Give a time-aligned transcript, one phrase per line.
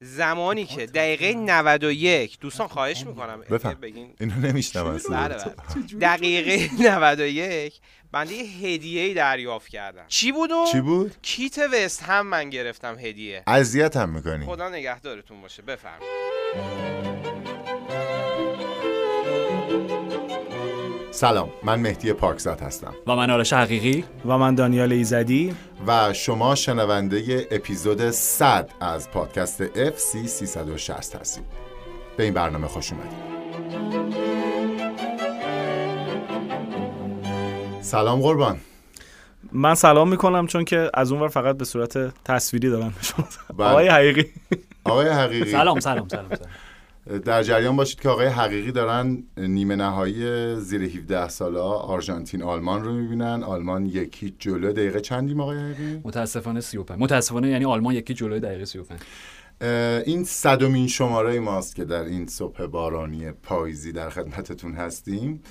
[0.00, 3.40] زمانی که دقیقه 91 دوستان خواهش می‌کنم.
[3.40, 3.74] بفهم.
[3.74, 4.14] بگین.
[4.20, 5.38] اینو نمیشنم بله بله.
[6.00, 7.80] دقیقه 91
[8.12, 10.04] بنده یه هدیه ای دریافت کردم.
[10.08, 13.42] چی بود؟ چی بود؟ کیت وست هم من گرفتم هدیه.
[13.46, 14.46] اذیت هم می‌کنی.
[14.46, 15.62] خدا نگهدارتون باشه.
[15.62, 16.00] بفرم
[21.18, 22.94] سلام من مهدی پاکزاد هستم.
[23.06, 24.04] و من آرش حقیقی.
[24.26, 25.54] و من دانیال ایزدی.
[25.86, 31.44] و شما شنونده اپیزود 100 از پادکست FC 360 هستید.
[32.16, 33.18] به این برنامه خوش اومدید.
[37.80, 38.58] سلام قربان.
[39.52, 42.94] من سلام می‌کنم چون که از اونور فقط به صورت تصویری دارم
[43.56, 43.68] بله.
[43.68, 44.26] آقای حقیقی.
[44.84, 45.50] آقای حقیقی.
[45.50, 46.50] سلام سلام سلام, سلام.
[47.24, 52.92] در جریان باشید که آقای حقیقی دارن نیمه نهایی زیر 17 ساله آرژانتین آلمان رو
[52.92, 53.42] می‌بینن.
[53.42, 58.64] آلمان یکی جلو دقیقه چندیم آقای حقیقی؟ متاسفانه 35 متاسفانه یعنی آلمان یکی جلوی دقیقه
[58.64, 59.00] 35
[59.60, 59.68] اه،
[60.06, 65.42] این صدمین شماره ماست که در این صبح بارانی پاییزی در خدمتتون هستیم.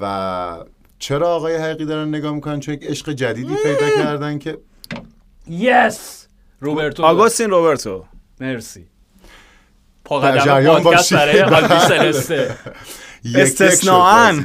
[0.00, 0.64] و
[0.98, 4.58] چرا آقای حقیقی دارن نگاه می‌کنن؟ چون یک عشق جدیدی پیدا کردن که
[5.48, 6.28] یس
[6.60, 7.02] روبرتو.
[7.02, 8.04] آگوستین روبرتو.
[8.40, 8.91] مرسی.
[10.04, 11.14] پا در قدم جریان پادکست.
[11.14, 11.42] برای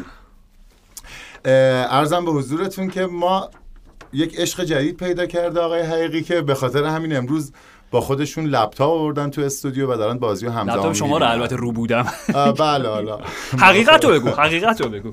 [1.89, 3.50] ارزم به حضورتون که ما
[4.13, 7.53] یک عشق جدید پیدا کرده آقای حقیقی که به خاطر همین امروز
[7.91, 11.25] با خودشون لپتاپ آوردن تو استودیو و دارن بازی رو همزمان لپتاپ شما رو.
[11.25, 12.05] البته رو بودم.
[12.59, 13.19] بله حالا.
[13.59, 15.11] حقیقت رو بگو حقیقت رو بگو.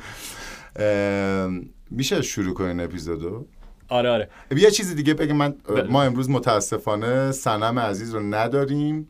[1.90, 3.46] میشه شروع کنین اپیزودو؟
[3.88, 4.28] آره آره.
[4.56, 5.82] یه چیزی دیگه بگم من بله.
[5.82, 9.08] ما امروز متاسفانه سنم عزیز رو نداریم.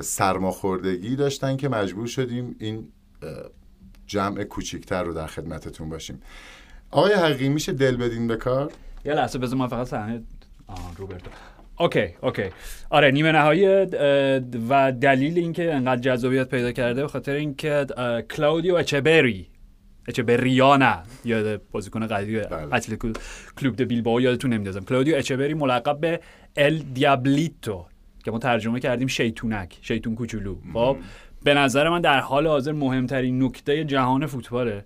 [0.00, 2.88] سرماخوردگی داشتن که مجبور شدیم این
[4.06, 6.22] جمع کوچیکتر رو در خدمتتون باشیم.
[6.90, 8.72] آقای حقیقی میشه دل بدین به کار؟
[9.04, 10.22] یه لحظه بذار من فقط صحنه
[10.96, 11.30] روبرتو.
[11.78, 12.50] okay okay.
[12.90, 13.66] آره نیمه نهایی
[14.68, 17.86] و دلیل اینکه انقدر جذابیت پیدا کرده به خاطر اینکه
[18.30, 19.46] کلاودیو اچبری
[20.08, 22.74] اچه‌بریا نه یاد بازیکن قدیمی بله.
[22.74, 23.12] اتلتیکو
[23.58, 26.20] کلوب د بیلبائو یادتون نمیندازم کلاودیو اچبری ملقب به
[26.56, 27.86] El Diablito.
[28.26, 30.56] که ما ترجمه کردیم شیطونک شیطون کوچولو.
[30.72, 30.96] خب
[31.44, 34.84] به نظر من در حال حاضر مهمترین نکته جهان فوتباله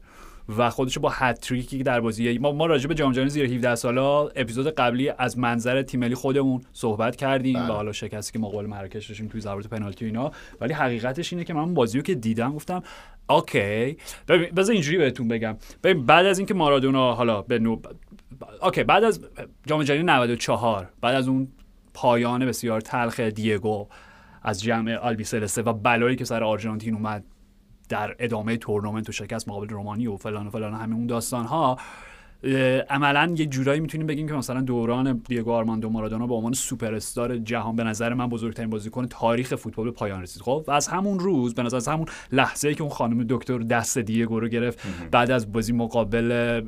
[0.58, 3.74] و خودشو با هتریکی که در بازی ما ما راجع به جام جهانی زیر 17
[3.74, 7.68] سالا اپیزود قبلی از منظر تیم ملی خودمون صحبت کردیم بله.
[7.68, 10.30] و حالا شکستی که ما قول مراکش داشتیم توی ضربات پنالتی اینا.
[10.60, 12.82] ولی حقیقتش اینه که من بازی رو که دیدم گفتم
[13.28, 13.96] اوکی.
[14.28, 15.56] ببین بذار اینجوری بهتون بگم.
[15.84, 17.76] ببین بعد از اینکه مارادونا حالا به نو...
[18.62, 19.20] اوکی بعد از
[19.66, 21.48] جام جهانی 94 بعد از اون
[21.94, 23.88] پایان بسیار تلخ دیگو
[24.42, 27.24] از جمع آلبی سلسته و بلایی که سر آرژانتین اومد
[27.88, 31.78] در ادامه تورنمنت و شکست مقابل رومانی و فلان و فلان همه اون داستان ها
[32.90, 37.36] عملا یه جورایی می‌تونیم بگیم که مثلا دوران دیگو آرماندو مارادونا به عنوان سوپر استار
[37.36, 40.42] جهان به نظر من بزرگترین بازیکن تاریخ فوتبال به پایان رسید.
[40.42, 43.58] خب و از همون روز به نظر از همون لحظه ای که اون خانم دکتر
[43.58, 44.78] دست دیگو رو گرفت
[45.10, 46.60] بعد از بازی مقابل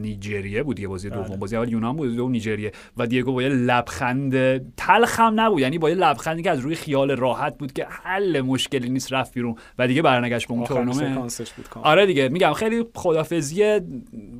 [0.00, 1.36] نیجریه بود یه بازی دوم.
[1.36, 2.72] بازی اول یونان بود دوم نیجریه.
[2.96, 5.60] و دیگو با یه لبخند تلخ هم نبود.
[5.60, 9.34] یعنی با یه لبخندی که از روی خیال راحت بود که حل مشکلی نیست رفت
[9.34, 9.54] بیرون.
[9.78, 11.50] و دیگه برنگشت به اون تورنمنت.
[11.82, 12.28] آره دیگه.
[12.28, 13.80] میگم خیلی خدافزی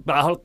[0.06, 0.36] به حال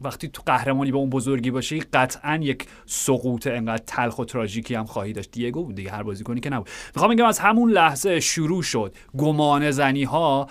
[0.00, 4.84] وقتی تو قهرمانی به اون بزرگی باشی قطعا یک سقوط انقدر تلخ و تراژیکی هم
[4.84, 5.30] خواهی داشت.
[5.30, 6.68] دیگو بود دیگه هر بازیکنی که نبود.
[6.94, 8.94] می‌خوام بگم از همون لحظه شروع شد.
[9.18, 10.48] گمان زنی ها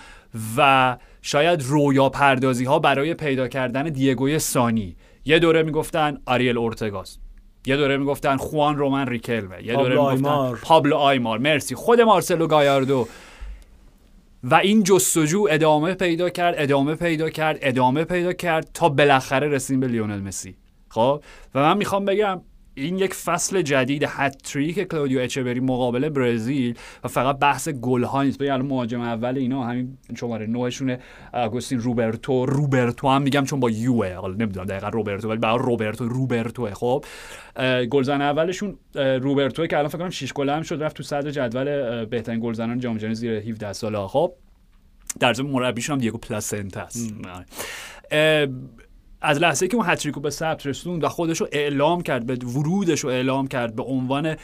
[0.56, 4.96] و شاید رویا پردازی ها برای پیدا کردن دیگوی سانی.
[5.24, 7.18] یه دوره می‌گفتن آریل اورتگاس.
[7.66, 9.66] یه دوره می‌گفتن خوان رومن ریکلمه.
[9.66, 10.54] یه دوره می‌گفتن.
[10.62, 11.38] پابلو آیمار.
[11.38, 11.74] مرسی.
[11.74, 13.08] خود مارسلو گایاردو.
[14.42, 19.80] و این جستجو ادامه پیدا کرد ادامه پیدا کرد ادامه پیدا کرد تا بالاخره رسیدیم
[19.80, 20.56] به لیونل مسی.
[20.88, 21.22] خب؟
[21.54, 22.40] و من می‌خوام بگم
[22.74, 28.38] این یک فصل جدید هتریک کلودیو اچبری مقابل برزیل و فقط بحث گل ها نیست.
[28.38, 30.98] ببین الان مهاجم اول اینا همین شماره نوشونه
[31.32, 32.46] آگوستین روبرتو.
[32.46, 37.04] روبرتو هم میگم چون با یوه حالا نمی‌دونم دقیقا روبرتو ولی برای روبرتو روبرتو خب.
[37.90, 42.04] گلزن اولشون روبرتو که الان فکر کنم 6 گل هم شد رفت تو صدر جدول
[42.04, 44.32] بهترین گلزنان جام جهانی زیر 17 ساله خب
[45.20, 47.14] در ضمن مربیشون هم دیگو پلاسنتا است.
[49.22, 53.00] از لحظه که اون هتریکو به ثبت رسوند و خودش رو اعلام کرد به ورودش
[53.00, 54.36] رو اعلام کرد به عنوان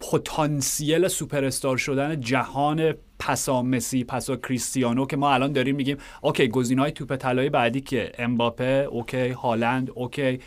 [0.00, 6.48] پتانسیل سوپر استار شدن جهان پسا مسی پسا کریستیانو که ما الان داریم میگیم اوکی
[6.48, 10.40] گزینه های توپ طلای بعدی که امباپه اوکی هالند اوکی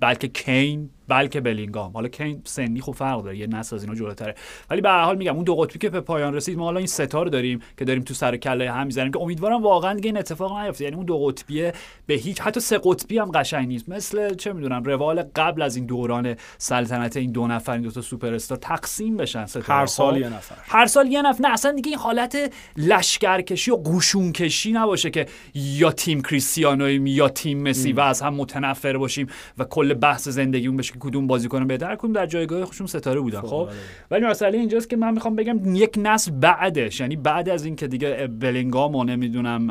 [0.00, 1.92] بلکه کین بلکه بلینگام.
[1.92, 4.34] حالا کین سنی خب فرق داره یه نسل از اینا جلوتره.
[4.70, 6.86] ولی به هر حال میگم اون دو قطبی که به پایان رسید ما حالا این
[6.86, 10.58] ستاره داریم که داریم تو سر کله هم می‌زنیم که امیدوارم واقعا دیگه این اتفاق
[10.58, 10.84] نیفته.
[10.84, 11.72] یعنی اون دو قطبیه
[12.06, 13.88] به هیچ حتی سه قطبی هم قشنگ نیست.
[13.88, 18.00] مثل چه می‌دونم روال قبل از این دوران سلطنت این دو نفر این دو تا
[18.00, 20.54] سوپر استار تقسیم بشن ستاره هر سال خب؟ یه نفر.
[20.62, 21.42] هر سال یه نفر.
[21.42, 27.28] نه اصلا دیگه این حالت لشکرکشی و قشون کشی نباشه که یا تیم کریستیانویم یا
[27.28, 29.26] تیم مسی و از هم متنفر باشیم
[29.58, 31.96] و کل بحث زندگیمون بشه که کدوم بازیکن بهتر.
[31.96, 33.68] کدوم در جایگاه خودشون ستاره بودن خب
[34.10, 37.86] ولی مسئله اینجاست که من می‌خوام بگم یک نسل بعدش یعنی بعد از این که
[37.86, 39.68] دیگه بلینگام و نمی‌دونم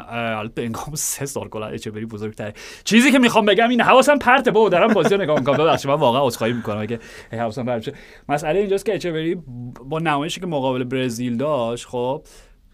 [0.55, 2.53] بلینگام سه سال کلا چه بری بزرگتره.
[2.83, 5.57] چیزی که می‌خوام بگم این حواسم پرته بابا دارم بازی رو نگاه می‌کنم.
[5.57, 6.77] ببخشید من واقعا عذرخواهی می‌کنم.
[6.77, 6.99] اگه
[7.31, 7.93] حواسم پرت
[8.29, 9.35] مسئله اینجاست که اچبری
[9.89, 12.21] با نمایشی که مقابل برزیل داشت خب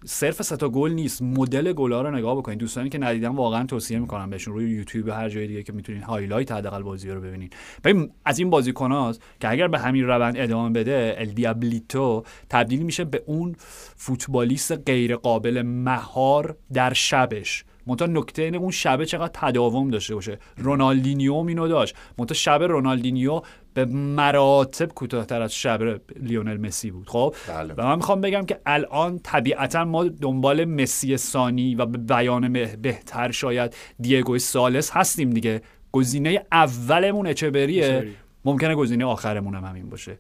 [0.06, 1.22] صرف تا گل نیست.
[1.22, 4.54] مدل گلا رو نگاه بکنید دوستانی که ندیدن واقعا توصیه می‌کنم بهشون.
[4.54, 8.50] روی یوتیوب هر جای دیگه که می‌تونین highlight حداقل بازی رو ببینید ببین از این
[8.50, 13.56] بازیکناست که اگر به همین روند ادامه بده ال دیابلیتو تبدیل میشه به اون
[13.96, 17.66] فوتبالیست غیر قابل مهار در شبش.
[17.88, 20.40] منتها نکته اینه اون شبه چقدر تداوم داشته باشه.
[20.58, 21.96] رونالدینیو اینو داشت.
[22.18, 23.42] منتها شب رونالدینیو
[23.74, 27.10] به مراتب کوتاهتر از شب لیونل مسی بود.
[27.10, 27.74] خب؟ بله.
[27.78, 33.32] و من می‌خوام بگم که الان طبیعتا ما دنبال مسی ثانی و به بیان بهتر
[33.32, 35.62] شاید دیه گو ثالث هستیم دیگه.
[35.92, 37.86] گزینه اولمون اچبریه.
[37.86, 38.16] اچبری.
[38.46, 40.18] ممکنه گزینه آخرمون هم همین باشه.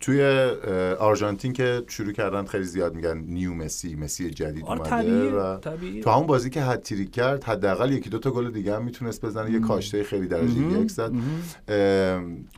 [0.00, 0.22] توی
[0.98, 5.56] آرژانتین که شروع کردن خیلی زیاد میگن نیو مسی مسی جدید آره اومده طبیعیه و
[5.56, 6.02] طبیعیه.
[6.02, 9.50] تو همون بازی که هتریک کرد حداقل یکی دو تا گل دیگه هم می‌تونست بزنه
[9.50, 11.12] یه کاشته خیلی درجه یک زد.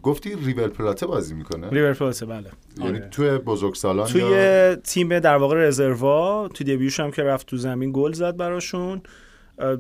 [0.02, 2.50] گفتی ریور پلاته بازی می‌کنه؟ لیور پلاته بله.
[2.78, 3.08] یعنی آره.
[3.08, 7.90] توی بزرگسالان یا توی تیم در واقع رزروا تو دبیوش هم که رفت تو زمین
[7.94, 9.02] گل زد براشون.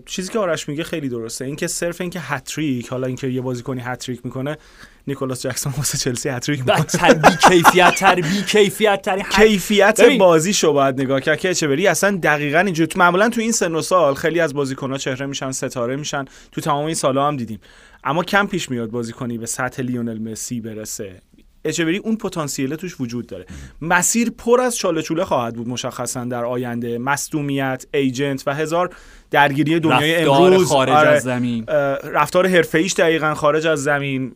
[0.06, 4.20] چیزی که آرش میگه خیلی درسته اینکه صرف اینکه هتریک حالا اینکه یه بازیکنی هتریک
[4.24, 4.56] می‌کنه
[5.06, 10.18] نیکولاس جکسون واسه چلسی هتریک می‌کنه بدتر بی کیفیت تر بی کیفیت تر کیفیت ببین.
[10.18, 11.38] بازیشو باید نگاه کرد.
[11.38, 14.98] که اچبری اصلا دقیقا اینجوری تو- معمولا تو این سن و سال خیلی از بازیکن‌ها
[14.98, 16.24] چهره میشن ستاره میشن.
[16.52, 17.60] تو تمام این سالها هم دیدیم.
[18.04, 21.20] اما کم پیش میاد بازیکنی به سطح لیونل مسی برسه.
[21.64, 23.46] اچبری اون پتانسیل توش وجود داره.
[23.80, 26.98] مسیر پر از چاله چوله خواهد بود مشخصا در آینده.
[26.98, 28.90] مصدومیت agent و هزار
[29.30, 30.68] درگیری دنیای امروز.
[30.68, 31.08] خارج آره.
[31.08, 31.64] از زمین
[32.04, 34.34] رفتار حرفه‌ایش دقیقا خارج از زمین.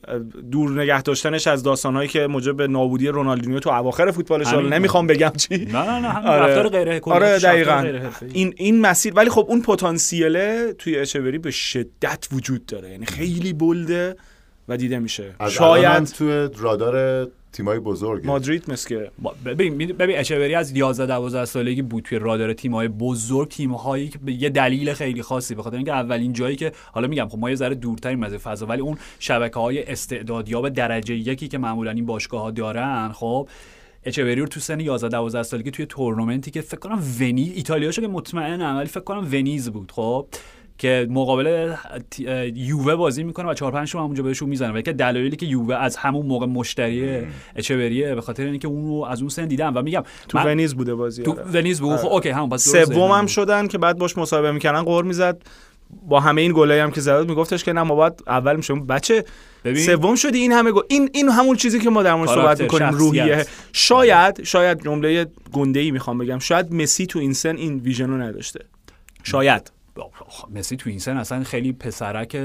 [0.50, 4.50] دور نگه داشتنش از داستانهایی که موجب نابودی رونالدینیو تو اواخر فوتبالش.
[4.50, 5.56] شد نمی‌خوام بگم چی.
[5.56, 6.46] نه نه نه همین آره.
[6.46, 8.32] رفتار غیر آره دقیقا غیر حرفه‌ای.
[8.34, 9.14] این این مسیر.
[9.14, 12.90] ولی خب اون پتانسیله توی اچبری به شدت وجود داره.
[12.90, 14.17] یعنی خیلی بلده.
[14.68, 15.34] و دیده میشه.
[15.50, 18.26] شاید توی رادار تیمای بزرگ.
[18.26, 19.10] مادرید مثل که
[19.44, 24.32] ببین ببین اچبری از 11 12 سالگی بود توی رادار تیم‌های بزرگ تیم‌هایی که به
[24.32, 27.56] یه دلیل خیلی خاصی به خاطر اینکه اولین جایی که حالا میگم خب ما یه
[27.56, 33.12] ذره دورتریم از فضا ولی اون شبکه‌های استعدادیاب درجه یکی که معمولا این باشگاه‌ها دارن
[33.12, 33.48] خب
[34.04, 38.08] اچبری رو تو سن 11 12 سالگی توی تورنمنتی که فکر کنم ونیز ایتالیاشو که
[38.08, 40.26] مطمئنم ولی فکر کنم ونیز بود خب.
[40.78, 41.73] که مقابل
[42.55, 45.75] یووه بازی می‌کنه و 4 5 هم اونجا بهشون می‌زنه و که دلایلی که یووه
[45.75, 47.26] از همون موقع مشتری
[47.56, 50.94] اچبریه به خاطر اینکه اون رو از اون سن دیدم و میگم تو ونیز بوده
[50.94, 51.43] بازی تو آره.
[51.43, 51.96] ونیز بود.
[51.96, 55.43] خب اوکی همون پس سوم هم شدن که بعد باش مصاحبه می‌کردن قور می‌زد.
[56.08, 59.25] با همه این گلایی هم که زد میگفتش که نه ما باید اول میشم بچه
[59.87, 62.88] سوم شدی این همه گل این این همون چیزی که ما در مورد صحبت می‌کنیم.
[62.88, 63.46] روحیه.
[63.73, 66.38] شاید شاید جمله گنده ای می‌خوام بگم.
[66.38, 68.61] شاید مسی تو این سن این ویژن رو نداشته.
[69.23, 69.75] شاید.
[70.50, 72.37] مسی تو این سن اصلا خیلی پسرک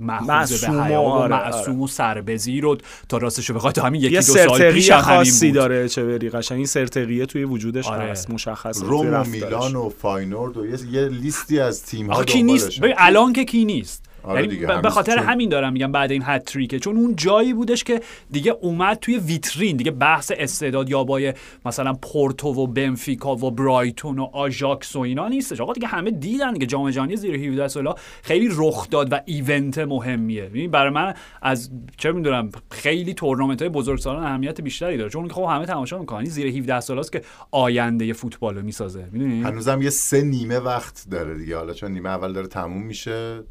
[0.00, 4.02] محفوظ به و حیا و آره، معصوم و سربزی رو تا راستشو بخواد تا همین
[4.02, 5.54] یکی دو سال پیش هم همین خاصی بود.
[5.54, 8.04] داره چه قشنگ این سرتقیه توی وجودش آره.
[8.04, 12.80] هست مشخص روم و میلان و فاینورد و یه, لیستی از تیم ها کی نیست؟
[12.80, 16.22] ببین الان که کی نیست؟ آره یعنی به خاطر چون- همین دارم میگم بعد این
[16.26, 18.00] هتریکه چون اون جایی بودش که
[18.30, 24.24] دیگه اومد توی ویترین دیگه بحث استعداد یابای مثلا پورتو و بنفیکا و برایتون و
[24.32, 25.60] آژاکس و اینا نیستش.
[25.60, 29.78] آقا دیگه همه دیدن دیگه جام جهانی زیر 17 سالا خیلی رخ داد و event
[29.78, 30.44] مهمیه.
[30.54, 35.10] یعنی برای من از چه می‌دونم خیلی تورنمنت های بزرگسالان اهمیت بیشتری داره.
[35.10, 39.08] چون خب همه تماشا می‌کنن زیر 17 سالاست که آینده فوتبال رو می‌سازه.
[39.12, 41.56] می‌دونی؟ هنوزم یه سه نیمه وقت داره دیگه.
[41.56, 43.42] حالا چون نیمه اول داره تموم میشه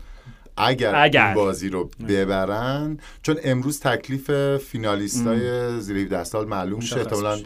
[0.58, 1.26] اگر, اگر.
[1.26, 6.98] این بازی رو ببرن چون امروز تکلیف فینالیست های زیر 17 سال معلوم میشه.
[6.98, 7.40] احتمالا.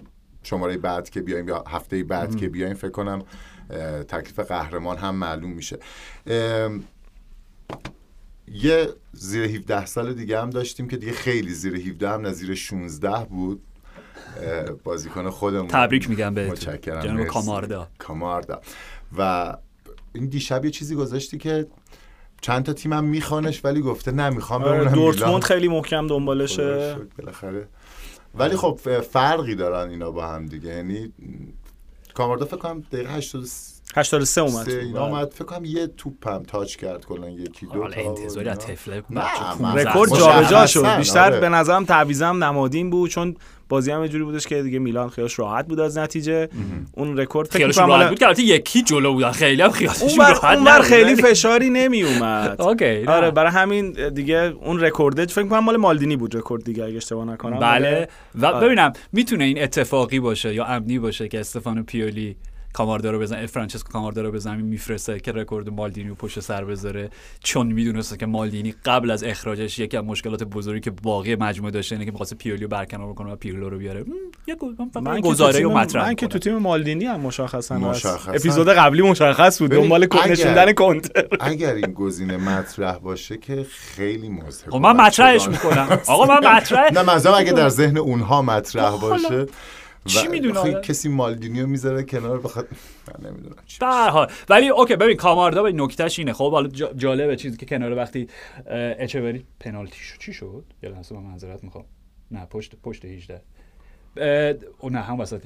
[0.44, 3.24] شماره بعد که بیایم یا هفته بعد که بیایم فکر کنم
[4.08, 5.80] تکلیف قهرمان هم معلوم میشه.
[8.48, 12.56] یه زیر 17 سال دیگه هم داشتیم که دیگه خیلی زیر 17 هم نه زیر
[12.56, 13.64] 16 بود.
[14.84, 15.68] بازیکن خودمون.
[15.68, 16.52] تبریک میگم بهتون.
[16.52, 17.02] متشکرم.
[17.02, 17.28] جناب.
[17.28, 17.90] کاماردا.
[17.98, 18.62] کاماردا.
[19.18, 19.54] و
[20.14, 21.68] این دیشب یه چیزی گذاشتی که
[22.42, 25.44] چند تا تیمم میخوانش ولی گفته نه می‌خوام آره، بمونم دورتموند.
[25.44, 26.96] خیلی محکم دنبالشه.
[27.18, 27.68] بالاخره.
[28.36, 28.80] ولی خب
[29.12, 30.70] فرقی دارن اینا با هم دیگه.
[30.70, 31.14] یعنی
[32.14, 34.66] کاماردا فکر کنم دقیقه 83 83 اومد.
[34.66, 35.02] سه اینا بله.
[35.16, 35.32] اومد.
[35.32, 38.02] فکر کنم یه توپ هم تاچ کرد کلا یکی دو تا.
[38.02, 40.86] انتظاری از 15 رکورد جابجا شد.
[40.98, 41.40] بیشتر آره.
[41.40, 43.36] به نظرم تعویضم نمادین بود چون
[43.70, 46.50] بازی هم جوری بودش که دیگه میلان خیالش راحت بود از نتیجه.
[46.94, 49.32] اون رکورد فکر می‌کنم راحت مال- بود که البته یکی جلو بودن.
[49.32, 53.06] خیلی هم اونور راحت اونور خیلی فشاری نمی اومد اوکی.
[53.06, 57.26] آره برای همین دیگه اون رکورد فکر کنم مال مالدینی بود رکورد دیگه اگه اشتباه
[57.26, 57.60] نکنم.
[57.60, 58.08] بله.
[58.36, 58.66] و آره.
[58.68, 62.36] ببینم می‌تونه این اتفاقی باشه یا امنی باشه که استفانو پیولی
[62.74, 66.66] کاماردا رو بزن فرانچسکو کاماردا رو به زمین میفرسته که رکورد مالدینی رو پشت سر
[66.66, 67.10] بذاره.
[67.40, 71.96] چون می‌دونسته که مالدینی قبل از اخراجش یکی از مشکلات بزرگی که باقی مجموعه داشته
[71.96, 74.06] اینه که می‌خواسته پیولی رو برکنار بکنه و پیرلو رو بیاره.
[75.02, 76.28] من گزاره رو مطرح من که.
[76.28, 77.94] تو تیم مالدینی هم مشخصا.
[78.28, 84.70] اپیزود قبلی مشخص بود دنبال نشوندن کنتر اگر این گزینه مطرح باشه که خیلی مضحک
[84.70, 86.00] خب من مطرحش می‌کنم.
[86.08, 89.46] آقا من مطرح نه منظورم اگه در ذهن اونها مطرح باشه
[90.06, 92.68] چی می‌دونه؟ کسی مالدینیو می‌ذاره کنار بخواد
[93.08, 93.78] من نمی‌دونم چی.
[93.86, 94.32] حال.
[94.50, 96.34] ولی اوکی ببین کاماردا به نکتهش اینه.
[96.34, 98.28] خب حالا جا- جالبه چیزی که کنار وقتی
[98.68, 100.20] اه، اچبری پنالتی شد.
[100.20, 101.86] چی شد؟ یه لحظه من معذرت می‌خوام.
[102.32, 103.42] نه پشت پشت 18
[104.18, 105.42] اه، او نه هم وسط.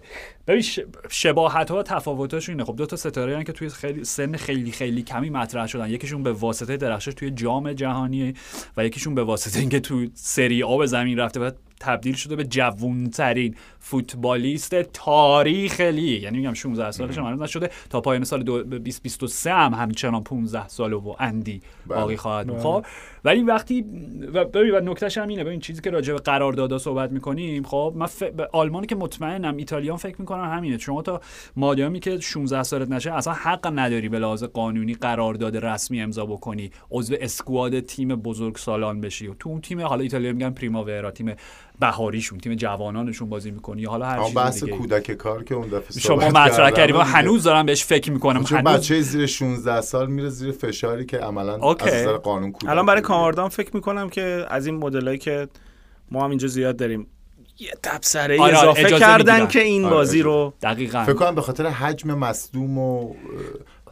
[0.48, 0.64] ببین
[1.10, 2.64] شباهت ها و تفاوتاش اینه.
[2.64, 5.90] خب دو تا ستاره هن که توی خیلی سن خیلی خیلی کمی مطرح شدن.
[5.90, 8.34] یکیشون به واسطه درخشش توی جام جهانی
[8.78, 12.44] و یکیشون به واسطه اینکه تو سری آ به زمین رفته و تبدیل شده به
[12.44, 16.24] جوونترین فوتبالیست تاریخ لیگ.
[16.24, 17.70] یعنی میگم 16 سالش هم هنوز نشده.
[17.90, 22.00] تا پایان سال دو- 2023 هم همچنان 15 سال و اندی بله.
[22.00, 22.60] باقی خواهد بود.
[22.60, 22.86] خب
[23.26, 23.86] ولی وقتی
[24.34, 25.44] و ببین و نکتهش هم اینه.
[25.44, 28.24] ببین چیزی که راجع به قراردادها صحبت می‌کنیم خب من ف...
[28.24, 30.78] به آلمان که مطمئنم ایتالیان فکر می‌کنم همینه.
[30.78, 31.22] شما تا
[31.56, 36.72] مادامی که 16 سالت نشه اصلا حق نداری به لحاظ قانونی قرارداد رسمی امضا بکنی.
[36.92, 39.28] عضو اسکواد تیم بزرگ سالان بشی.
[39.28, 41.36] و تو اون تیم حالا ایتالیا میگن پریماورا تیم
[41.82, 45.68] بهاریشون تیم جوانانشون بازی می‌کنی یا حالا هر چیز بحث دیگه کودک کار که اون
[45.68, 46.96] دفعه شما مطرح کردیم.
[46.96, 51.18] هنوز دارم بهش فکر می‌کنم چون هنوز بچه زیر 16 سال میره زیر فشاری که
[51.18, 51.90] عملا اوکی.
[51.90, 53.02] از نظر قانون کودک الان برای.
[53.02, 55.48] کاماردان فکر می‌کنم که از این مدلایی که
[56.12, 57.08] ما هم اینجا زیاد داریم
[57.60, 59.48] یه تبصره آره، اضافه اجازه کردن.
[59.48, 60.22] که این آره، بازی.
[60.22, 63.14] رو دقیقاً فکر کنم به خاطر حجم مصدوم و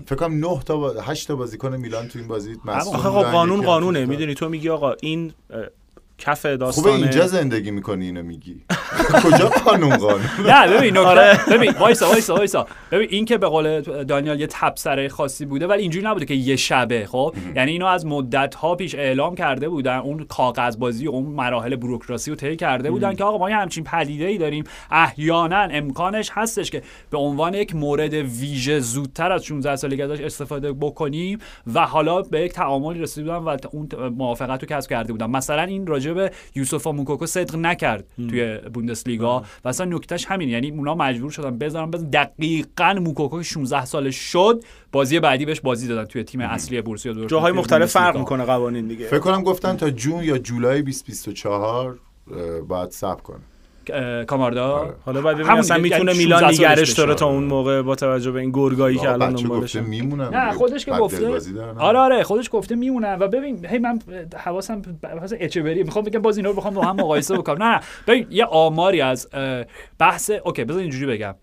[0.05, 0.93] فکر کنم 9 تا با...
[1.01, 3.31] 8 تا بازیکن میلان تو این بازی مصدوم آخه خب.
[3.31, 4.05] قانون قانونه.
[4.05, 5.33] می‌دونی تو میگی آقا این
[6.19, 8.61] کف خوبه داستان اینجا زندگی می‌کنی اینو میگی.
[9.23, 11.39] کجا قانون قانون؟ نه ببین نکته آره.
[11.51, 12.67] ببین وایسا وایسا وایسا.
[12.91, 16.55] ببین این که به قول دانیال یه تبصره خاصی بوده ولی اینجوری نبوده که یه
[16.55, 21.25] شبه خب؟ یعنی اینو از مدت ها پیش اعلام کرده بودن اون کاغذبازی و اون
[21.25, 24.63] مراحل بوروکراسی رو طی کرده بودن که آقا ما یه همچین پدیده ای داریم.
[24.91, 30.73] احیانا امکانش هستش که به عنوان یک مورد ویژه زودتر از 16 سالگی ازش استفاده
[30.73, 31.39] بکنیم
[31.73, 35.25] و حالا به یک تعاملی رسیده بودن و اون موافقت رو کسب کرده بودن.
[35.25, 39.43] مثلا این راجع به یوسف موکوکو صدق نکرد توی بوندسلیگا.
[39.65, 44.15] و اصلا نکتهش همین یعنی اونا مجبور شدن بذارن بزن دقیقاً موکوکو که 16 سالش
[44.15, 47.29] شد بازی بعدی بهش بازی دادن توی تیم اصلی بورسیا دورتموند.
[47.31, 48.17] جاهای مختلف فرق.
[48.17, 49.07] می‌کنه قوانین دیگه.
[49.07, 51.99] فکر کنم گفتن تا جون یا جولای 2024
[52.31, 53.39] اه، باید صبر کنه.
[54.27, 54.67] کاماردا.
[54.67, 54.93] آره.
[55.05, 57.15] حالا بعد ببینیم اصلا دیگه، می‌تونه یعنی میلان 16 سالش نگرش داره.
[57.15, 60.51] تا اون موقع با توجه به این گرگایی که الان گفته میمونم نه.
[60.51, 61.39] خودش که گفته.
[61.77, 63.99] آره آره خودش گفته میمونن و ببین هی من
[64.37, 65.83] حواسم بحث اچبری.
[65.83, 67.63] می‌خوام بگم باز اینا رو بخوام با هم مقایسه بکنم.
[67.63, 67.81] نه نه.
[68.07, 69.29] ببین یه آماری از
[69.99, 71.35] بحث اوکی بذار اینجوری بگم.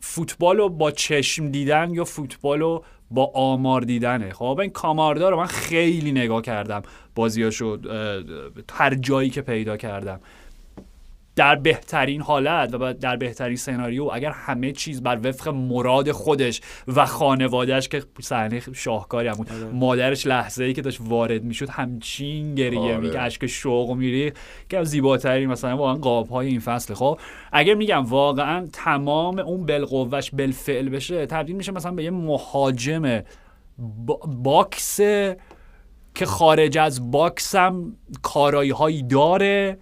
[0.00, 5.36] فوتبال رو با چشم دیدن یا فوتبال رو با آمار دیدنه؟ خب این کاماردا رو
[5.36, 6.82] من خیلی نگاه کردم
[7.14, 7.78] بازیاشو
[8.72, 10.20] هر جایی که پیدا کردم.
[11.36, 17.06] در بهترین حالت و در بهترین سناریو اگر همه چیز بر وفق مراد خودش و
[17.06, 22.80] خانوادهش که صحنه شاهکاری هم بود مادرش لحظه ای که داشت وارد می‌شد همچین گریه
[22.80, 22.96] آره.
[22.96, 24.32] می که اشک شوق میری
[24.68, 26.94] که زیباترین مثلا واقعا قاب های این فصل.
[26.94, 27.18] خب
[27.52, 33.22] اگر میگم واقعا تمام اون بالقوهش بالفعل بشه تبدیل میشه مثلا به یه مهاجم
[34.06, 35.00] با- box
[36.14, 39.78] که خارج از box هم کارایی هایی داره.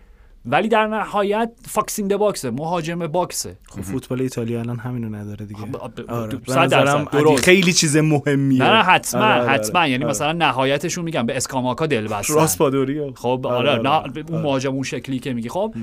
[0.46, 4.78] ولی در نهایت fox in the box ه مهاجم box ه خب فوتبال ایتالیا الان
[4.78, 5.76] همینو نداره دیگه خب،
[6.08, 7.36] آره.
[7.36, 9.90] خیلی چیز مهمیه نه نه حتما آره، آره، حتما آره.
[9.90, 10.10] یعنی آره.
[10.10, 14.24] مثلا نهایتشون میگم به اسکاماکا دل بستن راسپادوری خب آره، آره نه آره.
[14.28, 15.74] اون مهاجم اون شکلی که میگی خب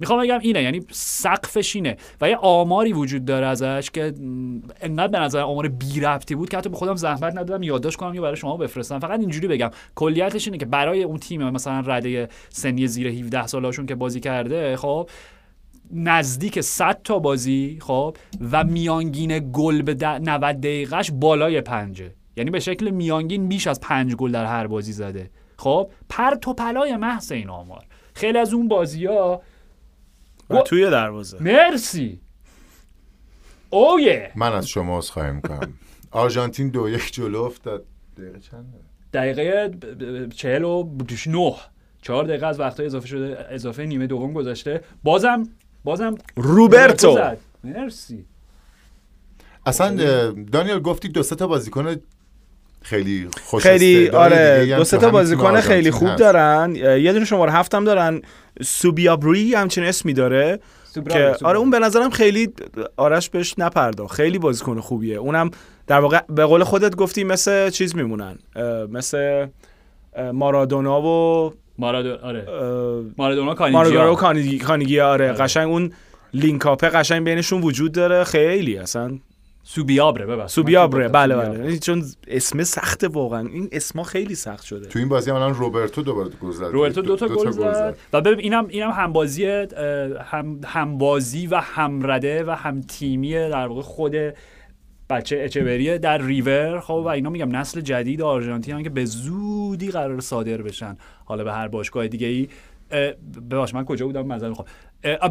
[0.00, 4.14] می‌خوام بگم اینه یعنی سقفش اینه و یه آماری وجود داره ازش که
[4.80, 8.14] انقدر به نظر آمار بی ربطی بود که حتی به خودم زحمت ندادم یادداشت کنم
[8.14, 8.98] یا برای شما بفرستم.
[8.98, 13.86] فقط اینجوری بگم کلیتش اینه که برای اون تیم مثلا رده سنی زیر 17 سالاشون
[13.86, 15.10] که بازی کرده خب
[15.92, 18.16] نزدیک 100 تا بازی خب
[18.52, 22.14] و میانگین گل به ده- 90 دقیقهش بالای پنجه.
[22.36, 25.30] یعنی به شکل میانگین بیش از پنج گل در هر بازی زده.
[25.58, 27.84] خب پرت و پلای محض این آمار.
[28.14, 29.42] خیلی از اون بازی ها
[30.50, 31.42] و توی دروازه.
[31.42, 32.20] مرسی.
[33.70, 35.72] اویه من از شما عذرخواهی می‌کنم
[36.10, 37.84] آرژانتین دو یک جلو افتاد.
[38.18, 38.78] دقیقه چنده
[39.12, 39.70] دقیقه
[40.34, 40.88] چهل و
[41.26, 41.54] نه.
[42.02, 44.80] چهار دقیقه از وقتهای اضافه شده اضافه نیمه دوم گذشته.
[45.02, 45.48] بازم
[45.84, 47.18] بازم روبرتو.
[47.64, 48.24] مرسی.
[49.66, 49.96] اصلا
[50.52, 51.96] دانیل گفتی دو سه تا بازیکن
[52.82, 56.18] خیلی خوش خیلی آره دو سه تا بازیکن خیلی خوب هست.
[56.18, 56.76] دارن.
[56.76, 58.22] یه دونه شماره هفتم دارن.
[58.62, 60.60] سوبیابری همچین اسمی داره
[61.08, 62.48] که آره اون به نظرم خیلی
[62.96, 64.14] آرش بهش نپرداخت.
[64.14, 65.16] خیلی بازیکن خوبیه.
[65.16, 65.50] اونم
[65.86, 68.38] در واقع به قول خودت گفتی مثل چیز میمونن.
[68.90, 69.46] مثل
[70.32, 72.46] مارادونا و مارادو آره.
[73.18, 75.38] مارادونا مارادونا و کانیجیا کانیگی آره آره.
[75.38, 75.92] قشنگ اون
[76.34, 78.24] لینکاپه قشنگ بینشون وجود داره.
[78.24, 79.18] خیلی اصلا
[79.68, 81.78] سوبیابره ببخشید سوبیابره بله بله.
[81.78, 83.48] چون اسم سخته واقعا.
[83.48, 84.86] این اسما خیلی سخت شده.
[84.86, 86.64] تو این بازی هم الان روبرتو دوباره گل زد.
[86.64, 87.96] روبرتو دو تا گل زد.
[88.12, 89.66] و ببین اینم اینم همبازی اه،
[90.24, 94.14] هم همبازی و همرده و هم تیمی در واقع خود
[95.10, 96.80] بچه اچبریه در ریور.
[96.80, 100.96] خب و اینا میگم نسل جدید آرژانتین هم که به زودی قرار صادر بشن.
[101.24, 102.48] حالا به هر باشگاه دیگه ای
[103.50, 104.66] ببخش من کجا بودم؟ معذرت می‌خوام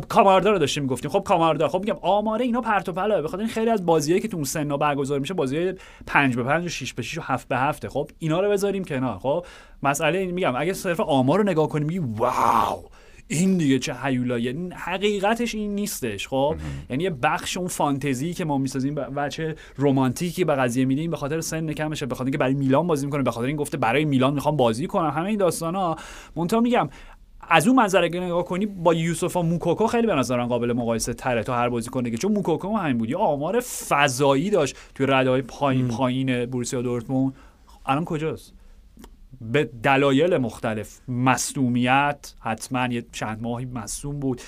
[0.09, 1.67] کاماردا رو داشتیم می‌گفتیم خب کاماردا.
[1.67, 4.43] خب میگم آماره اینا پرت و پلاه بخاطر این خیلی از بازیایی که تو اون
[4.43, 5.73] سنا برگزار میشه بازی
[6.07, 8.83] 5 به 5 و 6 به 6 و 7 به 7 خب اینا رو بذاریم
[8.83, 9.19] کنار.
[9.19, 9.45] خب
[9.83, 12.83] مسئله این میگم اگه صرف آمار رو نگاه کنیم میگی واو!
[13.27, 14.55] این دیگه چه هیولاییه.
[14.73, 16.27] حقیقتش این نیستش.
[16.27, 16.55] خب
[16.89, 21.41] یعنی یه بخش اون فانتزی که ما می‌سازیم بچه رمانتیکی به قضیه میدیم به خاطر
[21.41, 24.33] سن کمشه به خاطر اینکه برای میلان بازی می‌کنه به خاطر این گفته برای میلان
[24.33, 25.09] می‌خوام بازی کنم.
[25.09, 25.95] همه این داستانا.
[26.35, 26.89] منتها میگم
[27.49, 31.43] از اون منظره که نگاه کنی با یوسفا موکوکو خیلی به نظرم قابل مقایسه تره
[31.43, 33.09] تا هر بازی کنه که چون موکوکو هم همین بود.
[33.09, 37.33] یه آمار فضایی داشت توی رده های پایین پایین بوروسیا دورتموند.
[37.85, 38.53] الان کجاست؟
[39.41, 40.99] به دلایل مختلف.
[41.07, 44.41] مصدومیت حتما یه چند ماهی مصدوم بود.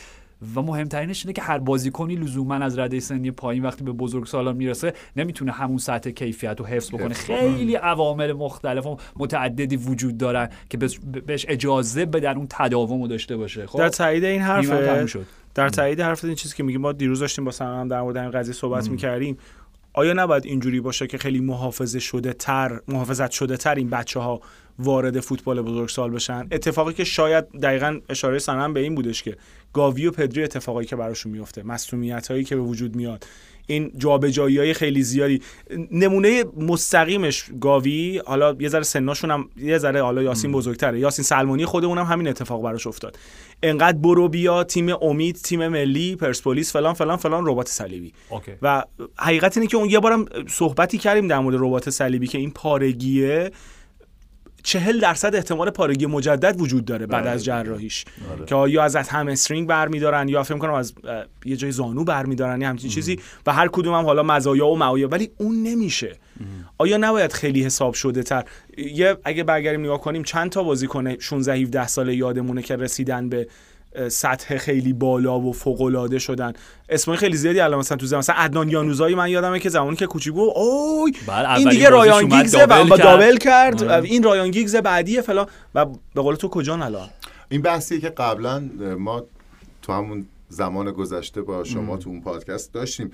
[0.56, 4.56] و مهمترینش اینه که هر بازیکنی لزوما از رده سنی پایین وقتی به بزرگ سالان
[4.56, 7.06] می‌رسه نمی‌تونه همون سطح کیفیت رو حفظ بکنه.
[7.06, 13.08] حفظ خیلی عوامل مختلف و متعددی وجود دارن که بهش- اجازه بدن اون تداوم رو
[13.08, 13.68] داشته باشه.
[13.68, 15.26] خب؟ در تایید این حرفه شد.
[15.56, 18.18] در تایید حرف این چیزی که میگیم ما دیروز داشتیم با سنا هم در مورد
[18.18, 19.38] این قضیه صحبت می‌کردیم.
[19.94, 24.42] آیا نباید اینجوری باشه که خیلی محافظه شده تر محافظت شده تر این بچه ها
[24.80, 26.48] وارد فوتبال بزرگسال بشن.
[26.52, 29.38] اتفاقی که شاید دقیقا اشاره سنم به این بودش که
[29.74, 33.26] گاوی و پدری اتفاقایی که براشون میفته مسئولیت هایی که به وجود میاد
[33.68, 35.42] این جابجایی های خیلی زیادی.
[35.92, 41.66] نمونه مستقیمش گاوی حالا یه ذره سناشون هم یه ذره حالا یاسین بزرگتره یاسین سلمانی
[41.66, 43.20] خودمون هم همین اتفاق براش افتاد.
[43.64, 48.14] انقدر برو بیا تیم امید تیم ملی پرسپولیس فلان فلان فلان ربات صلیبی.
[48.62, 48.84] و
[49.18, 53.52] حقیقت اینه که اون یه بارم صحبتی کردیم در مورد ربات صلیبی که این پارگیه
[54.68, 57.64] چهل درصد احتمال پارگی مجدد وجود داره بعد بله از دیگه.
[57.64, 58.06] جراحیش.
[58.32, 58.46] آره.
[58.46, 60.94] که یا از هم استرینگ برمیدارن یا فکر کنم از
[61.46, 65.12] یه جای زانو برمیدارن یا همچین چیزی و هر کدوم هم حالا مزایا و معایب
[65.12, 66.16] ولی اون نمیشه.
[66.78, 68.44] آیا نباید خیلی حساب شده تر؟
[68.78, 73.48] یه اگه برگردیم نگاه کنیم چند تا بازیکن 16 17 ساله یادمونه که رسیدن به
[74.10, 76.54] سطح خیلی بالا و فوق العاده شدن.
[76.90, 80.06] اسمای خیلی زیادی الان مثلا تو زمان مثلا عدنان یانوزایی من یادمه که زمانی که
[80.06, 81.14] کوچیک بود اوی
[81.58, 83.06] این دیگه رایان دابل با کرد.
[83.06, 83.84] دابل کرد.
[83.84, 84.04] آره.
[84.04, 85.48] این رایان گیگز بعدیه فلان.
[85.76, 87.10] و به قول تو کجا الان؟
[87.50, 88.70] این بحثیه که قبلا
[89.00, 89.24] ما
[89.82, 93.12] تو همون زمان گذشته با شما تو اون پادکست داشتیم.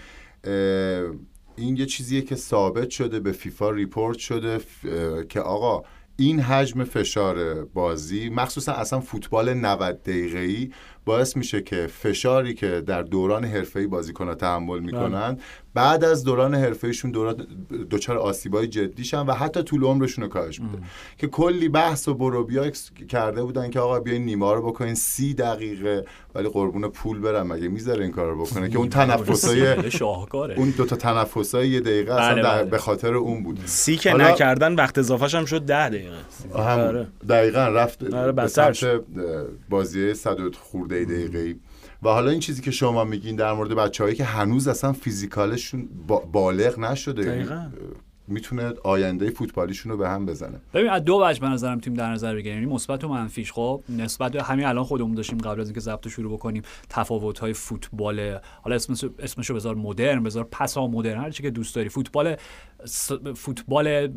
[1.56, 5.84] این یه چیزیه که ثابت شده به فیفا ریپورت شده ف- که آقا
[6.17, 10.69] این حجم فشار بازی مخصوصا اصلا فوتبال 90 دقیقه‌ای
[11.06, 15.38] باعث میشه که فشاری که در دوران حرفه‌ای بازیکن‌ها تحمل می‌کنن
[15.74, 17.48] بعد از دوران حرفه‌ایشون دوران
[17.92, 20.78] دچار آسیبای جدی شن و حتی طول عمرشون رو کاهش میده.
[21.18, 22.70] که کلی بحث و بروبیا
[23.10, 26.06] کرده بودن که آقا بیاین نیما رو بکنین سی دقیقه
[26.36, 30.56] ولی قربون پول برم مگه می‌ذاره این کار رو بکنه؟ که اون تنفسای شاهکاره.
[30.58, 32.70] اون دوتا تنفسای یه دقیقه اصلا بله، در- بله.
[32.70, 33.60] به خاطر اون بود.
[33.66, 36.16] سی که حالا- نکردن وقت اضافهش هم شد ده دقیقه.
[36.56, 37.08] هم آره.
[37.30, 39.00] دقیقا رفت آره، به سمت اه،
[39.70, 41.56] بازی صد و خورده دقیقه
[42.04, 46.20] و حالا این چیزی که شما میگین در مورد بچههایی که هنوز اصلا فیزیکالشون با-
[46.32, 47.66] بالغ نشده یعنی، دقیقاً.
[48.28, 50.62] می‌تونه آینده فوتبالیشون رو به هم بزنه.
[50.74, 52.60] ببین از دو وجه به نظرم تیم در نظر بگیریم.
[52.60, 53.52] یعنی مثبت و منفیش.
[53.52, 57.54] خب نسبت همین الان خودمون داشتیم قبل از اینکه ضبط رو شروع بکنیم تفاوت های
[57.54, 61.90] فوتبال حالا اسمش اسمشو بذار مدرن بذار پسا مدرن هر چی که دوست داری.
[61.90, 62.36] فوتبال
[62.86, 64.08] س- فوتبال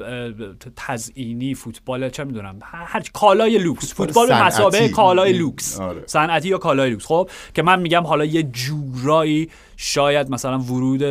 [0.77, 3.95] تزئینی فوتبال چه می‌دونم هر کالای لوکس.
[3.95, 4.43] فوتبال به.
[4.43, 5.81] مسابقه کالای لوکس.
[5.81, 6.03] آره.
[6.07, 7.07] صنعتی یا کالای لوکس.
[7.07, 11.03] خب که من میگم حالا یه جورایی شاید مثلا ورود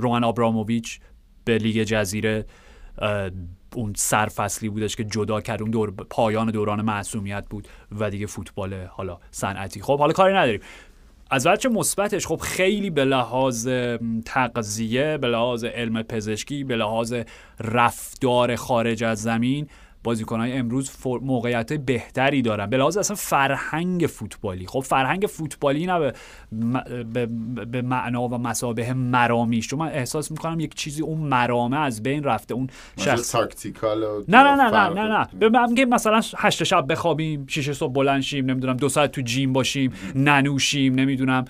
[0.00, 1.00] رومن آبراموویچ
[1.44, 2.46] به لیگ جزیره
[3.74, 8.74] اون سرفصلی بودش که جدا کرد اون دور پایان دوران معصومیت بود و دیگه فوتبال
[8.84, 9.82] حالا صنعتی.
[9.82, 10.60] خب حالا کاری نداریم.
[11.30, 13.68] از وجه مثبتش خب خیلی به لحاظ
[14.24, 17.14] تغذیه به لحاظ علم پزشکی به لحاظ
[17.60, 19.68] رفتار خارج از زمین
[20.04, 22.66] بازیکنهای امروز فر- موقعیت بهتری دارن.
[22.70, 24.66] به لحاظ اصلا فرهنگ فوتبالی.
[24.66, 26.12] خب فرهنگ فوتبالی نه به,
[26.52, 27.26] م- به,
[27.64, 32.24] به معنا و مسابه مرامیش چون من احساس می‌کنم یک چیزی اون مرامه از بین
[32.24, 32.54] رفته.
[32.54, 35.26] اون شخص تاکتیکال و نه نه نه نه نه نه.
[35.38, 39.52] به من مثلا هشت شب بخوابیم شیش صبح بلند شیم نمی‌دونم دو ساعت تو جیم
[39.52, 41.44] باشیم ننوشیم نمی‌دونم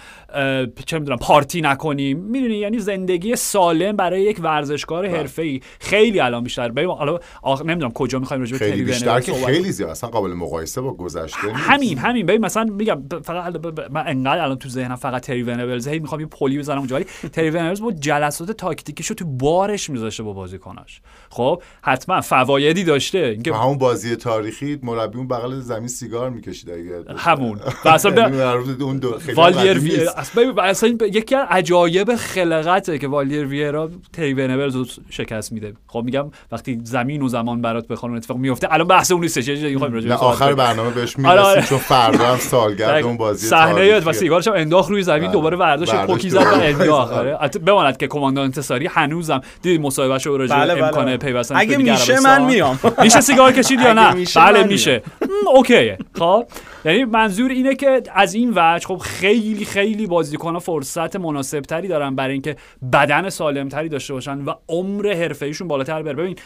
[0.86, 2.18] چه می‌دونم پارتی نکنیم.
[2.18, 5.60] می‌دونی؟ یعنی زندگی سالم برای یک ورزشکار حرفه‌ای.
[5.80, 6.68] خیلی الان بیشتر.
[6.68, 7.62] ببین حالا آخ...
[7.62, 9.90] نمی‌دونم کجا می‌خوایم راجع به خیلی بیشتر که خیلی زیاد.
[9.90, 11.58] اصلا قابل مقایسه با گذشته نیست.
[11.58, 12.26] همین همین.
[12.26, 13.54] ببین مثلا میگم فقط
[13.90, 17.04] من انقدر الان تو ذهنم فقط تری ونبلز هی می‌خوام یه پلی بزنم اونجا ولی
[17.32, 21.00] تری ونبلز با جلسات تاکتیکیشو تو بارش میذاشته با بازیکناش.
[21.30, 23.18] خب حتما فوایدی داشته.
[23.18, 27.60] اینکه همون بازی تاریخی مربی اون بغل زمین سیگار می‌کشید اگه همون.
[27.84, 30.06] اصلا یعنی اون دو خیلی والیر وی...
[30.58, 35.74] اصلا یکی از عجایب خلقته که والیر ویرا تری ونبلز شکست میده.
[35.86, 39.48] خب میگم وقتی زمین و زمان برات بخوان اون اتفاق میفته الان بحث اون نیستش
[39.48, 40.54] یه صحبت آخر.
[40.54, 41.54] برنامه بهش آره، آره.
[41.54, 44.12] می‌رسیم چون فردا هم سالگرد اون بازی زنده یاد و تاریخیه.
[44.12, 45.32] سیگارش هم انداخت روی زمین بله.
[45.32, 46.60] دوباره برداشت پوکی زد و.
[46.62, 47.34] انداخت آره.
[47.34, 47.48] آره.
[47.48, 50.84] بماند که کماندان انتصاری هنوزم دیدی مصاحبهش رو راجع به بله، بله.
[50.84, 52.20] امکان پیوستن اگه به میشه.
[52.20, 56.44] من میام میشه سیگار کشید یا نه بله میشه م، اوکیه خب
[56.84, 62.14] یعنی منظور اینه که از این وجه خب خیلی خیلی بازیکن‌ها فرصت مناسب تری دارن
[62.14, 62.56] برای اینکه
[62.92, 66.36] بدن سالم تری داشته باشن و عمر حرفه‌ایشون بالاتر بره ببین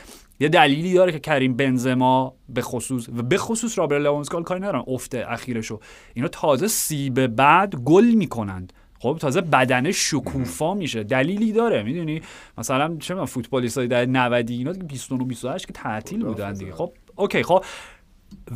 [0.40, 4.60] یه دلیلی داره که کریم بنزما به خصوص و به خصوص رابرت لواندوفسکی حالا کاری
[4.60, 5.80] ندارم افت اخیرشو.
[6.14, 8.72] اینا تازه سی به بعد گل می‌کنند.
[9.00, 11.02] خب تازه بدن شکوفا میشه.
[11.02, 12.22] دلیلی داره می‌دونی؟
[12.58, 16.72] مثلا چه می‌دونم فوتبالیستای در 90 اینا دیگه 29 28 که تعطیل بودن دیگه.
[16.72, 17.64] خب اوکی خب.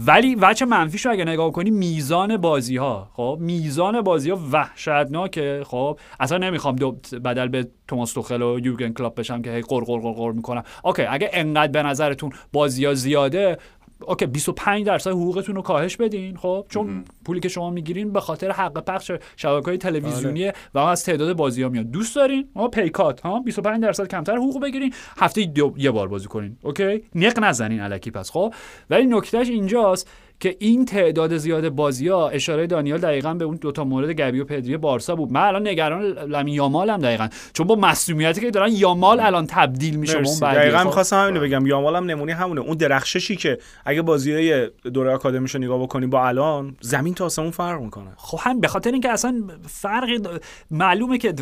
[0.06, 5.62] ولی وجه منفیشو اگه نگاه کنی میزان بازی ها خب میزان بازی ها وحشتناکه.
[5.66, 6.92] خب اصلا نمی‌خوام تو
[7.24, 10.62] بدل به توماس توخل و یورگن کلاپ بشم که هی غر غر غر غر می‌کنن.
[10.84, 13.58] اوکی اگه انقدر به نظرتون بازی ها زیاده
[14.06, 18.50] okay 25 درصد حقوقتون رو کاهش بدین خب؟ چون پولی که شما می‌گیرین به خاطر
[18.50, 21.86] حق پخش شبکه های تلویزیونی و از تعداد بازی ها میاد.
[21.90, 24.94] دوست دارین؟ ها پیکات ها؟ 25 درصد کمتر حقوق بگیرین.
[25.18, 26.56] هفته دو یه بار بازی کنین.
[26.62, 28.54] okay؟ نق نزنین الکی پس خب؟
[28.90, 30.08] ولی نکتهش اینجاست
[30.42, 34.44] که این تعداد زیاد بازی ها اشاره دانیال دقیقا به اون دوتا مورد گبی و
[34.44, 35.32] پدری بارسا بود.
[35.32, 37.28] من الان نگران لمین یامال هم دقیقا.
[37.52, 40.86] چون با مسئولیتی که دارن یامال الان تبدیل میشه اون دقیقا خب.
[40.86, 41.66] می‌خواستم همینو بگم.
[41.66, 42.60] یامال هم نمونه همونه.
[42.60, 47.50] اون درخششی که اگه بازی های دوره آکادمیشو نگاه بکنیم با الان زمین تا آسمون
[47.50, 48.10] فرق می‌کنه.
[48.16, 50.28] خب هم به خاطر اینکه اصلا فرقی د-
[50.70, 51.34] معلومه که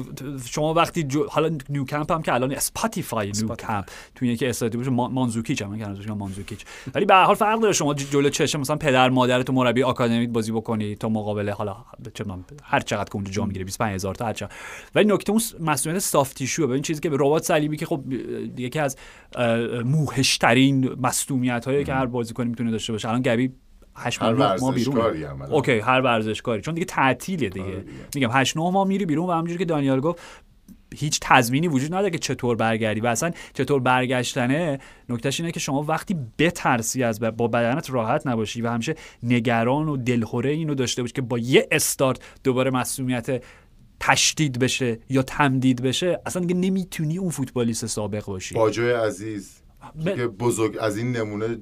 [0.51, 3.85] شما وقتی جو حالا نیو کمپ هم که الان اسپاتیفای نیو کمپ
[4.15, 6.61] تو یکی استادیو باشه مو- مونتجوئیک هم که مونتجوئیک.
[6.95, 7.73] ولی به هر حال فرق داره.
[7.73, 11.77] شما جلو چشم مثلا پدر مادرت و مربی آکادمیت بازی بکنی تا مقابل حالا
[12.15, 12.25] چه
[12.63, 14.53] هر چقدر که اونجا جا می‌گیره 25000 تا هر چقدر.
[14.95, 18.13] ولی نکته اون مسئولیت سافت تیشو به این چیزی که به ربات صلیبی که خب
[18.57, 18.97] یکی از
[19.85, 23.09] موهش ترین مصدومیت هایی که هر بازیکنی می‌تونه داشته باشه.
[23.09, 23.53] الان گبی
[23.97, 25.13] هشت ماه ما بیرون.
[25.51, 26.63] اوکی هر ورزشکاری.
[26.63, 27.65] چون دیگه تعطیله دیگه.
[27.65, 27.93] آره دیگه.
[28.15, 30.21] میگم 8 9 ماه میری بیرون و همونجوری که دانیال گفت
[30.97, 33.01] هیچ تضمینی وجود نداره که چطور برگردی.
[33.01, 38.63] و اصلا چطور برگشتنه نکتهش اینه که شما وقتی بترسی از با بدنت راحت نباشی
[38.63, 43.43] و همیشه نگران و دلخوره اینو داشته باشی که با یه استارت دوباره مسئولیت
[44.01, 48.55] تشدید بشه یا تمدید بشه اصلا دیگه نمی‌تونی اون فوتبالیست سابق باشی.
[48.55, 49.57] باجوی عزیز
[50.07, 51.59] ب- که بزرگ از این نمونه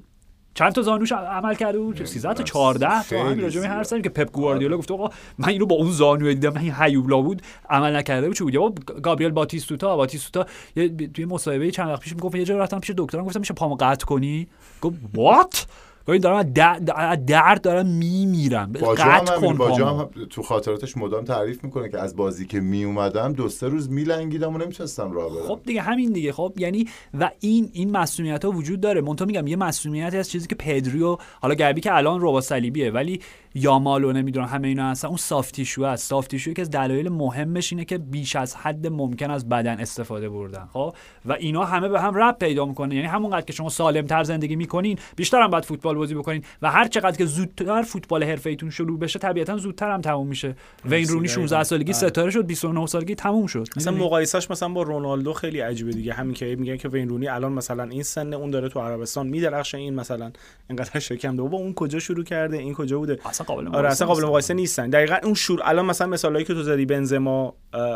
[0.59, 2.47] چند تا زانوش عمل کرده بود؟ 13 تا نمی‌دونم.
[2.47, 3.25] 14 تا.
[3.25, 3.65] همین زیاد.
[3.65, 7.21] هر سری که پپ گواردیولا گفت آقا من اینو با اون زانو دیدم این هیولا
[7.21, 8.37] بود عمل نکرده بود.
[8.37, 12.59] چه بود؟ یا گابریل باتیستوتا باتیستوتا یه توی مصاحبه چند وقت پیش می‌گفت یه جا
[12.59, 14.49] رفتم پیش دکترم گفتم میشه پامو قطع کنی؟
[14.81, 15.67] گفت وات
[16.13, 18.73] این دارم از درد, دارم میمیرم.
[18.73, 23.49] قطع کن هم تو خاطراتش مدام تعریف می‌کنه که از بازی که می اومدم دو
[23.49, 25.47] سه روز میلنگیدم و نمی‌تونستم راه برم.
[25.47, 26.33] خب دیگه همین دیگه.
[26.33, 26.89] خب یعنی
[27.21, 29.01] و این این مسئولیت ها وجود داره.
[29.01, 33.21] منتها میگم یه مسئولیتی از چیزی که پدریو حالا گربی که الان ربا صلیبیه ولی
[33.55, 35.09] یامال و نمی‌دونم همه اینا هستن.
[35.09, 36.09] اون سافتیشو هست.
[36.09, 40.69] سافتیشو که از دلایل مهمش اینه که بیش از حد ممکن از بدن استفاده بردن
[40.73, 42.95] خب؟ و اینا همه به هم رب پیدا می‌کنه.
[42.95, 46.71] یعنی همونقدر که شما سالم تر زندگی می‌کنین بیشتر هم باید فوتبال بازی بکنین و
[46.71, 50.57] هر چقدر که زودتر فوتبال حرفه ایتون شروع بشه طبیعتا زودتر هم تموم میشه.
[50.85, 53.69] وین رونی 16 سالگی ستاره شد 29 سالگی تموم شد.
[53.77, 56.13] مثلا؟ مقایسهش مثلا با رونالدو خیلی عجیبه دیگه.
[56.13, 59.79] همین که میگن که وین رونی الان مثلا این سن اون داره تو عربستان میدرخشه
[59.79, 60.31] این مثلا
[60.69, 61.37] اینقدر شکم.
[61.37, 64.25] داره با اون کجا شروع کرده؟ این کجا بوده؟ اصلا قابل آره مقایسه اصلا قابل.
[64.25, 67.55] مقایسه نیستن دقیقا اون شور الان مثلا مثالایی که تو زدی بنزما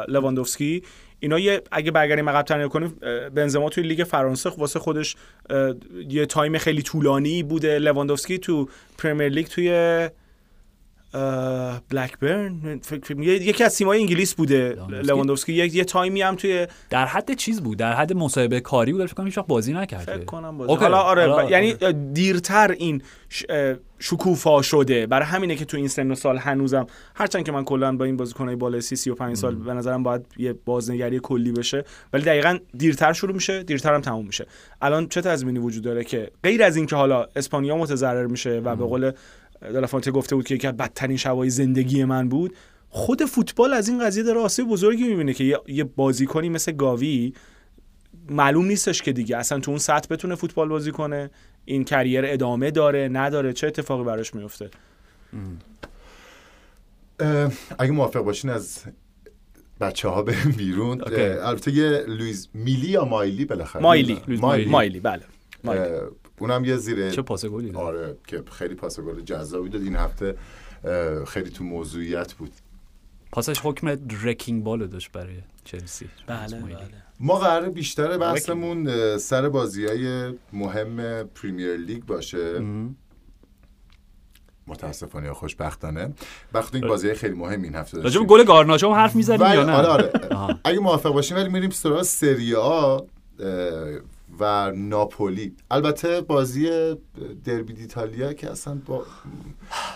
[0.09, 0.83] لواندوفسکی
[1.21, 2.97] اینا یه اگه برگردیم عقب کنیم
[3.35, 5.17] بنزما توی لیگ فرانسه واسه خودش
[6.09, 10.09] یه تایم خیلی طولانی بوده لواندوفسکی تو پرمیر لیگ توی
[11.91, 15.07] بلکبرن فکر یکی از تیم‌های انگلیس بوده لواندوفسکی.
[15.07, 15.53] لواندوفسکی.
[15.53, 19.27] یه, تایمی هم توی در حد چیز بود؟ در حد مصاحبه کاری بود؟ فکر کنم
[19.27, 20.05] هیچ وقت بازی نکرده.
[20.17, 20.75] فکر کنم بازی.
[20.75, 21.75] حالا آره ب- یعنی
[22.13, 23.45] دیرتر این ش-
[23.99, 25.07] شکوفا شده.
[25.07, 28.17] برای همینه که تو این سن و سال هنوزم هرچند که من کلا با این
[28.17, 31.85] بازیکنای بالای 30 35 سال به نظرم باید یه بازنگری کلی بشه.
[32.13, 34.47] ولی دقیقا دیرتر شروع میشه دیرتر هم تموم میشه.
[34.83, 38.85] الان چه تضمینی وجود داره که غیر از اینکه حالا اسپانیا متضرر میشه و به
[38.85, 39.13] قول
[39.63, 42.57] دلافانته گفته بود که یکی از بدترین شبای زندگی من بود.
[42.89, 47.33] خود فوتبال از این قضیه داره آسیب بزرگی می‌بینه که یه- بازیکنی مثل گاوی
[48.31, 49.37] معلوم نیستش که دیگه.
[49.37, 51.31] اصلا تو اون سطح بتونه فوتبال بازی کنه.
[51.65, 53.53] این کریر ادامه داره نداره.
[53.53, 54.71] چه اتفاقی براش میفته
[57.79, 58.79] اگه موافق باشین از
[59.81, 61.03] بچه ها بریم بیرون.
[61.43, 64.21] البته یه لویز میلی یا مایلی بالاخره؟ مایلی.
[64.27, 65.01] لویز مایلی, مایلی.
[65.01, 65.23] بله.
[65.65, 65.85] مایلی.
[66.39, 67.83] اونم یه زیر چه پاس گلی داد.
[67.83, 69.83] آره که خیلی پاس گل جذابی داد.
[69.83, 70.35] این هفته
[71.27, 72.53] خیلی تو موضوعیت بود.
[73.33, 76.09] پاسش حکم wrecking ball رو داشت برای چلسی.
[76.27, 76.61] بله.
[76.61, 76.79] بله.
[77.21, 82.61] ما قرار بیشتر بحثمون سر بازی های مهم پریمیر لیگ باشه.
[84.67, 86.15] متاسفانه یا خوشبختانه.
[86.55, 88.27] وقتی این بازی خیلی مهم این هفته راجع به داشتیم.
[88.27, 90.59] گل گارناچو هم حرف می‌زنیم یا نه؟ آره آره.
[90.65, 92.99] اگه موافق باشیم ولی میریم سراغ سری آ
[94.41, 96.71] و ناپولی البته بازی
[97.45, 99.05] دربی ایتالیا که اصلا با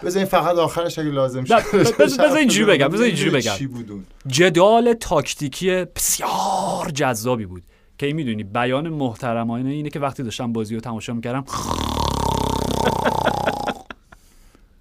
[0.05, 1.63] بذارین فقط آخرش اگه لازم شد
[1.99, 3.55] بذار- اینجوری بگم، بذار اینجوری بگم.
[3.57, 7.63] چی بود اون؟ جدال تاکتیکی بسیار جذابی بود
[7.99, 11.45] که این می‌دونی بیان محترمانه اینه که وقتی داشتم بازی رو تماشا می‌کردم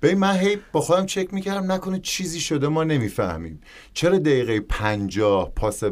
[0.01, 3.61] ببین من هی با خودم چک می‌کردم نکنه چیزی شده ما نمی‌فهمیم
[3.93, 5.83] چرا دقیقه پنجاه پاس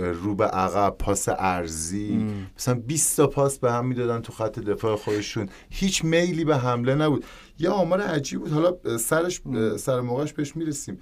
[0.00, 2.26] رو به عقب پاس ارزی.
[2.58, 5.48] مثلا 20 تا پاس به هم می‌دادن تو خط دفاع خودشون.
[5.70, 7.24] هیچ میلی به حمله نبود.
[7.58, 8.52] یه آمار عجیب بود.
[8.52, 9.40] حالا سرش
[9.76, 10.98] سر موقعش بهش می‌رسیم.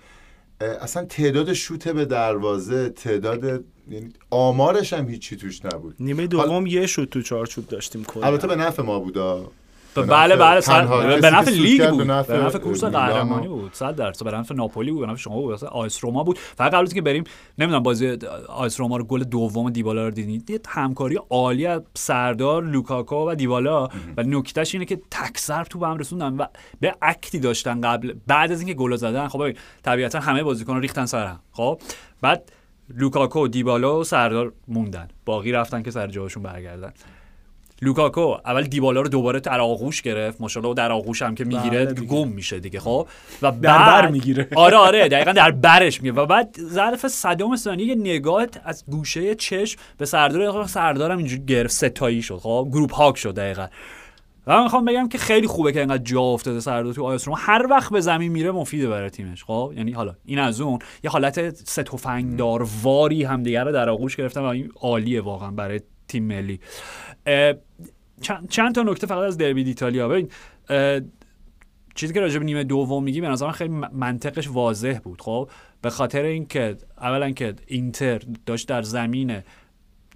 [0.60, 5.94] اصلا تعداد شوت به دروازه تعداد یعنی آمارش هم هیچی توش نبود.
[6.00, 8.26] نیمه دوم یه شوت تو چارچوب داشتیم کلا.
[8.26, 9.50] البته به نفع ما بودا.
[9.94, 11.98] بله نفع بله صد- به نفع لیگ بود.
[11.98, 13.74] به به نفع کورس قهرمانی بود.
[13.74, 15.60] صد درصد به نفع ناپولی بود به نفع شما بود.
[15.60, 16.38] به آ اس روما بود.
[16.38, 17.24] فقط قبل از اینکه بریم
[17.58, 21.82] نمی‌دونم بازی آ اس روما رو گل دوم دیبالا رو دیدید یه همکاری عالی از
[21.94, 23.88] سردار لوکاکو و دیبالا.
[24.16, 26.46] و نکتهش اینه که تک ضرب تو به هم رسوندن و
[26.80, 29.28] یه act ی داشتن قبل بعد از اینکه گل زدن.
[29.28, 31.40] خب طبیعتا همه بازیکن‌ها ریختن سر هم.
[31.52, 31.80] خب؟
[32.20, 32.52] بعد
[32.96, 35.08] لوکاکو دیبالا و سردار موندن.
[35.24, 36.92] باقی رفتن که سر جاشون برگردن.
[37.82, 40.40] لوکاکو اول دیبالا رو دوباره در آغوش گرفت.
[40.40, 42.06] ماشاءالله در آغوش هم که می‌گیره بله.
[42.06, 43.08] گم میشه دیگه خب؟
[43.42, 44.48] و بعد بر می‌گیره.
[44.56, 46.12] آره آره دقیقا در برش میگه.
[46.12, 51.74] و بعد ظرف صدم ثانیه یه نگاهت از گوشه چشم به سردار سردارم اینجوری گرفت
[51.74, 53.66] سه تایی شد خب؟ group hug شد دقیقا.
[54.46, 57.36] و من می‌خوام بگم که خیلی خوبه که اینقدر جا افتاده سردار تو روما.
[57.40, 60.78] هر وقت به زمین میره مفیده برای تیمش خب؟ یعنی حالا این از اون.
[61.04, 65.80] یه حالت سه تفنگدار واری همدیگه رو در آغوش گرفتن و این عالیه واقعا برای
[66.08, 66.60] تیم ملی.
[68.20, 70.28] چند, چند تا نکته فقط از دربی ایتالیا ببین
[71.94, 75.22] چیزی که راجع به نیمه دوم میگی به نظرم خیلی منطقش واضح بود.
[75.22, 75.50] خب
[75.82, 79.42] به خاطر اینکه اولا که اینتر داشت در زمین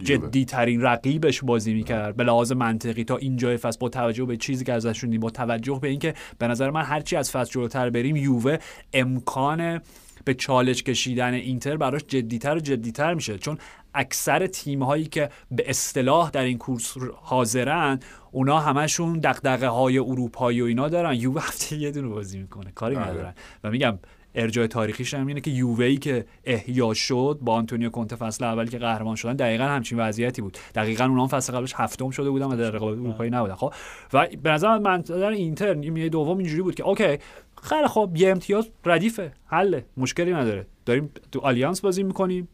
[0.03, 2.17] جدی ترین رقیبش بازی می‌کرد.
[2.17, 5.89] به لحاظ منطقی تا اینجای فصل با توجه به چیزی که ازشون با توجه به
[5.89, 8.59] اینکه به نظر من هرچی از فصل جلوتر بریم یووه
[8.93, 9.81] امکان
[10.25, 13.39] به چالش کشیدن اینتر براش جدیتر و جدیتر میشه.
[13.39, 13.59] چون
[13.95, 20.61] اکثر تیم هایی که به اصطلاح در این کورس حاضرن اونا همشون دغدغه های اروپایی
[20.61, 21.15] و اینا دارن.
[21.15, 22.73] یووه هفته یه دونه بازی می‌کنه.
[22.75, 23.11] کاری آره.
[23.11, 23.35] ندارن.
[23.65, 23.99] و میگم
[24.35, 28.79] ارجاع تاریخیش هم اینه که یووهی که احیا شد با آنتونیو کونته فصل اولی که
[28.79, 30.59] قهرمان شدن دقیقا همچین وضعیتی بود.
[30.75, 33.55] دقیقا اونها فصل قبلش هفتم شده بودن و در رقابت اروپایی نبودن.
[33.55, 33.73] خب؟
[34.13, 37.19] و به نظر من در اینتر نیمه دوم اینجوری بود که okay
[37.63, 40.67] خیلی خب یه امتیاز ردیفه حله مشکلی نداره.
[40.87, 42.49] داریم تو آلیانز بازی می‌کنیم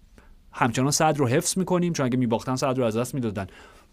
[0.52, 3.46] همچنان صدر رو حفظ می‌کنیم چون اگه میباختن صدر رو از دست می‌دادن.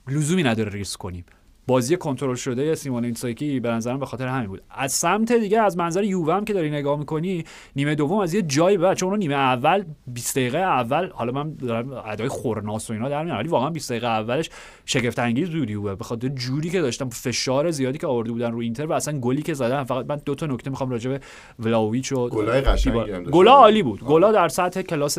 [0.08, 1.25] لزومی نداره ریسک کنیم.
[1.67, 4.62] بازی کنترل شده سیمون اینزاگی به نظرم به خاطر همین بود.
[4.69, 7.43] از سمت دیگه از منظر یووه هم که داری نگاه می‌کنی
[7.75, 11.54] نیمه دوم از یه جایی بعد چون اون نیمه اول 20 دقیقه اول حالا من
[11.54, 14.49] دارم ادای خورناس و اینا در میارم ولی واقعا 20 دقیقه اولش
[14.86, 15.95] شگفت انگیز بود یووه.
[15.95, 19.41] به خاطر جوری که داشتم فشار زیادی که آورده بودن رو اینتر و اصلا گلی
[19.41, 21.19] که زدن فقط من دو تا نکته می‌خوام راجع به
[21.60, 23.23] ولاویچ و گلای قشنگی هم.
[23.23, 24.04] گلا عالی بود.
[24.04, 25.17] گلا در سطح کلاس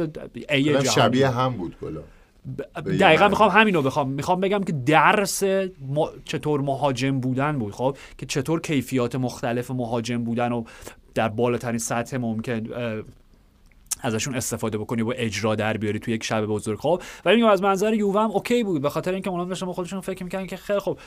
[0.49, 0.85] ای جهانی.
[0.85, 2.01] شبیه هم بود گلا.
[3.01, 3.29] دقیقا.
[3.29, 4.11] می‌خوام همینو بخوام.
[4.11, 5.43] می‌خوام بگم که درس
[5.81, 6.11] ما...
[6.25, 10.65] چطور مهاجم بودن بود خب؟ که چطور کیفیات مختلف مهاجم بودن و
[11.15, 12.67] در بالاترین سطح ممکن
[14.01, 17.63] ازشون استفاده بکنی و اجرا در بیاری توی یک شب بزرگ خب؟ ولی میگم از
[17.63, 18.83] منظر یووه هم اوکی بود.
[18.83, 20.99] به خاطر اینکه اونا داشتن خودشون فکر می‌کنن که خیلی خب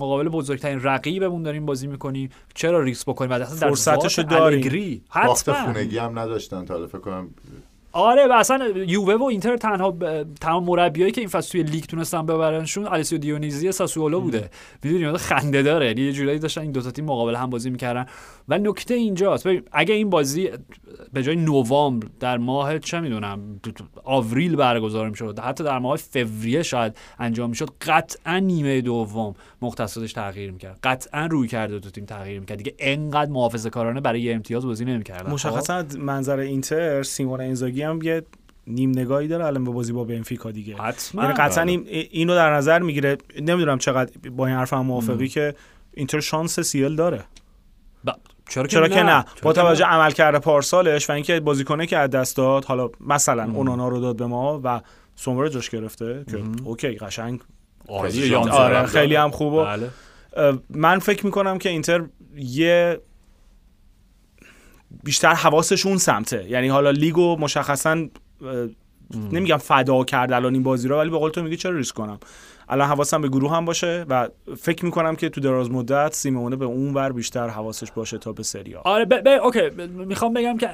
[0.00, 2.30] مقابل بزرگترین رقیبمون داریم بازی می‌کنیم.
[2.54, 5.04] چرا ریسک بکنیم؟ بعد اصلا در فرصتشو داریم.
[5.10, 5.72] حتما.
[5.72, 7.28] خونگی هم نداشتن تا فکر کنم
[7.92, 10.22] آره و اصلا یووه و اینتر تنها ب...
[10.40, 14.50] تمام مربیایی که این فصل توی لیگ تونستن ببرنشون الیسیو دیونیزی ساسولو بوده.
[14.82, 15.86] می‌دونی خنده داره.
[15.86, 18.06] یعنی یه جورایی داشتن این دو تا تیم مقابل هم بازی می‌کردن.
[18.48, 19.46] و نکته اینجاست.
[19.46, 20.50] ببین اگه این بازی
[21.12, 23.60] به جای نوامبر در ماه چه می‌دونم
[24.04, 30.50] آوریل برگزار می‌شد حتی در ماه فوریه شاید انجام می‌شد قطعا نیمه دوم مختصاتش تغییر
[30.50, 30.78] می‌کرد.
[30.82, 32.58] قطعا روی کرده دو تیم تغییر می‌کرد.
[32.58, 35.30] دیگه انقدر محافظه کارانه برای یه امتیاز بازی نمی‌کردن.
[35.30, 37.40] مشخصا از منظر اینتر سیمون
[37.82, 38.22] انزاگی هم یه
[38.66, 40.76] نیم نگاهی داره الان به بازی با بنفیکا دیگه.
[40.76, 41.22] حتما.
[41.22, 43.18] یعنی قطعا این اینو در نظر می‌گیره.
[43.40, 45.54] نمی‌دونم چقدر با این حرف هم موافقی که
[45.94, 47.24] اینتر شانس سیل داره.
[48.04, 48.10] ب...
[48.48, 51.98] چرا, چرا که نه؟ با چرا که توجه عمل کرده پارسالش و اینکه بازیکنه که
[51.98, 54.80] از دست داد حالا مثلا اونانا رو داد به ما و
[55.16, 57.40] سومر جاش گرفته که okay قشنگ.
[57.88, 59.64] آره، خیلی هم خوبه.
[59.64, 59.90] بله.
[60.70, 62.04] من فکر می‌کنم که اینتر
[62.36, 63.00] یه
[65.04, 66.50] بیشتر حواسش اون سمته.
[66.50, 68.06] یعنی حالا لیگو مشخصا
[69.32, 72.18] نمیگم فدا کرد الان این بازی رو ولی به قول تو میگی چرا ریسک کنم؟
[72.70, 74.28] الان حواسم به گروه هم باشه و
[74.58, 78.42] فکر می‌کنم که تو دراز مدت سیمونه به اون ور بیشتر حواسش باشه تا به
[78.42, 79.14] سری آ آره ب...
[79.14, 79.28] ب...
[79.44, 79.60] okay.
[79.60, 80.70] ب- می‌خوام بگم که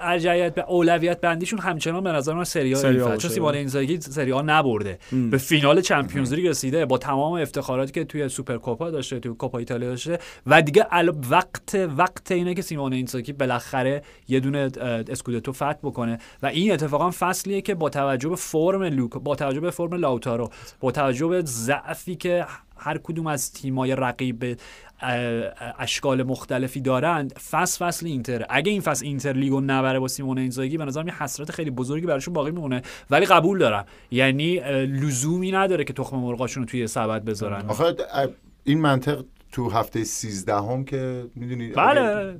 [0.00, 3.28] ارجعیت به اولویت بندیشون همچنان به نظر من سری سری آ آ چون باشه.
[3.28, 4.98] سیمون اینزاگی سری آ نبرده.
[5.30, 9.88] به فینال چمپیونز لیگ رسیده با تمام افتخاراتی که توی سوپرکوپا داشته توی کوپا ایتالیا
[9.88, 10.18] داشته.
[10.46, 11.14] و دیگه ال...
[11.30, 14.70] وقت وقت اینه که سیمون اینزاگی بالاخره یه دونه
[15.08, 16.18] اسکودتو فتح بکنه.
[16.42, 20.50] و این اتفاقا فصلیه که با توجه به فرم لوک با توجه به فرم لاوتارو
[20.80, 24.58] با توجه به ضعفی که هر کدوم از تیمای رقیب
[25.78, 28.46] اشکال مختلفی دارند فصل فصل اینتر.
[28.48, 32.06] اگه این فصل اینتر لیگو نبره با سیمون اینزاگی به نظرم یه حسرت خیلی بزرگی
[32.06, 32.82] براشون باقی میمونه.
[33.10, 33.84] ولی قبول دارم.
[34.10, 37.68] یعنی لزومی نداره که تخم مرغاشون رو توی سبد بذارن.
[37.68, 37.96] آخه
[38.64, 42.34] این منطق تو هفته 13 هم که می‌دونی بله.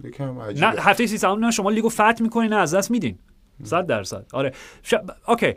[0.57, 0.67] نه.
[0.67, 3.19] هفته 13 نه شما لیگو فتح می‌کنین نه از دست میدین.
[3.63, 4.27] 100 درصد.
[4.33, 4.53] آره.
[4.83, 4.95] ش...
[5.29, 5.55] okay.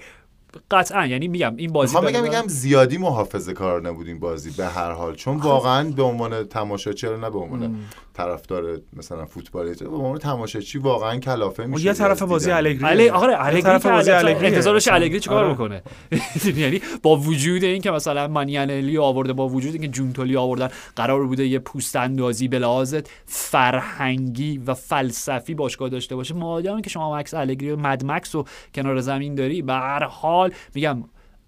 [0.72, 4.92] قطعا یعنی میگم این بازی نظرم- میگم زیادی محافظه کار نبود این بازی به هر
[4.92, 5.16] حال.
[5.16, 7.76] چون واقعا به عنوان تماشاچی نه به عنوان
[8.13, 13.10] طرفدار مثلا فوتبالی به عنوان تماشاچی واقعا کلافه اون میشه یه طرف بازی الگری علی
[13.10, 14.49] آره الگری طرف بازی اصلا الگریه.
[14.49, 14.88] انتظارش.
[14.88, 15.54] الگری چیکار آره.
[15.54, 15.82] بکنه
[16.62, 21.47] یعنی با وجود این که مثلا مانیانلی آورده با وجود اینکه جونتولی آوردن قرار بوده
[21.47, 22.95] یه پوست اندازی به لحاظ
[23.26, 28.45] فرهنگی و فلسفی باشگاه داشته باشه مادامی که شما مکس الگری و مد مکس رو
[28.76, 31.04] کنار زمین داری به هر حال میگم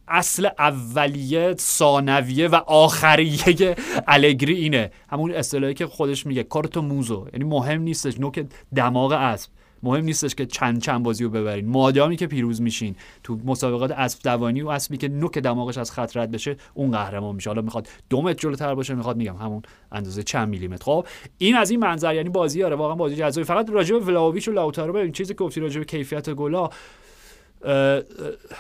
[0.07, 3.75] اصل اولیه ثانویه و آخریه
[4.07, 4.91] الگری اینه.
[5.09, 7.27] همون اصطلاحی که خودش میگه کارتو موزو.
[7.33, 9.49] یعنی مهم نیستش نوک دماغ اسب.
[9.83, 11.67] مهم نیستش که چند چند بازی رو ببرین.
[11.67, 16.17] مادامی که پیروز میشین تو مسابقات اسب دوانی و اسبی که نوک دماغش از خط
[16.17, 17.49] بشه اون قهرمان میشه.
[17.49, 21.71] حالا می‌خواد دو متر جلوتر باشه می‌خواد میگم همون اندازه چند میلیمتر خب این از
[21.71, 22.15] این منظر.
[22.15, 23.45] یعنی بازی آره واقعا بازی جذابی.
[23.45, 25.11] فقط راجع به ولاویچ و لاوتارو ببین.
[25.11, 26.69] چیزی که گفتی راجع به کیفیت گلا
[27.63, 28.01] اه،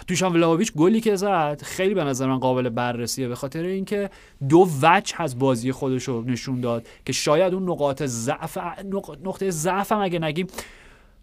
[0.07, 4.09] دوشان ولاویچ گلی که زد خیلی به نظر من قابل بررسیه به خاطر اینکه
[4.49, 9.49] دو وجه از بازی خودش رو نشون داد که شاید اون نقاط ضعف نق- نقطه
[9.49, 10.47] ضعف هم اگه نگیم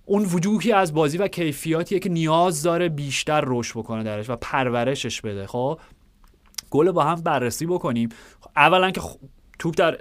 [0.05, 5.21] اون وجوهی از بازی و کیفیاتیه که نیاز داره بیشتر رشد بکنه درش و پرورشش
[5.21, 5.47] بده.
[5.47, 5.79] خب؟
[6.71, 8.09] گل با هم بررسی بکنیم.
[8.57, 9.01] اولا که
[9.59, 9.99] توپ در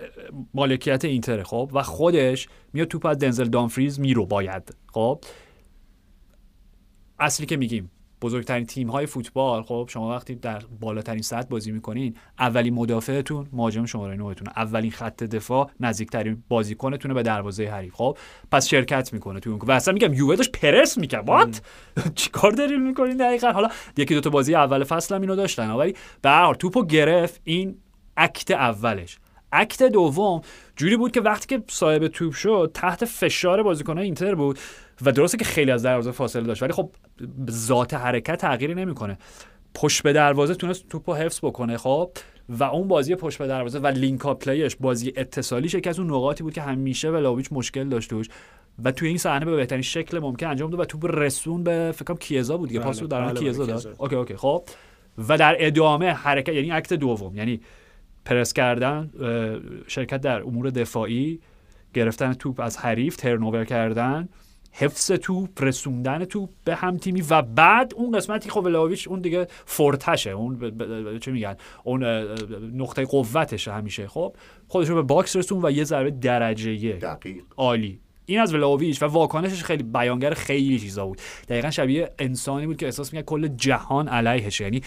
[0.54, 5.20] مالکیت اینتره خب؟ و خودش میاد توپ از دنزل دانفریز میرو باید خب؟
[7.22, 12.16] اصلی که میگیم بزرگترین تیم های فوتبال خب شما وقتی در بالاترین سطح بازی می‌کنین
[12.40, 17.94] اولین مدافعتون مهاجم شماره 9 تونه اولین خط دفاع نزدیکترین بازیکنتونه به دروازه حریف.
[17.96, 18.18] خب
[18.52, 21.28] پس شرکت می‌کنه تو اون و اصلا میگم یووه داشت پرس می‌کرد.
[21.28, 21.62] what
[22.16, 25.70] چیکار دارین می‌کنین دقیقا؟ حالا یکی دو تا بازی اول فصل هم اینو داشتن.
[25.72, 27.42] ولی به هر حال توپو گرفت.
[27.44, 27.78] این
[28.18, 29.18] act اولش.
[29.52, 30.42] act دوم
[30.76, 34.60] جوری بود که وقتی که صاحب توپ شد تحت فشار بازیکنان اینتر بود
[35.02, 36.64] و درسته که خیلی از دروازه فاصله داشت.
[36.64, 36.92] ولی خب
[37.50, 39.18] ذات حرکت تغییری نمی‌کنه.
[39.74, 42.12] پشت به دروازه تونست توپو حفظ بکنه خب؟
[42.50, 46.10] و اون بازی پشت به دروازه و link play ش بازی اتصالیش یکی از اون
[46.10, 48.28] نقاطی بود که همیشه ولاویچ مشکل داشت توش
[48.84, 52.06] و توی این صحنه به بهترین شکل ممکن انجام داد و توپ رسون به فکر
[52.06, 52.80] کنم کیزا بود دیگه.
[52.80, 53.76] بله، پاس رو در بله، بله، کیزا داد.
[53.76, 53.94] کیزا.
[53.98, 54.64] okay okay خب.
[55.28, 57.62] و در ادامه حرکت یعنی act دوم یعنی
[58.26, 59.12] پرس کردن
[59.88, 61.40] شرکت در امور دفاعی
[61.94, 64.30] گرفتن توپ از حریف turnover کردن.
[64.72, 69.48] حفظ توپ رسوندن توپ به هم تیمی و بعد اون قسمتی خب ولاویچ اون دیگه
[69.66, 72.04] forte شه اون ب- ب- چه میگن؟ اون
[72.74, 74.36] نقطه قوتشه همیشه خب؟
[74.68, 77.44] خودش رو به باکس رسون و یه ضربه درجه دقیق.
[77.58, 78.00] عالی.
[78.26, 81.22] این از ولاویچ و واکنشش خیلی بیانگر خیلی چیزا بود.
[81.50, 84.64] دقیقا شبیه انسانی بود که احساس می‌کنه کل جهان علیهشه.
[84.64, 84.82] یعنی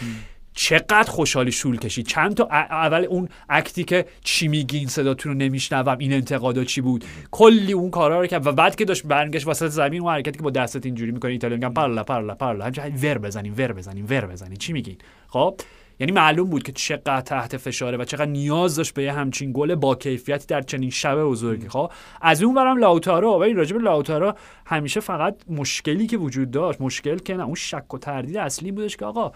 [0.55, 2.07] چقدر خوشحالی شول کشید.
[2.07, 6.80] چند تا اول اون act ی که چی میگین صداتون رو نمیشنوم این انتقادا چی
[6.80, 10.38] بود؟ کلی اون کارا رو کرد و بعد که داشت برنگشت وسط زمین اون حرکتی
[10.38, 14.05] که با دستت اینجوری می‌کنی ایتالیا میگن parla parla parla همینجوری ور بزنین ور بزنین
[14.05, 14.96] ور بزنین چی میگین؟
[15.28, 15.57] خب؟
[16.00, 19.74] یعنی معلوم بود که چقدر تحت فشاره و چقدر نیاز داشت به یه همچین گل
[19.74, 24.34] با کیفیتی در چنین شب بزرگی خب؟ از اون برم لاوتارو و این راجب لاوتارو
[24.66, 28.96] همیشه فقط مشکلی که وجود داشت مشکل که نه اون شک و تردید اصلی بودش
[28.96, 29.32] که آقا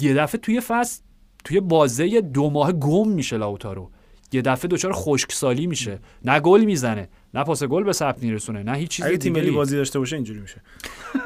[0.00, 1.00] یه دفعه توی فصل
[1.44, 3.90] توی بازه دو ماه گم میشه لاوتارو.
[4.32, 5.98] یه دفعه دچار خشکسالی میشه.
[6.24, 9.50] نه گل می‌زنه نه پاس گل به ثبت میرسونه نه هیچ چیز اگه تیم ملی
[9.50, 10.62] بازی داشته باشه اینجوری میشه.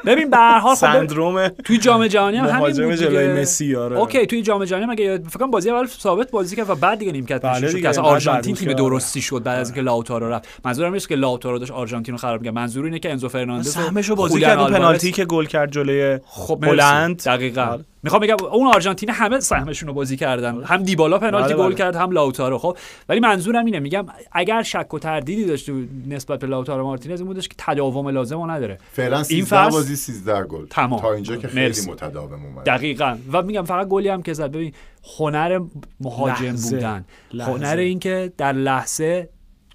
[0.07, 3.41] ببین به هر حال خب سندروم توی جام جهانی هم همین جلوی.
[3.41, 3.99] مسی آره.
[3.99, 6.99] okay توی جام جهانی هم اگه فکر کنم بازی اول ثابت بازی کرد و بعد
[6.99, 8.77] دیگه نیمکت دیگه، که اصلا آرژانتین تیم آره.
[8.77, 10.49] درستی شد بعد از اینکه لاوتارو رفت.
[10.64, 13.71] منظورم نیست که لاوتارو داشت آرژانتین رو خراب کرد منظور اینه که انزو فرناندز و
[13.71, 17.23] سهمشو بازی کرد پنالتی که گل کرد جلوی خب هلند.
[17.23, 17.66] دقیقاً.
[17.66, 17.85] بله.
[18.03, 21.75] می‌خوام بگم اون آرژانتین همه سهمشون رو بازی کردن هم دیبالا پنالتی بله، گل بله.
[21.75, 22.77] کرد هم لاوتارو خب
[23.09, 25.71] ولی منظورم اینه میگم اگر شک و تردیدی داشت
[26.09, 29.97] نسبت به لاوتارو مارتینز این بودش که تداوم لازم رو نداره فعلا 13 فصل- بازی
[29.97, 31.01] 13 گل تمام.
[31.01, 31.91] تا اینجا که خیلی مرسی.
[31.91, 34.73] متداوم اومد دقیقا و میگم فقط گلی هم که زد ببین
[35.19, 35.61] هنر
[36.01, 36.77] مهاجم لحظه.
[36.77, 37.51] بودن لحظه.
[37.53, 39.29] هنر اینکه در لحظه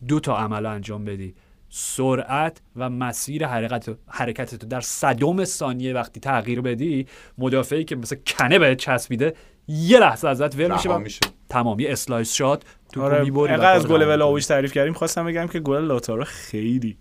[0.08, 1.36] دو تا عمل انجام بدی
[1.78, 7.08] سرعت و مسیر حرکت حرکت تو در صدم ثانیه وقتی تغییر بدی
[7.38, 9.34] مدافعی که مثل کنه بهت چسبیده
[9.68, 11.20] یه لحظه ازت ول میشه میشه
[11.50, 12.64] تمام یه slice shot
[12.94, 16.98] تو آره می‌بری از گل ولاویچ تعریف کردیم خواستم بگم که گل لاوتارو خیلی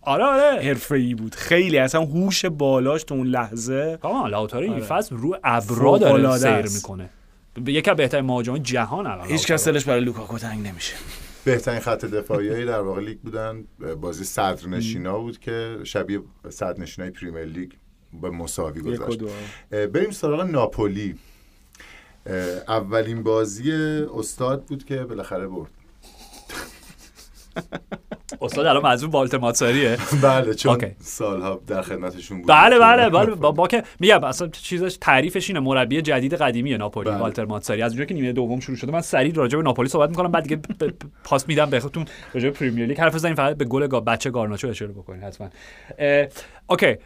[0.00, 4.82] آره آره حرفه‌ای بود خیلی اصلا هوش بالاش تو اون لحظه آه لاوتارو این آره.
[4.82, 6.76] فصل رو ابرا داره سیر.
[6.76, 7.10] می‌کنه
[7.66, 9.68] یکی از بهترین مهاجمان جهان الان هیچ کس.
[9.68, 10.94] دلش برای لوکاکو تنگ نمیشه
[11.48, 13.64] بهترین خط دفاعی در واقع لیگ بودن.
[14.00, 17.70] بازی صدرنشینا بود که شبیه صدرنشینای Premier League
[18.22, 19.20] به مساوی گذاشت.
[19.70, 21.14] بریم سراغ ناپولی.
[22.68, 23.72] اولین بازی
[24.16, 25.70] استاد بود که بالاخره برد.
[28.40, 29.98] استاد الان منظور والتر ماتساریه.
[30.22, 30.78] بله چون.
[31.00, 32.48] سالها در خدمتشون بود.
[32.48, 33.34] بله بله بله.
[33.34, 37.18] با, با که میگم اصلا چیزش تعریفش اینه مربی جدید قدیمی ناپولی بله.
[37.18, 37.82] والتر ماتساری.
[37.82, 40.42] از اونجا که نیمه دوم شروع شده من سریع راجع به ناپولی صحبت می‌کنم بعد
[40.42, 40.60] دیگه
[41.24, 42.04] پاس میدم بهتون
[42.34, 43.00] راجع به پرمیر لیگ.
[43.00, 45.48] حرف بزنیم فقط به گل گا بچه گارناچو اشاره بکنین حتما.
[46.66, 46.96] okay.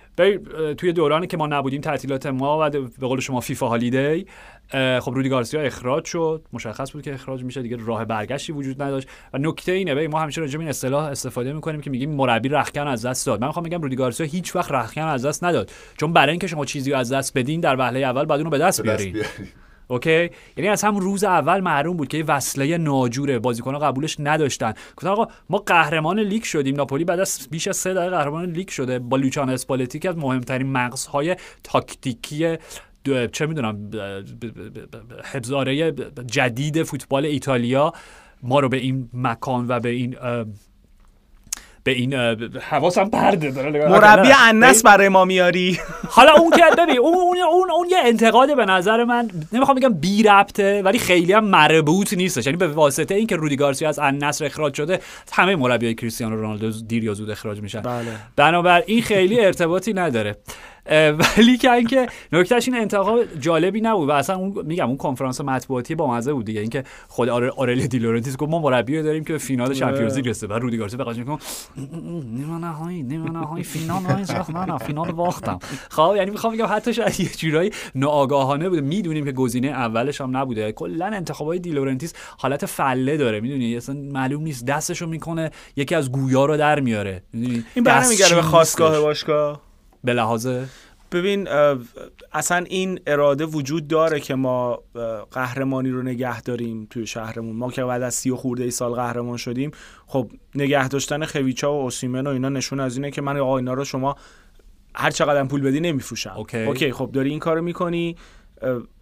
[0.79, 4.27] توی دورانی که ما نبودیم تعطیلات ما و به قول شما فیفا holiday
[4.73, 6.47] خب رودی گارسیا اخراج شد.
[6.53, 7.63] مشخص بود که اخراج میشه.
[7.63, 9.09] دیگه راه برگشتی وجود نداشت.
[9.33, 12.49] و نکته اینه ببین ما همیشه راجع به این اصطلاح استفاده می‌کنیم که میگیم مربی
[12.49, 13.41] رختکن از دست داد.
[13.41, 15.71] من می‌خوام بگم رودی گارسیا هیچ وقت رختکن از دست نداد.
[15.97, 18.83] چون برای اینکه شما چیزی از دست بدین در وهله اول باید اونو به دست
[18.83, 19.13] به دست بیارین.
[19.13, 19.51] بیاری.
[19.89, 23.39] okay؟ یعنی از هم روز اول معلوم بود که وصله ناجوره.
[23.39, 24.73] بازیکن‌ها قبولش نداشتن.
[24.97, 26.77] گفتن آقا ما قهرمان لیگ شدیم.
[26.77, 28.99] ناپولی بعد از بیش از سه دهه قهرمان لیگ شده.
[28.99, 32.57] با لوچانو اسپالتی که از مهمترین مغزهای تاکتیکی
[33.33, 33.91] چه می‌دونم
[35.33, 35.93] حفظاره
[36.27, 37.93] جدید فوتبال ایتالیا.
[38.43, 40.17] ما رو به این مکان و به این
[41.85, 42.15] به این
[42.61, 43.51] حواسم پرده.
[43.51, 44.29] داره مربی.
[44.39, 45.79] انس برای ما میاری.
[46.09, 49.31] حالا اون که ببین اون اون اون, اون یه انتقاد به نظر من.
[49.53, 52.47] نمی‌خوام بگم بی ربطه ولی خیلی هم مربوط نیستش.
[52.47, 55.01] یعنی به واسطه اینکه رودی گارسیا از النصر اخراج شده
[55.33, 57.81] همه مربیای کریستیانو رونالدو دیر یا زود اخراج میشن.
[57.81, 58.07] بله.
[58.37, 60.37] بنابر این خیلی ارتباطی نداره.
[60.87, 65.95] ولی که اینکه نکتهش این انتقاد جالبی نبود و اصلا اون میگم اون کنفرانس مطبوعاتی
[65.95, 66.61] با مزه بود دیگه.
[66.61, 70.47] اینکه خود آئورلیو دی لورنتیس گفت ما مربی داریم که به فینال Champions League رسیده.
[70.47, 71.39] بعد رودی گارسیا بغلش میگه
[71.77, 75.59] نیمه نهایی نیمه نهایی فینال نه نه فینال باختم.
[75.91, 78.81] خب یعنی می‌خوام بگم حتی شاید یه جورایی ناآگاهانه بوده.
[78.81, 80.73] می‌دونیم که گزینه اولش هم نبوده.
[80.73, 84.67] کلا انتخابای دی لورنتیس حالت فله داره می‌دونی؟ اصلا معلوم نیست.
[84.67, 87.23] دستشو می‌کنه یکی از گوی‌ها رو در میاره.
[87.35, 89.01] این برمیگرده به خاستگاه.
[89.01, 89.72] باشگاه.
[90.05, 90.49] به لحاظ
[91.13, 91.49] ببین
[92.33, 94.83] اصلا این اراده وجود داره که ما
[95.31, 97.57] قهرمانی رو نگه داریم توی شهرمون.
[97.57, 99.71] ما که بعد از سی و خورده ای سال قهرمان شدیم
[100.07, 103.75] خب نگه داشتن خویچا و اوسیمن و اینا نشون از اینه که من آقا اینا
[103.75, 104.17] رو شما
[104.95, 106.35] هر چقدر پول بدی نمیفروشم.
[106.37, 106.59] okay.
[106.59, 108.17] okay خب داری این کارو می‌کنی.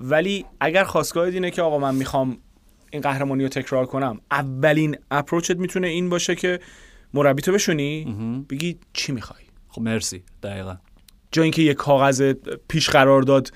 [0.01, 2.39] ولی اگر خاستگاه اینه که آقا من می‌خوام
[2.93, 6.61] این قهرمانی رو تکرار کنم اولین اپروچت می‌تونه این باشه که
[7.15, 8.05] مربی تو بشونی
[8.51, 9.43] بگی چی می‌خوای.
[9.69, 10.23] خب مرسی.
[10.43, 10.77] دقیقا.
[11.33, 12.33] جا اینکه یه کاغذ
[12.69, 13.53] پیش قرار داد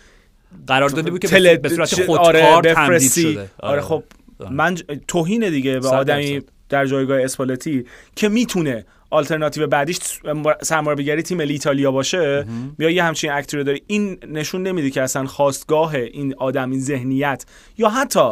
[0.66, 3.12] قرار داده بود که به- صورت خودکار آره تمدید.
[3.12, 4.04] شده آره خب
[4.38, 4.50] آره.
[4.52, 4.76] من
[5.08, 6.42] توهین دیگه به آدمی.
[6.68, 7.84] در جایگاه اسپالتی
[8.16, 9.98] که می‌تونه آلترناتیو بعدیش
[10.62, 12.46] سرمربیگری تیم ملی ایتالیا باشه
[12.78, 16.80] یا یه همچین اکتی رو داری این نشون نمیده که اصلا خواستگاه این آدم این
[16.80, 17.44] ذهنیت
[17.78, 18.30] یا حتی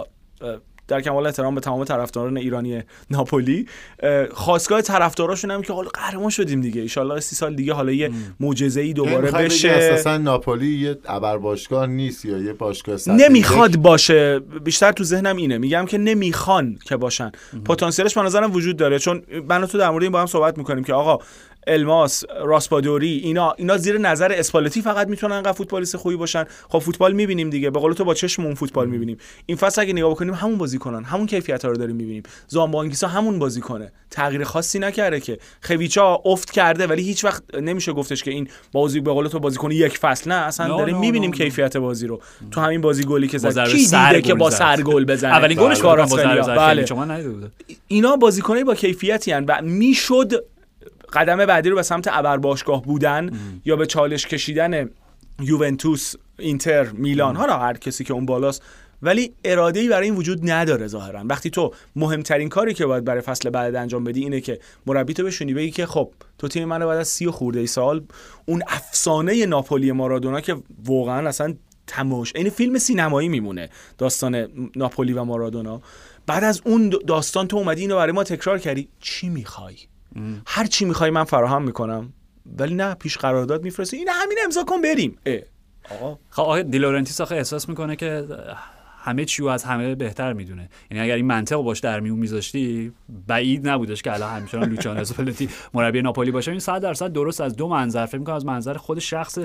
[0.93, 3.67] در کمال احترام به تمام طرفداران ایرانی ناپولی
[4.03, 7.01] اه، خواستگاه طرفداراشون هم که حالا قهرمان شدیم دیگه.
[7.01, 9.69] ان سی سال دیگه حالا یه معجزه ای دوباره می‌خوای بگی بشه.
[9.69, 14.39] اساسا ناپولی یه ابر باشگاه نیست یا یه باشگاه نمی‌خواد؟ باشه.
[14.65, 15.59] بیشتر تو ذهنم اینه.
[15.59, 17.33] میگم که نمی‌خوان که باشن.
[17.65, 18.99] پتانسیلش به نظرم وجود داره.
[18.99, 21.25] چون من تو در مورد این با هم صحبت می‌کنیم که آقا
[21.67, 26.45] الماس راسپادوری اینا اینا زیر نظر اسپالتی فقط می‌تونن انقدر فوتبالیست خوبی باشن.
[26.69, 29.17] خب فوتبال می‌بینیم دیگه به قول تو با چشمون فوتبال می‌بینیم.
[29.47, 32.23] این فصل اگه نگاه بکنیم همون بازی کنن همون کیفیت ها رو داریم می‌بینیم.
[32.49, 33.93] زامبانگیسا همون بازی کنه.
[34.11, 35.39] تغییر خاصی نکرده که.
[35.63, 39.71] خویچا افت کرده ولی هیچ وقت نمیشه گفتش که این بازی به قول تو بازیکن
[39.71, 40.31] یک فصل.
[40.31, 41.33] نه اصلا نه، داریم می‌بینیم.
[41.33, 42.21] کیفیت بازی رو.
[42.51, 43.69] تو همین بازی گلی که زد.
[43.69, 44.51] کی دیده که با.
[44.51, 46.85] سر گل بزنه؟ اولین گلش سر بله.
[47.89, 50.45] اینا بازیکنایی با کیفیتی هن و می‌شد
[51.13, 53.31] قدم بعدی رو به سمت ابر باشگاه بودن
[53.65, 54.91] یا به چالش کشیدن
[55.41, 58.63] یوونتوس اینتر میلان حالا هر کسی که اون بالاست.
[59.03, 61.23] ولی اراده ای برای این وجود نداره ظاهرا.
[61.25, 65.25] وقتی تو مهمترین کاری که باید برای فصل بعد انجام بدی اینه که مربی تو
[65.25, 68.05] بشونی بگی که خب تو تیم من بعد از سی و خورده ای سال
[68.47, 71.55] اون افسانه ناپولی مارادونا که واقعا اصلا
[71.87, 75.83] تماش این فیلم سینمایی میمونه داستان ناپولی و مارادونا.
[76.27, 78.89] بعد از اون داستان تو اومدی اینو برای ما تکرار کردی.
[79.01, 79.77] چی می‌خوای؟
[80.47, 82.13] هر چی می‌خوای من فراهم می‌کنم.
[82.59, 83.97] ولی نه پیش قرارداد میفرستی.
[83.97, 85.19] این همین امضا کن بریم.
[85.27, 85.39] اه.
[85.91, 86.19] آقا.
[86.31, 88.27] خب آقا دیلورنتیس آخه احساس می‌کنه که
[89.05, 90.69] همه چی رو از همه بهتر می‌دونه.
[90.91, 92.93] یعنی اگر این منطقو باهاش در میون میذاشتی
[93.27, 96.51] بعید نبودش که الان همچنان لوچانو اسپالتی مربی ناپولی باشه.
[96.51, 99.39] این 100 درصد درست از دو منظر فکر می‌کنم از منظر خود شخص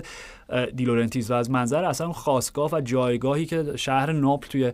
[0.76, 4.72] دیلورنتیس و از منظر اصلا اون خاستگاه و جایگاهی که شهر ناپل توی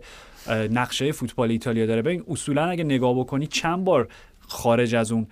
[0.50, 2.02] نقشه فوتبال ایتالیا داره.
[2.02, 4.08] ببین اصولا اگه نگاه بکنی چند بار
[4.48, 5.26] خارج از اون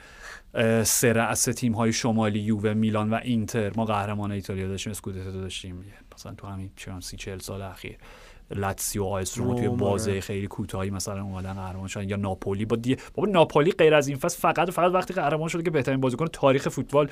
[0.85, 3.73] سه رأس تیم های شمالی یووه میلان و اینتر.
[3.77, 5.85] ما قهرمان ایتالیا داشتیم اسکودتو داشتیم.
[6.15, 7.97] مثلا تو همین چند سی چهل سال اخیر.
[8.51, 10.21] لاتسیو آیس روما توی بازه.
[10.21, 12.09] خیلی کوتاهی مثلا اومدن قهرمان شدن.
[12.09, 12.65] یا ناپولی.
[12.65, 12.97] با دی...
[13.15, 16.27] بابا ناپولی غیر از این فصل فقط و فقط وقتی قهرمان شده که بهترین بازیکن
[16.27, 17.09] تاریخ فوتبال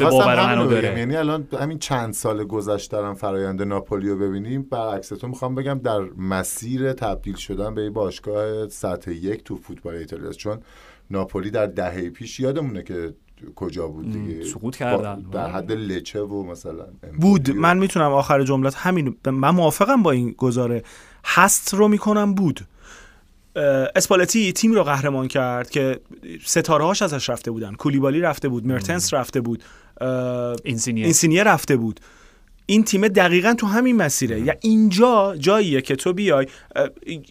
[0.00, 0.80] می‌خواستم باور همین منو رو بگم.
[0.80, 0.98] داره.
[0.98, 4.62] یعنی الان همین چند سال گذشته دارم فرایند ناپولی رو ببینیم.
[4.62, 9.94] برعکس تو می‌خوام بگم در مسیر تبدیل شدن به یه باشگاه سطح یک تو فوتبال
[9.94, 10.32] ایتالیا.
[10.32, 10.58] چون
[11.10, 13.14] ناپولی در دهه پیش یادمونه که
[13.56, 14.44] کجا بود دیگه.
[14.44, 15.24] سقوط کردن.
[15.32, 16.86] در حد لچه و مثلا
[17.20, 17.48] بود.
[17.50, 20.82] و- من می‌تونم آخر جملت همین من موافقم با این گزاره.
[21.24, 22.60] هست رو می‌کنم بود.
[23.96, 26.00] اسپالتی تیم رو قهرمان کرد که
[26.44, 27.74] ستاره هاش ازش رفته بودن.
[27.74, 29.62] کولیبالی رفته بود مرتنس رفته بود
[30.64, 31.04] اینسینیه.
[31.04, 32.00] اینسینیه رفته بود.
[32.66, 34.40] این تیم دقیقا تو همین مسیره.
[34.40, 36.46] یا اینجا جاییه که تو بیای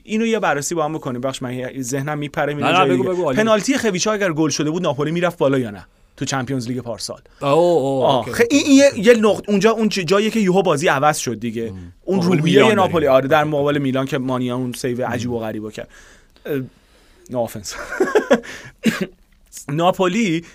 [0.03, 1.21] اینو یه بررسی با هم بکنیم.
[1.21, 3.33] بخش من ذهنم میپره میره.
[3.33, 5.85] پنالتی خویچا اگر گل شده بود ناپولی می‌رفت بالا یا نه؟
[6.17, 7.21] تو Champions League پارسال.
[7.41, 11.73] اوه این, یه, یه نقط اونجا اون جاییه که یهو بازی عوض شد دیگه.
[12.05, 13.07] اون روحیه ناپولی.
[13.07, 15.89] آره در مقابل میلان که مانیان اون سیو عجیب و غریبو کرد.
[17.29, 17.75] no offense
[19.69, 20.45] ناپولی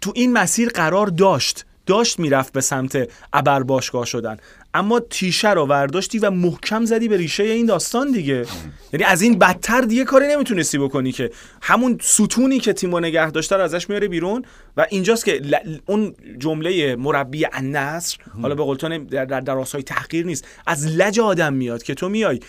[0.00, 1.64] تو این مسیر قرار داشت.
[1.86, 4.36] داشت می‌رفت به سمت ابر باشگاه شدن.
[4.74, 8.46] اما تیشه رو ورداشتی و محکم زدی به ریشه این داستان دیگه.
[8.92, 11.30] یعنی از این بدتر دیگه کاری نمی‌تونستی بکنی که.
[11.62, 14.44] همون ستونی که تیم رو نگه داشته رو ازش میاره بیرون
[14.76, 20.26] و اینجاست که ل- اون جمله مربی النصر حالا به قول در, در, در تحقیر
[20.26, 22.40] نیست از لج آدم میاد که تو میای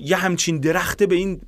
[0.00, 1.40] یه همچین درخت به این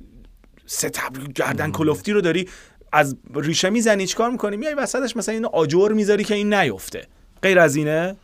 [0.65, 2.47] ستبر گردن کلفتی رو داری
[2.91, 7.07] از ریشه می‌زنی چیکار می‌کنی؟ میای وسطش مثلا اینو آجر می‌ذاری که این نیفته.
[7.41, 8.15] غیر از اینه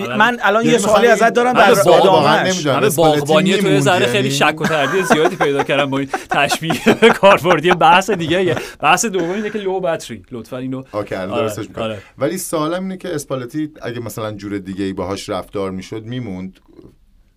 [0.00, 0.16] آره.
[0.16, 4.16] من الان یه یعنی سوالی ازت دارم در ادامهش اسپالتی باغبانی تو یه ذره خیلی
[4.16, 4.30] یعنی.
[4.30, 9.30] شک و تردید زیادی پیدا کردم با این تشبیه کاربردی بحث دیگه یه بحث دوم
[9.30, 11.98] اینه که low battery لطفا اینو okay الان آره، درستش می‌کنم آره.
[12.18, 16.60] ولی سوالم اینه که اسپالتی اگه مثلا جور دیگه ای باهاش رفتار می‌شد میموند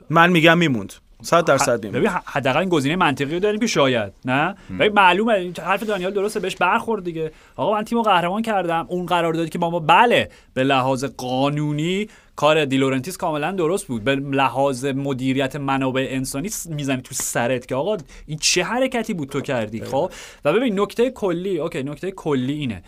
[0.09, 4.55] من میگم میموند 100 درصد ببین حداقل این گزینه منطقی رو داریم که شاید نه؟
[4.79, 7.31] ببین معلومه این حرف دانیال درسته بهش برخورد دیگه.
[7.55, 8.85] آقا من تیمو قهرمان کردم.
[8.89, 14.03] اون قراردادی که با ما بله به لحاظ قانونی کار دیلورنتیس کاملا درست بود.
[14.03, 19.41] به لحاظ مدیریت منابع انسانی می‌زنی تو سرت که آقا این چه حرکتی بود تو
[19.41, 20.11] کردی؟ خب؟
[20.45, 22.83] و ببین نکته کلی okay نکته کلی اینه.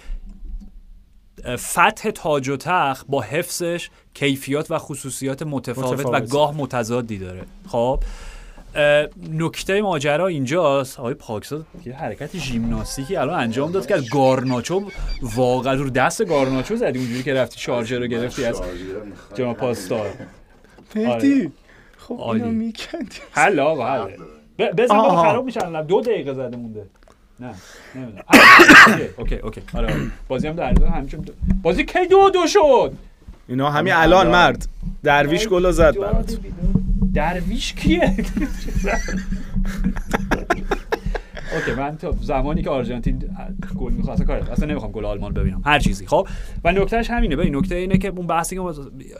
[1.57, 6.23] فتح تاج و تخت با حفظش کیفیات و خصوصیات متفاوت, متفاوت.
[6.23, 7.43] و گاه متضادی داره.
[7.67, 8.03] خب
[9.31, 10.99] نکته ماجرا اینجاست.
[10.99, 14.89] آقای پاکزاد یه حرکت ژیمناستیکی الان انجام داد که از گارناچو
[15.21, 16.99] واقعا رو دست گارناچو زدی.
[16.99, 18.61] اونجوری که رفتی شارژر رو گرفتی از
[19.35, 20.09] جناب پاستار
[20.95, 21.51] مهدی
[21.97, 22.43] خب عالی.
[22.43, 23.17] اینو میکندی.
[23.31, 24.11] حل آقا حل
[24.59, 24.99] ب- بزن.
[25.09, 26.85] خراب میشن دو دقیقه زده مونده.
[27.39, 27.53] نه
[27.95, 28.23] نمی‌دونم.
[28.87, 29.61] اوکی اوکی اوکی.
[29.73, 30.11] آره آره.
[30.27, 31.25] بازی هم در همچون
[31.61, 32.93] بازی کی دو دو شد؟
[33.47, 34.67] اینا همین الان مرد.
[35.03, 36.37] درویش گلو زد برات.
[37.13, 38.15] درویش کیه؟
[41.53, 43.29] اوکی من تا زمانی که آرژانتین
[43.79, 45.61] گل می‌خواد کار اصلا نمی‌خوام گل آلمان ببینم.
[45.65, 46.07] هر چیزی.
[46.07, 46.27] خب
[46.63, 47.35] و نکتهش همینه.
[47.35, 48.61] ببین نکته اینه که اون بحثی که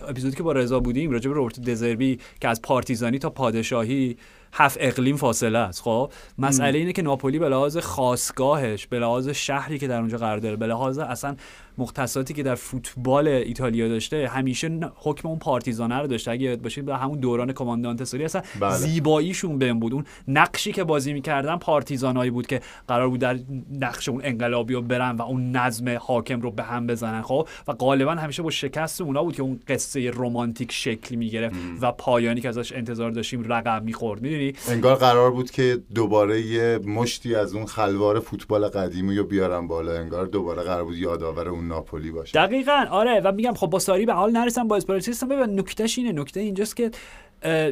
[0.08, 4.18] اپیزودی که با رضا بودیم راجع به روبرت دزربی که از پارتیزانی تا پادشاهی
[4.54, 5.82] هفت اقلیم فاصله است.
[5.82, 10.38] خب مسئله اینه که ناپولی به لحاظ خاصگاهش به لحاظ شهری که در اونجا قرار
[10.38, 11.36] داره به لحاظ اصلا
[11.78, 16.32] مختصاتی که در فوتبال ایتالیا داشته همیشه حکم اون پارتیزانه رو داشته.
[16.32, 18.74] اگه یاد باشید به همون دوران کماندانت سوری اصلا بله.
[18.74, 19.94] زیباییشون بهم بود.
[19.94, 23.40] اون نقشی که بازی می‌کردن پارتیزانایی بود که قرار بود در
[23.80, 27.22] نقش اون انقلابی رو برن و اون نظم حاکم رو به هم بزنن.
[27.22, 31.92] خب و غالبا همیشه با شکست اونا بود که اون قصه رمانتیک شکل می‌گرفت و
[31.92, 34.22] پایانی که ازش انتظار داشتیم رقم می‌خورد.
[34.22, 39.68] می‌دونی؟ انگار قرار بود که دوباره یه مشتی از اون خلوار فوتبال قدیمی رو بیارم
[39.68, 39.92] بالا.
[39.92, 42.40] انگار دوباره قرار بود یادآور اون ناپولی باشه.
[42.40, 42.86] دقیقا.
[42.92, 46.12] آره و میگم خب با ساری به حال نرسم با اسپرانتیستم ببین نکتهش اینه.
[46.12, 46.92] نکته اینجاست که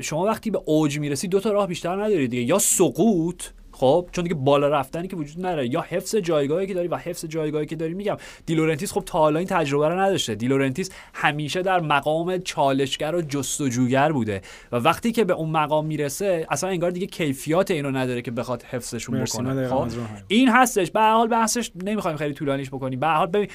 [0.02, 2.44] شما وقتی به اوج می‌رسی دو تا راه بیشتر نداری دیگه.
[2.44, 3.44] یا سقوط
[3.82, 5.68] خب چون دیگه بالا رفتنی که وجود نداره.
[5.68, 8.18] یا حفظ جایگاهی که داری و حفظ جایگاهی که داری میگم.
[8.46, 10.36] دیلورنتیس خب تا حالا این تجربه رو نداشته.
[10.36, 16.48] دیلورنتیس همیشه در مقام چالشگر و جستجوگر بوده و وقتی که به اون مقام می‌رسه
[16.50, 19.68] اصلا انگار دیگه کیفیات اینو نداره که بخواد حفظشون بکنه.
[19.68, 19.88] خب.
[20.28, 20.92] این هستش.
[20.92, 23.00] به حال بحثش نمی‌خوایم خیلی طولانیش بکنیم.
[23.00, 23.48] به حال ببین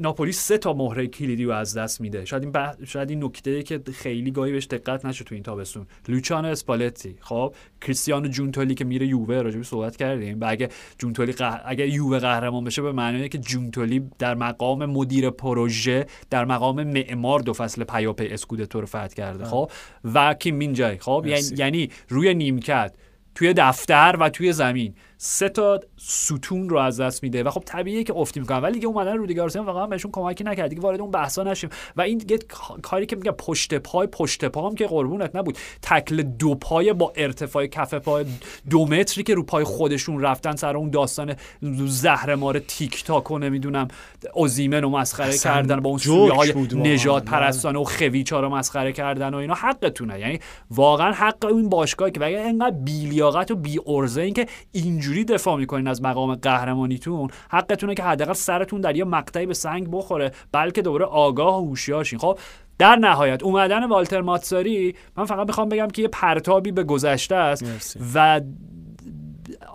[0.00, 2.24] ناپولی سه تا مهره کلیدی رو از دست میده.
[2.24, 2.84] شاید این بح...
[2.84, 5.86] شاید این نکته که خیلی گاهی بهش دقت نشه تو این تابستون.
[6.08, 7.16] لوچانو اسپالتی.
[7.20, 10.40] خب کریستیانو جونتولی که میره یووه راجبی صحبت کردیم.
[10.40, 10.68] و اگه
[10.98, 11.60] جونتولی قه...
[11.64, 17.40] اگه یووه قهرمان بشه به معنی که جونتولی در مقام مدیر پروژه در مقام معمار
[17.40, 19.44] دو فصل پیاپی اسکودتو رو فتح کرده.
[19.44, 19.70] خب
[20.14, 21.42] و کیم مین جای خب یعنی.
[21.56, 22.94] یعنی روی نیمکت
[23.34, 24.94] توی دفتر و توی زمین.
[25.22, 27.42] سه تا ستون رو از دست میده.
[27.42, 28.58] و خب طبیعیه که افتی می‌کنن.
[28.58, 30.68] ولی دیگه اومدن رودی گارسیا واقعا بهشون کمکی نکرد.
[30.68, 31.70] دیگه وارد اون بحثا نشیم.
[31.96, 32.38] و این دیگه
[32.82, 35.58] کاری که میگم پشت پای پشت پا هم که قربونت نبود.
[35.82, 38.24] تکل دو پای با ارتفاع کف پای
[38.70, 41.36] دو متری که رو پای خودشون رفتن سر اون داستان
[41.86, 43.88] زهرمار تیک تاک و نمی‌دونم
[44.34, 46.92] اوزیمن رو مسخره کردن با اون جوک سویه های بود واقعا.
[46.92, 50.20] نجات پرستانه و خویچا رو مسخره کردن و اینا حقتونه.
[50.20, 50.40] یعنی
[50.70, 54.46] واقعا حق این باشگاه که اگه اینقدر بیلیاقت و بی ارزه این که
[55.10, 59.88] اینجوری دفاع می‌کنین از مقام قهرمانیتون؟ حقتونه که حداقل سرتون در یه مقطعی به سنگ
[59.90, 62.18] بخوره بلکه دوباره آگاه و هوشیار شین.
[62.18, 62.38] خب
[62.78, 67.62] در نهایت اومدن والتر ماتساری من فقط می‌خوام بگم که یه پرتابی به گذشته است
[67.62, 67.98] مرسی.
[68.14, 68.40] و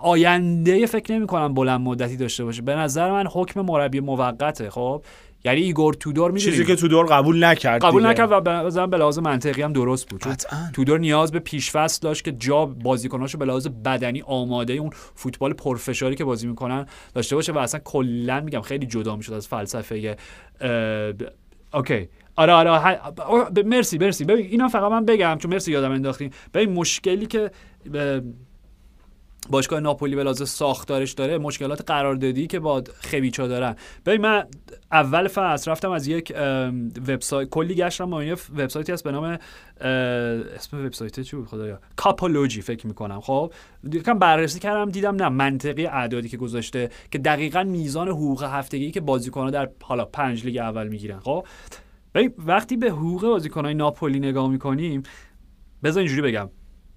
[0.02, 2.62] آینده فکر نمی کنم بلند مدتی داشته باشه.
[2.62, 4.70] به نظر من حکم مربی موقته.
[4.70, 5.02] خب
[5.46, 8.10] یعنی ایگور تودور می‌دونی چیزی که تو دور قبول نکرد قبول دیگه.
[8.10, 10.20] نکرد و به نظرم به لحاظ منطقی هم درست بود.
[10.22, 10.58] قطعاً.
[10.72, 16.14] تودور نیاز به پیشفست داشت که جا بازیکناشو به لحاظ بدنی آماده اون فوتبال پرفشاری
[16.16, 20.16] که بازی می‌کنن داشته باشه و اصلا کلا میگم خیلی جدا می‌شد از فلسفه
[20.60, 21.32] اه، ب-
[21.74, 22.08] اوکی.
[22.36, 24.24] آره آره ه- آه، ب- مرسی مرسی.
[24.24, 27.50] ببین اینا فقط من بگم چون مرسی یادم انداختین ببین مشکلی که
[29.50, 33.76] باشگاه ناپولی لحاظ ساختارش داره مشکلات قراردادی که با خویچا دارن.
[34.06, 34.44] ببین من
[34.92, 36.32] اول فصل رفتم از یک
[37.08, 39.38] وبسایت کلی گشتم با یه وبسایتی هست به نام
[39.80, 41.80] اسم وبسایت چی بود؟ خدایا.
[41.96, 43.20] کاپولوژی فکر می‌کنم.
[43.20, 43.52] خب
[43.92, 49.00] یکم بررسی کردم دیدم نه منطقی اعدادی که گذاشته که دقیقا میزان حقوق هفتگی که
[49.00, 51.20] بازیکن‌ها در حالا پنج لیگ اول می‌گیرن.
[51.20, 51.46] خب
[52.38, 55.02] وقتی به حقوق بازیکن‌های ناپولی نگاه می‌کنیم
[55.84, 56.50] بذار اینجوری بگم.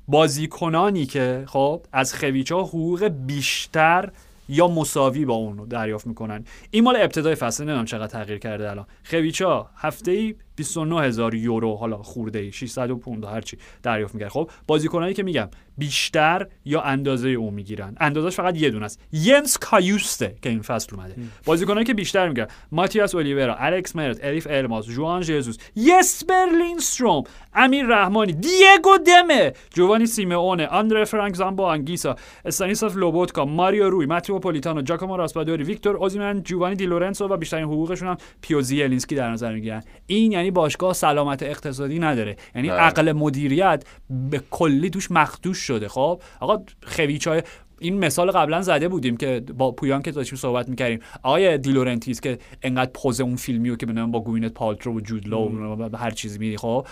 [0.09, 4.09] بازیکنانی که خب از خویچا حقوق بیشتر
[4.49, 6.45] یا مساوی با اون رو دریافت می‌کنن.
[6.71, 8.85] این مال ابتدای فصل نمی‌دونم چقدر تغییر کرده الان.
[9.03, 14.29] خویچا هفته ای 29 هزار یورو حالا خورده ای 600 پوند هرچی دریافت می‌کرد.
[14.29, 17.95] خب بازیکنایی که میگم بیشتر یا اندازه اون می‌گیرن.
[17.99, 19.01] اندازش فقط یه دونه است.
[19.13, 21.15] ینس کایوسته که این فصل اومده.
[21.45, 27.85] بازیکنایی که بیشتر می‌گیرن ماتیاس اولیورا الکس مرت الیف الماس جوان ژزوس یسپر لینستروم امیر
[27.85, 34.81] رحمانی دیگو دمه جوانی سیمئونه آندره فرانک زامبو انگیسا استانیسلاف لوبوتکا ماریو روی ماتیو پولیتانو
[34.81, 39.53] جاکومو راسپادوری ویکتور اوزیمن جوانی دی لورنسو و بیشترین حقوقشون هم پیوتر زیلینسکی در نظر
[39.53, 39.83] می‌گیرن.
[40.07, 42.35] این یعنی باشگاه سلامت اقتصادی نداره.
[42.55, 42.79] یعنی بله.
[42.79, 45.87] عقل مدیریت به کلی توش مخدوش شده.
[45.87, 47.43] خب؟ آقا خویچا
[47.79, 50.99] این مثال قبلا زده بودیم که با پویان که داشتیم صحبت می‌کردیم.
[51.23, 55.27] آقای دی لورنتیس که انقدر پز اون فیلمیو که بنام با گوئینت پالترو و جود
[55.27, 56.87] لو و هر چیزی میری خب؟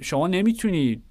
[0.00, 1.02] شما نمی‌تونی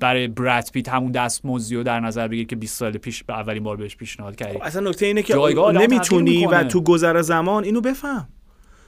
[0.00, 3.62] برای براد پیت همون دستمزدی رو در نظر بگیر که 20 سال پیش به اولین
[3.62, 4.58] بار بهش پیشنهاد کردی.
[4.58, 5.34] اصلا نکته اینه که
[5.74, 6.64] نمی‌تونی و.
[6.64, 8.28] تو گذر زمان اینو بفهم.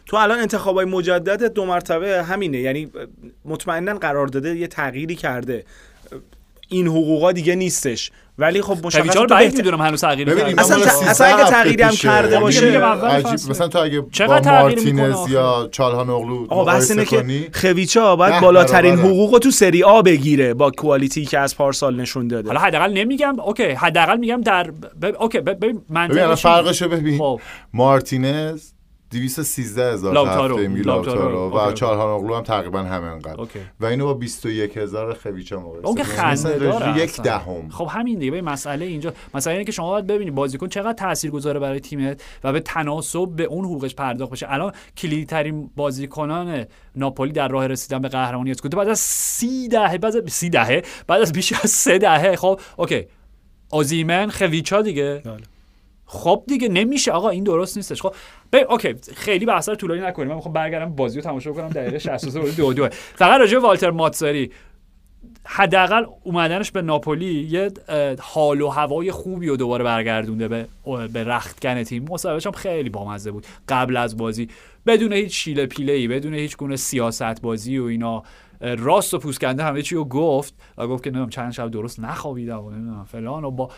[0.06, 2.88] تو الان انتخابای مجدد دو مرتبه همینه یعنی
[3.44, 5.64] مطمئنا قرار داده یه تغییری کرده
[6.68, 10.60] این حقوقا دیگه نیستش ولی خب رو تو بعید می‌دونم هنوز تغییر کرده.
[10.60, 11.90] اصلا مال ت- 13 اصلا اگه تغییری هم.
[11.94, 13.50] کرده دیگه باشه- عجیب.
[13.50, 14.08] مثلا تو اگه با
[14.44, 18.94] مارتینز؟ یا چالهان اغلو آقا بحث اینه مقایسه که کنی خویچا باید بالاترین.
[18.98, 22.92] حقوق رو تو سری آ بگیره با کوالیتی که از پارسال نشون داده حالا حداقل
[22.92, 24.70] نمیگم okay حداقل میگم در
[25.02, 25.04] ب...
[25.20, 27.40] okay ببین منطقش؟ فرقشو ببین خب
[27.72, 28.73] مارتینز
[29.14, 30.56] 213 هزار لاوتارو.
[30.56, 31.18] هفته میگه لاوتارو.
[31.18, 31.74] لاوتارو و okay.
[31.74, 33.46] چالهان اغلو هم تقریبا همینقدر.
[33.80, 36.04] و اینو با 21 هزار خویچا مقایسه اون که.
[36.04, 37.20] خنده مثلا داره یک.
[37.22, 41.60] دهم خب همین دیگه مسئله اینجا مسئله اینه که شما باید ببینید بازیکن چقدر تاثیرگذاره
[41.60, 47.32] برای تیمت و به تناسب به اون حقوقش پرداخت بشه الان کلیدی ترین بازیکنان ناپولی
[47.32, 51.20] در راه رسیدن به قهرمانی اسکودتو بعد از سی دهه بعد از سی دهه بعد
[51.22, 53.06] از بیش از سه دهه خب okay
[53.70, 55.53] اوزیمن خویچا دیگه بله.
[56.06, 58.02] خب دیگه نمیشه آقا این درست نیستش.
[58.02, 58.14] خب
[58.52, 60.28] ببین okay خیلی بحث رو طولانی نکنیم.
[60.28, 63.90] من می‌خوام برگردم بازی رو تماشا کنم دقیقه 63 بازی دو دوئه فقط راجع والتر
[63.90, 64.50] ماتساری.
[65.46, 67.70] حداقل اومدنش به ناپولی یه
[68.20, 70.68] حال و هوای خوبی رو دوباره برگردونده به
[71.12, 72.04] به رختکن تیم.
[72.10, 74.48] مصاحبهش هم خیلی بامزه بود قبل از بازی.
[74.86, 78.22] بدون هیچ شیله پیله ای بدون هیچ گونه سیاست بازی و اینا.
[78.60, 82.60] راست و پوسکنده همه چی رو گفت و گفت که نمی‌دونم چند شب درست نخوابیدم
[82.64, 83.70] و نمی‌دونم فلان و با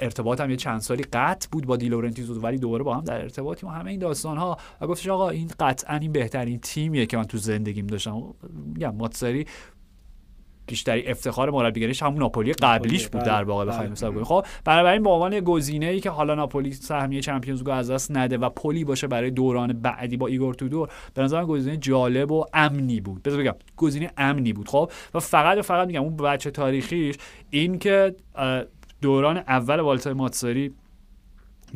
[0.00, 3.68] ارتباط هم یه چند سالی قطع بود با دیلورنتیز ولی دوباره با هم در ارتباطیم
[3.68, 4.56] و همه این داستان ها.
[4.80, 8.22] و گفتش آقا این قطعا این بهترین تیمیه که من تو زندگیم داشتم.
[8.74, 9.46] میگم ماتساری
[10.66, 15.10] بیشتری افتخار مربیگریش همون ناپولی قبلیش بود در واقع بخوایم حساب کنیم خب بنابراین به
[15.10, 19.06] عنوان گزینه ای که حالا ناپولی سهمیه چمپیونز لیگ از دست نده و پلی باشه
[19.06, 23.22] برای دوران بعدی با ایگور تودور به نظر من گزینه جالب و امنی بود.
[23.22, 27.16] بذار بگم گزینه امنی بود خب؟ و فقط و فقط میگم اون بچه تاریخیش
[27.50, 28.14] این که
[29.02, 30.74] دوران اول والتر ماتساری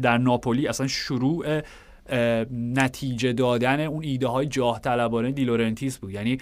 [0.03, 1.63] در ناپولی اصلا شروع
[2.53, 6.11] نتیجه دادن اون ایده های جاه طلبانه دیلورنتیس بود.
[6.11, 6.39] یعنی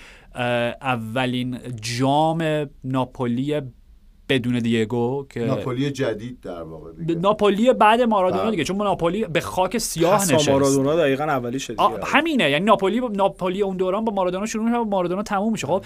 [0.82, 3.60] اولین جام ناپولی
[4.29, 7.14] بدون دیگو که ناپولی جدید در واقع دیگه.
[7.14, 8.51] ناپولی بعد مارادونا بله.
[8.51, 13.62] دیگه چون ناپولی به خاک سیاه نشست مارادونا دقیقا اولی شد همینه یعنی ناپولی ناپولی
[13.62, 15.85] اون دوران با مارادونا شروع میشه و مارادونا تموم میشه خب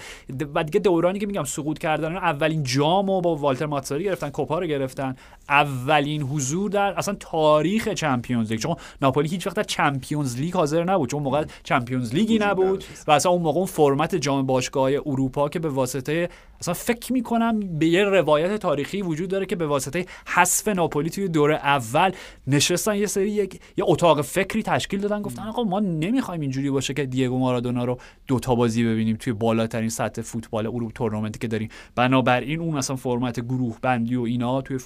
[0.55, 4.67] و دیگه دورانی که میگم سقوط کردن اولین جامو با والتر ماتساری گرفتن کوپا رو
[4.67, 5.15] گرفتن
[5.49, 10.83] اولین حضور در اصلا تاریخ چمپیونز لیگ چون ناپولی هیچ وقت در چمپیونز لیگ حاضر
[10.83, 12.83] نبود چون موقع چمپیونز لیگی نبود.
[13.07, 16.29] و اصلا اون موقع اون فرمت جام باشگاه اروپا که به واسطه
[16.59, 21.27] اصلا فکر می‌کنم به یه روایت تاریخی وجود داره که به واسطه حذف ناپولی توی
[21.27, 22.11] دوره اول
[22.47, 26.93] نشستن یه سری یک یه اتاق فکری تشکیل دادن گفتن آقا ما نمی‌خوایم اینجوری باشه
[26.93, 31.47] که دیگو مارادونا رو دو تا بازی ببینیم توی بالاترین سطح فوتبال اروپا تورنمنتی که
[31.47, 31.69] داریم.
[31.95, 34.79] بنابراین اون مثلا فرمت گروه بندی و اینا توی.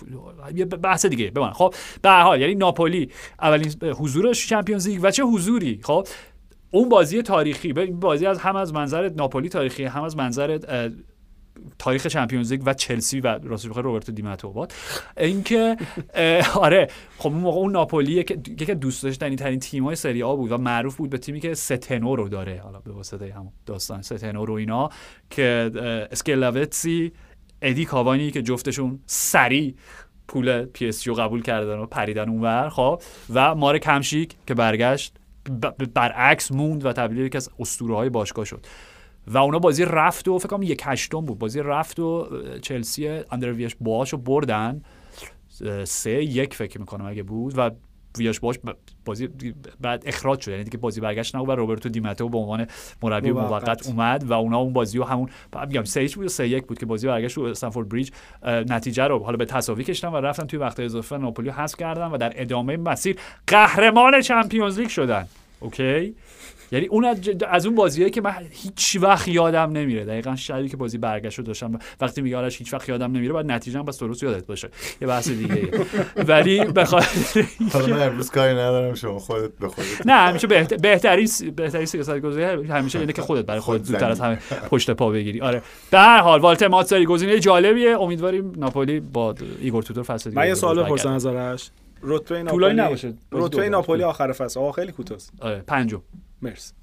[0.55, 1.31] یه بحث دیگه.
[1.31, 3.09] ببین خب به هر حال یعنی ناپولی
[3.41, 6.07] اولین حضورش چمپیونز لیگ و چه حضوری؟ خب
[6.71, 10.59] اون بازی تاریخی بازی از هم از منظر ناپولی تاریخی هم از منظر
[11.79, 14.73] تاریخ چمپیونز لیگ و چلسی و راستش بخوای روبرتو دیماتو باد.
[15.17, 15.77] اینکه
[16.55, 16.87] آره
[17.17, 17.75] خب اون موقع اون
[18.47, 21.53] یکی از دوست داشتنی ترین تیم‌های سری آ بود و معروف بود به تیمی که
[21.53, 24.89] ستنو رو داره حالا به واسطه همون داستان ستنو رو اینا
[25.29, 25.71] که
[26.11, 27.11] اسکلاوتسی
[27.61, 29.75] ادی کاوانی که جفتشون سری
[30.27, 33.01] پول پی اس قبول کردن و پریدن اونور خب
[33.33, 35.13] و مار کمشیک که برگشت
[35.93, 38.65] برعکس موند و تبدیل یکی از اسطوره های باشگاه شد.
[39.27, 41.39] و اونا بازی رفت و فکر کنم یک هشتم بود.
[41.39, 42.27] بازی رفت و
[42.61, 44.81] چلسی اندر ویش باهاشو بردن.
[45.65, 47.53] اه، سه یک فکر می‌کنم اگه بود.
[47.57, 47.71] و
[48.17, 48.59] ویاش باش
[49.05, 49.29] بازی
[49.81, 50.51] بعد اخراج شد.
[50.51, 52.67] یعنی دیگه بازی برگشت نبود و روبرتو دیماتو به عنوان
[53.01, 53.87] مربی موقت.
[53.87, 55.29] اومد و اونا اون بازی رو همون
[55.67, 58.11] میگم سه هیچ بود سه یک بود که بازی برگشت رو استنفورد بریج.
[58.45, 62.07] نتیجه رو حالا به تساوی کشتن و رفتن توی وقت اضافه ناپولی رو حذف کردن
[62.07, 63.17] و در ادامه مسیر
[63.47, 65.27] قهرمان چمپیونز لیگ شدن.
[65.59, 66.15] اوکی؟
[66.71, 67.05] یعنی اون
[67.49, 70.05] از, اون بازیه که من هیچ وقت یادم نمیره.
[70.05, 71.79] دقیقا شبیه که بازی برگشت رو داشتم.
[72.01, 74.69] وقتی میگه آرش هیچ وقت یادم نمیره بعد نتیجه هم بس درست یادت باشه.
[75.01, 75.69] یه بحث دیگه
[76.15, 80.07] ولی بخاطر حالا من امروز کاری ندارم شما خودت به خودت.
[80.07, 80.73] نه همیشه بهت...
[80.73, 84.21] بهترین بهترین سیاست گذاری همیشه اینه که خودت برای خودت خود زودتر از.
[84.21, 84.39] همه
[84.69, 85.41] پشت پا بگیری.
[85.41, 85.61] آره.
[85.91, 88.01] به هر حال والتر ماتساری گزینه جالبیه.
[88.01, 90.83] امیدواریم ناپولی با ایگور تودور فصل دیگه من یه سوال.
[90.83, 91.71] بپرسم از آرش.
[92.03, 93.13] رتبه ناپولی نباشه.
[93.31, 94.03] رتبه ناپولی.
[94.03, 94.59] آخر فصل.
[94.59, 95.33] آقا خیلی کوتاست.
[95.41, 96.01] آره پنجم.
[96.41, 96.73] مرسی.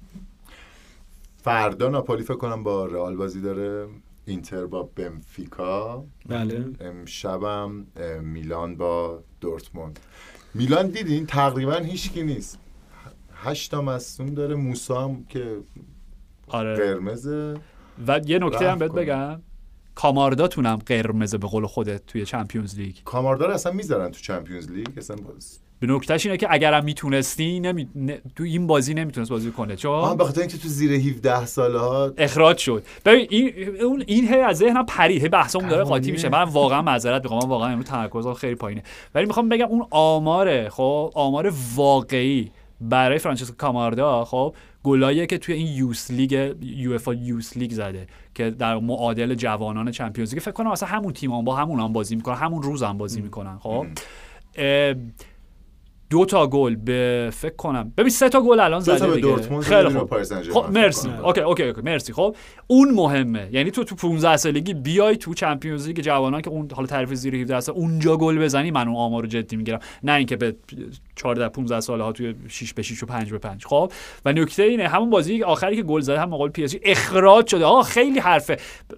[1.37, 3.87] فردا ناپولی فکر کنم با رئال بازی داره.
[4.25, 6.05] اینتر با بنفیکا.
[6.25, 6.65] بله.
[6.79, 7.87] امشبم
[8.21, 9.99] میلان با دورتموند.
[10.53, 12.59] میلان دیدین؟ تقریبا هیچکی نیست.
[13.33, 14.55] هشتا مصوم داره.
[14.55, 15.57] موسا هم که
[16.47, 16.75] آره.
[16.75, 17.59] قرمزه.
[18.07, 18.91] و یه نکته هم بهت.
[18.91, 19.41] بگم.
[19.95, 22.95] کامارداتونم قرمزه به قول خودت توی چمپیونز لیگ.
[23.05, 27.87] کاماردار اصلا می‌ذارن تو چمپیونز لیگ؟ اصلا باز به نکتهش اینه که اگرم می‌تونستی نمی...
[27.95, 31.79] نه- تو این بازی نمی‌تونست بازی کنه چون به خاطر اینکه تو زیر 17 ساله
[31.79, 32.83] ها اخراج شد.
[33.05, 36.11] ببین این اون این هی از ذهنم هی بحثمون داره قاطی.
[36.11, 36.29] میشه.
[36.29, 37.43] من واقعا معذرت می‌خوام.
[37.43, 38.83] من واقعا امروز تمرکزم خیلی پایینه.
[39.15, 42.51] ولی می‌خوام بگم اون آماره خب؟ آمار واقعی
[42.81, 48.49] برای فرانچسکو کاماردا خب؟ گلاییه که توی این youth league یوفا youth league زده که
[48.49, 50.41] در معادل جوانان چمپیونز لیگ.
[50.41, 53.21] فکر کنم اصلا همون تیم هم با همون هم بازی می‌کنن همون روز هم بازی
[53.21, 53.85] می‌کنن خب؟
[56.15, 57.93] دو تا گل به فکر کنم.
[57.97, 59.61] ببین سه تا گل الان زده دیگه.
[59.61, 60.23] خیلی خوب.
[60.53, 61.09] خب مرسی.
[61.23, 61.81] okay okay okay.
[61.81, 62.13] مرسی.
[62.13, 62.35] خب
[62.67, 63.49] اون مهمه.
[63.51, 67.35] یعنی تو تو 15 سالگی بیای تو چمپیونز لیگ جوانان که اون حالا تعریف زیر
[67.35, 69.79] 17 سال اونجا گل بزنی من اون آمار رو جدی می‌گیرم.
[70.03, 70.55] نه اینکه به
[71.15, 73.91] 14 15 ساله ها توی 6 به 6 و 5 به 5 خب
[74.25, 77.47] و نکته اینه همون بازی آخری که گل زده هم مقابل پی اس جی اخراج
[77.47, 77.65] شده.
[77.65, 78.57] آقا خیلی حرفه.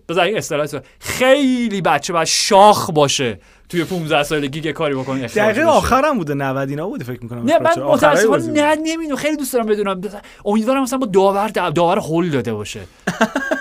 [0.10, 0.68] بذار این اصطلاح.
[1.00, 3.40] خیلی بچه باید شاخ باشه.
[3.70, 5.64] توی 15 سالگی که کاری اخراج دقیقه.
[5.66, 7.44] آخرم بوده 90 اینا بوده فکر می‌کنم.
[7.46, 9.16] نه من متاسفانه نه نمی‌دونم.
[9.16, 10.02] خیلی دوست دارم بدونم.
[10.46, 12.80] امیدوارم مثلا با داور داور هول داده باشه.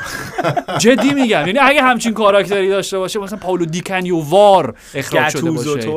[0.79, 1.47] جدی میگم.
[1.47, 5.89] یعنی اگه همچین کاراکتری داشته باشه مثلا پاولو دی کانیو وار اخراج شده باشه.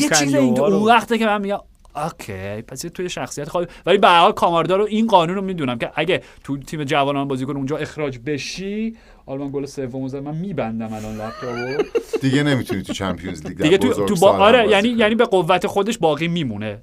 [0.00, 1.60] یه چیز این اون وقته که من میگم
[1.96, 5.42] okay پس یه توی شخصیت خواهد ولی به هر حال کاماردا رو این قانون رو
[5.42, 8.96] می‌دونم که اگه تو تیم جوانان بازی کنه اونجا اخراج بشی
[9.28, 11.82] من گل سومو زدم من میبندم الان لپتاپو.
[12.20, 14.88] دیگه نمی‌تونی تو چمپیونز لیگ دیگه تو تو با آره یعنی.
[14.88, 16.82] یعنی به قوت خودش باقی میمونه.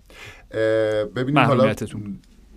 [1.15, 1.73] ببینیم حالا.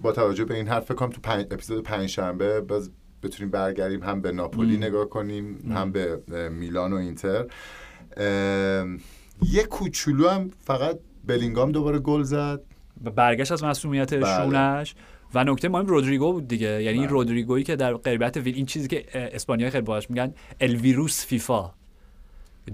[0.03, 2.91] با توجه به این حرف کنم تو پنج اپیزود پنج شنبه باز
[3.23, 6.21] بتونیم برگردیم هم به ناپولی نگاه کنیم هم به
[6.51, 7.45] میلان و اینتر.
[9.53, 12.61] یه کوچولو هم فقط بلینگام دوباره گل زد.
[13.15, 14.85] برگشت از مسئولیت بله.
[15.35, 16.67] و نکته مهم رودریگو بود دیگه.
[16.67, 17.11] یعنی این بله.
[17.11, 21.71] رودریگویی که در غیبت ویل این چیزی که اه، اسپانیایی خیلی باهاش میگن الویروس فیفا.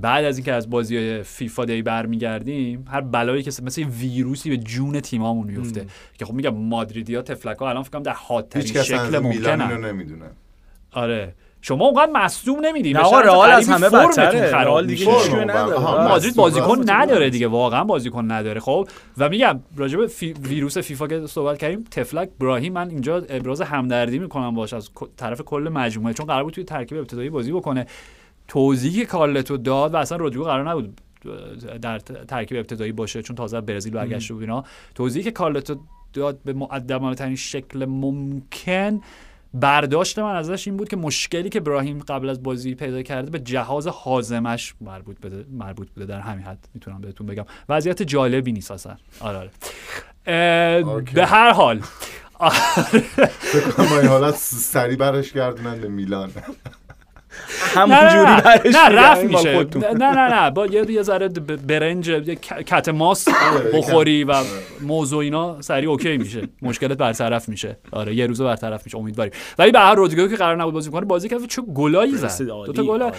[0.00, 5.00] بعد از اینکه از بازی فیفا دی برمیگردیم هر بلایی که مثل ویروسی به جون
[5.00, 5.86] تیمامون میفته
[6.18, 10.26] که خب میگم مادریدیا تفلکا الان فکر کنم در حادترین شکل ممکنه نمی‌دونه.
[10.92, 11.34] آره.
[11.64, 14.86] شما اونقدر مصدوم نمیدی نه آقا رئال از همه بدتره خراب رئال.
[14.86, 15.06] دیگه.
[16.08, 17.30] مادرید بازیکن نداره.
[17.30, 18.88] دیگه واقعا بازیکن نداره خب
[19.18, 20.32] و میگم راجع به فی...
[20.32, 25.40] ویروس فیفا که صحبت کردیم تفلک براهیم من اینجا ابراز همدردی می‌کنم باش از طرف
[25.40, 27.86] کل مجموعه چون قرار بود توی ترکیب ابتدایی بازی بکنه
[28.48, 31.00] توضیحی که کارلتو داد و اصلا رودریگو قرار نبود
[31.82, 35.76] در ترکیب ابتدایی باشه چون تازه از برزیل برگشته بود اینا توضیحی که کارلتو
[36.12, 39.00] داد به مؤدبانه ترین شکل ممکن
[39.54, 43.38] برداشت من ازش این بود که مشکلی که ابراهیم قبل از بازی پیدا کرده به
[43.38, 46.06] جهاز حازمش مربوط بوده مربوط بوده.
[46.06, 47.44] در همین حد می‌تونم بهتون بگم.
[47.68, 48.96] وضعیت جالبی نیست اصلا.
[49.20, 49.50] آره آره.
[51.14, 51.80] به هر حال.
[53.52, 56.30] فکر کنم این حالت سری برش گردونن به میلان.
[57.74, 59.66] همون نه رفت میشه.
[59.76, 60.50] نه نه نه.
[60.50, 61.28] با یه یه ذره
[61.68, 62.10] برنج
[62.66, 63.30] کت ماست
[63.74, 64.34] بخوری و
[64.80, 66.48] موضوع اینا سریع اوکی میشه.
[66.62, 67.76] مشکلت برطرف میشه.
[67.92, 68.98] آره یه روزه برطرف میشه.
[68.98, 69.32] امیدواریم.
[69.58, 72.42] ولی به هر رودریگو که قرار نبود بازی کنه بازی کرد و چه گلایی زد.
[72.46, 73.10] دو تا گل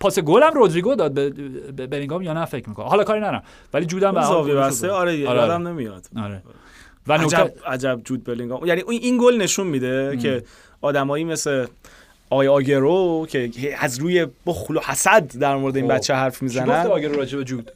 [0.00, 2.86] پاس گل هم رودریگو داد به بلینگام یا نه فکر می‌کنم.
[2.86, 3.42] حالا کاری ندارم.
[3.74, 5.18] ولی جودم به آره زد.
[5.18, 6.06] یادم نمیاد.
[6.24, 6.42] آره.
[7.06, 10.42] و عجب نکته عجب جود بلینگام یعنی این این گل نشون میده که
[10.80, 11.66] آدمایی مثل
[12.32, 15.94] آقای آگرو که از روی بخل و حسد در مورد این خب.
[15.94, 17.72] بچه حرف می‌زنن اگه راجع به جود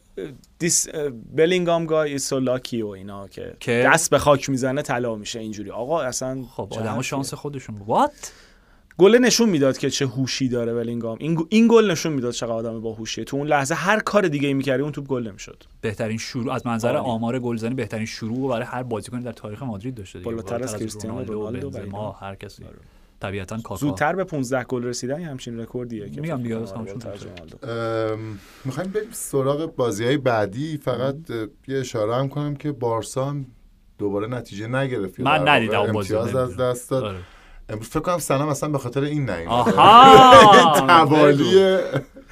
[0.59, 0.89] دیس
[1.35, 5.71] بلینگام گای سو لاکی و اینا که که؟ دست به خاک می‌زنه طلا میشه اینجوری
[5.71, 8.33] آقا اصلا خب چه حرفیه؟ شانس خودشون وات
[8.99, 12.81] گل نشون می‌داد که چه هوشی داره بلینگام این این گل نشون می‌داد چقدر آدم
[12.81, 16.53] باهوشیه تو اون لحظه هر کار دیگه ای می‌کردی اون توپ گل نمی‌شد بهترین شروع
[16.53, 17.11] از منظر عالی.
[17.11, 20.19] آمار گلزنی بهترین شروع رو برای هر بازیکنی در تاریخ مادرید داشته.
[20.19, 22.11] بالاتر از کریستیانو رونالدو، و.
[22.21, 22.65] هر کسی
[23.21, 23.77] طبیعتا کاکا.
[23.77, 26.57] زودتر به 15 گل رسیدن یه همچین رکوردیه که میگم دیگه،.
[28.64, 30.79] می‌خوایم بریم سراغ بازی های بعدی.
[30.79, 31.17] فقط
[31.69, 33.47] یه اشاره هم کنم که بارسا هم
[33.99, 35.21] دوباره نتیجه نگرفت.
[35.21, 36.57] من ندیدم اون بازی از.
[36.57, 37.05] دست داد.
[37.05, 37.19] آره.
[37.69, 40.81] امروز فکر کنم سلام اصلا به خاطر این آها!
[40.87, 41.77] توالی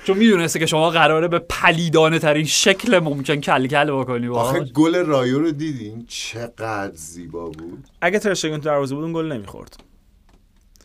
[0.04, 4.28] چون می‌دونسته که شما قراره به پلیدانه ترین شکل ممکن کل کل بکنی.
[4.28, 4.60] آخه.
[4.60, 7.88] گل رایو رو دیدین؟ چقدر زیبا بود.
[8.00, 9.76] اگه ترشتگن تو دروازه بود اون گل نمی‌خورد.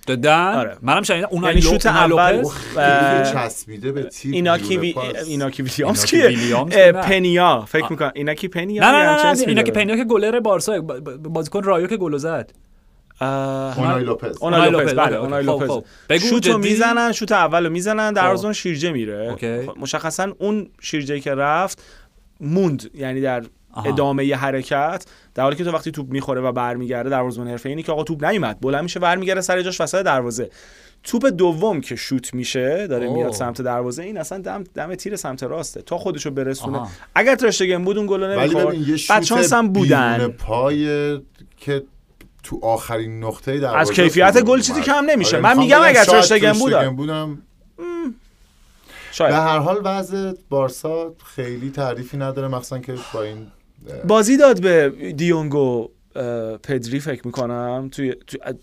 [0.08, 0.78] دادن آره.
[0.82, 2.52] منم شنیدم اونای یعنی شوت اول لوپز.
[2.76, 5.14] و- چسبیده به تیر ایناکی بیرون وی...
[5.14, 5.28] پاس.
[5.28, 6.92] ایناکی ویلیامز کیه.
[6.92, 9.72] پنیا فکر می‌کنم ایناکی پنیا نه نه نه, اینا داره.
[9.72, 10.82] پنیا که گلر بارسا
[11.24, 12.52] بازیکن رایو که گلو زد
[13.22, 16.18] اونای لوپز اونای اونای لوپز بله اونای خب، لوپز خب.
[16.18, 19.66] شوتو جدی؟ می‌زنن شوت اولو می‌زنن دروازه شیرجه میره okay.
[19.66, 21.84] خب، مشخصا اون شیرجه که رفت
[22.40, 23.44] موند یعنی در
[23.74, 23.90] آها.
[23.90, 25.06] ادامه ی حرکت
[25.36, 28.26] در حالی که تو وقتی توپ می‌خوره و برمیگرده دروازه‌بان حرفه‌ای اینی که آقا توپ
[28.26, 30.50] نیومد بلند میشه برمیگرده سر جاش وسط دروازه
[31.04, 33.16] توپ دوم که شوت میشه داره اوه.
[33.16, 36.90] میاد سمت دروازه این اصلا دم دم تیر سمت راسته تا خودشو برسونه آها.
[37.16, 41.20] اگر ترشتگن بود اون گل نمی‌خورد هم بودن پای
[41.58, 41.84] که
[42.44, 44.60] تو آخرین نقطه دروازه از کیفیت گل.
[44.60, 45.36] چیزی کم نمیشه.
[45.36, 46.96] آره، من می‌خوام میگم اگر ترشتگن بودم.
[46.96, 47.36] بودم
[47.78, 47.84] به
[49.12, 53.48] شاید هر حال وضع بارسا خیلی تعریفی نداره مخصوصا که با این
[54.08, 55.90] بازی داد به دیونگو
[56.64, 58.16] پدری فکر می‌کنم توی,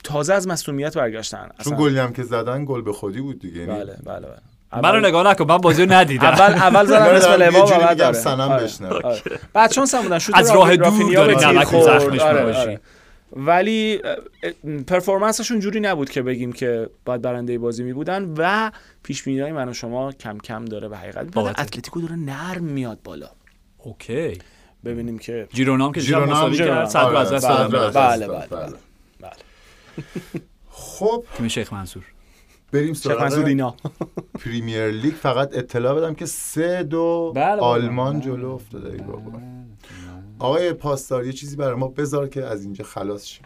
[0.04, 1.76] تازه از مصونیت برگشتن چون اصلا.
[1.76, 5.26] گلی هم که زدن گل به خودی بود دیگه یعنی بله بله بله منو نگاه
[5.26, 8.04] نکن من بازی رو ندیدم اول اول زدن نه، اسم لوا و جوری بعد میگم
[8.04, 8.12] داره.
[8.12, 9.18] سنم بشنوه.
[9.52, 10.90] بعد چون هم بودن شوت از راه دور
[11.34, 11.66] تیر نمک.
[11.66, 12.58] زخمش آره، می‌باشی.
[12.58, 12.80] آره.
[13.36, 14.00] ولی
[14.86, 18.70] پرفورمنسشون جوری نبود که بگیم که باید برنده بازی می بودن و
[19.02, 21.36] پیش بینی من و شما کم کم داره به حقیقت.
[21.36, 23.28] اتلتیکو داره نرم میاد بالا
[23.78, 24.38] اوکی
[24.86, 26.58] ببینیم که جیرونا هم که هم مساوی.
[26.58, 27.86] کرد صد از آره، دست از بله.
[27.86, 28.72] دست بله بله بله.
[29.20, 29.32] بله.
[30.70, 32.04] خب تیم شیخ منصور.
[32.72, 33.74] بریم شیخ منصور سراغ اینا.
[34.44, 35.14] پریمیر لیگ.
[35.14, 37.60] فقط اطلاع بدم که سه دو بله، بله.
[37.60, 38.90] آلمان جلو افتاده.
[38.92, 39.32] ای بابا.
[40.38, 43.42] آقای پاسدار یه چیزی برای ما بذار که از اینجا خلاص شیم.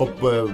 [0.00, 0.08] خب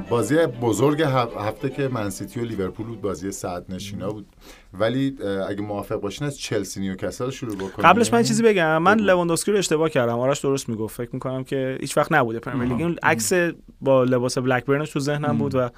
[0.09, 4.27] بازی بزرگ هف- هفته که من سیتی و لیورپول بود بازی صدرنشینا بود.
[4.75, 5.17] ولی
[5.49, 7.89] اگه موافق باشین از چلسی نیوکاسل شروع بکنیم.
[7.89, 8.79] قبلش من چیزی بگم.
[8.79, 9.01] من.
[9.01, 10.19] لواندوسکی رو اشتباه کردم.
[10.19, 10.97] آرش درست می‌گفت.
[10.97, 13.33] فکر می‌کنم که هیچ وقت نبوده پرمیر لیگ عکس
[13.81, 15.71] با لباس بلکبرنش تو ذهنم بود و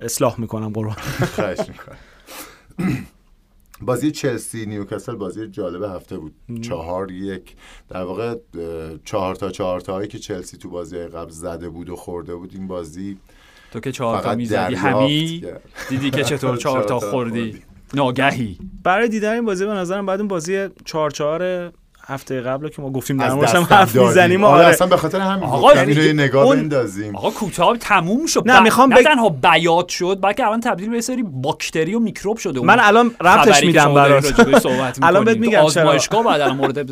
[0.00, 0.96] اصلاح می‌کنم قربان.
[1.34, 3.06] خواهش می‌کنم.
[3.84, 6.34] بازی چلسی نیوکاسل بازی جالب هفته بود.
[6.62, 7.56] چهار یک.
[7.88, 8.34] در واقع
[9.04, 12.50] چهار تا چهار تا هایی که چلسی تو بازی قبل زده بود و خورده بود
[12.54, 13.18] این بازی
[13.72, 15.44] تو که چهار تا می‌زدی همی.
[15.88, 17.62] دیدی که چطور چهار تا خوردی؟
[17.94, 18.58] ناگهی.
[18.82, 21.72] برای دیدن این بازی به نظرم بعد اون بازی 4 4
[22.06, 23.96] هفته قبل که ما گفتیم در از موردش هم دستم حرف.
[23.96, 24.66] می‌زنیم آره آره.
[24.66, 27.16] اصلا به خاطر همین آقا، یعنی اینو یه نگاه اون- بندازیم.
[27.16, 28.42] آقا کوتاه تموم شد.
[28.46, 31.98] نه، ب- می‌خوام نه بگ- تنها بیات شد بلکه الان تبدیل به سری باکتری و
[31.98, 32.58] میکروب شده.
[32.58, 34.34] اون من الان ربطش میدم برات
[35.02, 35.36] الان بهت.
[35.38, 35.62] میگم چرا.
[35.64, 36.90] آزمایشگاه بعد الان مورد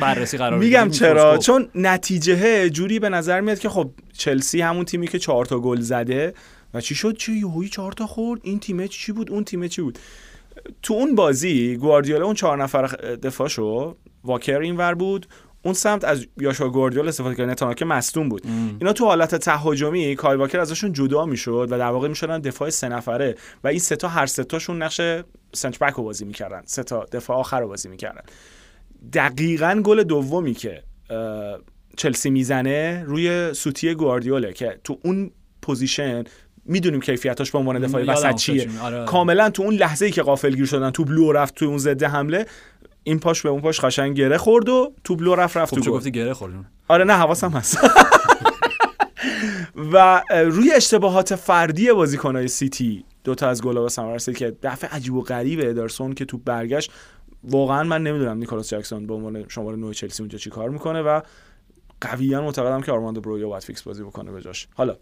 [0.00, 0.90] بررسی قرار میگم.
[0.90, 1.38] چرا؟ میکروسکوپ.
[1.44, 5.80] چون نتیجه جوری به نظر میاد که خب چلسی همون تیمی که چهار تا گل
[5.80, 6.34] زده.
[6.74, 8.40] و چی شد؟ چه یهویی چهار تا خورد.
[8.44, 9.98] این تیمه چی بود؟ اون تیمه چی بود؟
[10.82, 12.86] تو اون بازی گواردیولا اون چهار نفر
[13.22, 15.26] دفاعشو واکر اینور بود
[15.62, 18.42] اون سمت از یاشا گواردیولا استفاده کرد نتانا که مصدوم بود.
[18.80, 22.88] اینا تو حالت تهاجمی کای واکر ازشون جدا می‌شد و در واقع می‌شدن دفاع سه
[22.88, 25.00] نفره و این سه تا هر سه تاشون نقش
[25.54, 26.62] center back رو بازی می‌کردن.
[26.66, 28.22] سه تا دفاع آخر رو بازی می‌کردن.
[29.12, 30.82] دقیقا گل دومی که
[31.96, 35.30] چلسی می‌زنه روی سوتی گواردیوله که تو اون
[35.62, 36.24] پوزیشن
[36.64, 39.06] می‌دونیم کیفیتاش به عنوان دفاع وسط چیه چی- آره، آره.
[39.06, 42.46] کاملا تو اون لحظه ای که غافلگیر شدن تو بلو رفت تو اون ضد حمله
[43.10, 45.92] این پاش به اون پاش قشنگ گره خورد و تو بلو رفت رفت خب تو
[45.92, 47.78] گفتی گره خوردن آره نه حواسم هست.
[49.92, 55.20] و روی اشتباهات فردی بازیکنهای سیتی دوتا از گلا ثمر رسید که دفع عجیب و
[55.20, 56.92] غریب ادرسون که تو برگشت
[57.44, 61.20] واقعا من نمی‌دونم نیکولاس جکسون به عنوان شماره 9 چلسی اونجا چی کار می‌کنه و
[62.00, 64.68] قویا معتقدم که آرماندو برویا باید فیکس بازی بکنه به جاش.
[64.74, 64.96] حالا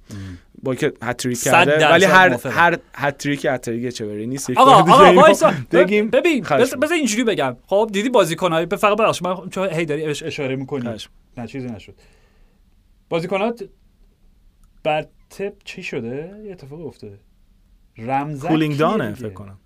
[0.62, 2.52] با که هتریک کرده ولی هر موافقم.
[2.58, 6.10] هر هتریک هتریک چجوری نیست آقا آقا بگیم.
[6.10, 7.56] ببین بذار اینجوری بگم.
[7.66, 10.96] خب دیدی بازیکن‌های به فقط ببخشید من چون هی داری اش- اشاره می‌کنی.
[11.36, 11.94] نه چیزی نشد.
[13.08, 13.64] بازیکنات
[14.84, 17.18] بر تپ چی شده؟ یه اتفاق افتاده.
[17.98, 19.58] رمزک کولینگ دانه؟ فکر کنم.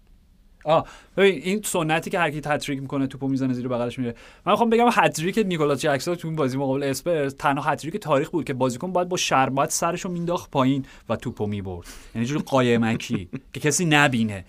[0.64, 0.86] آه
[1.16, 4.14] ببین این سنتی که هر کی هتریک می‌کنه توپو می‌زنه زیر بغلش میره.
[4.46, 8.44] من می‌خوام بگم هتریک نیکولاس جکسون تو این بازی مقابل اسپرز تنها هتریک تاریخ بود
[8.44, 11.86] که بازیکن باید با شربت سرشو مینداخت پایین و توپو می‌برد.
[12.14, 14.44] یعنی جوری قایمکی که کسی نبینه.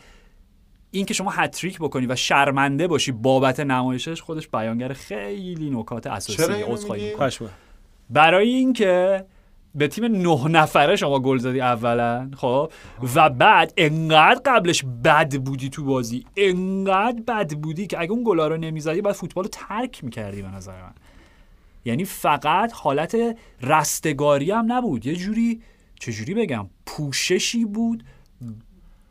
[0.92, 6.54] این که شما هتریک بکنی و شرمنده باشی بابت نمایشش خودش بیانگر خیلی نکات اساسی
[6.54, 7.14] عذرخواهی.
[8.10, 9.26] برای اینکه
[9.76, 12.72] به تیم نه نفره شما گل زدی اولا خب؟
[13.16, 18.48] و بعد انقدر قبلش بد بودی تو بازی انقدر بد بودی که اگه اون گلا
[18.48, 20.94] رو نمی‌زدی بعد فوتبال رو ترک می‌کردی به نظر من.
[21.86, 23.18] یعنی فقط حالت
[23.62, 25.06] رستگاری هم نبود.
[25.06, 25.62] یه جوری
[26.00, 28.04] چجوری بگم پوششی بود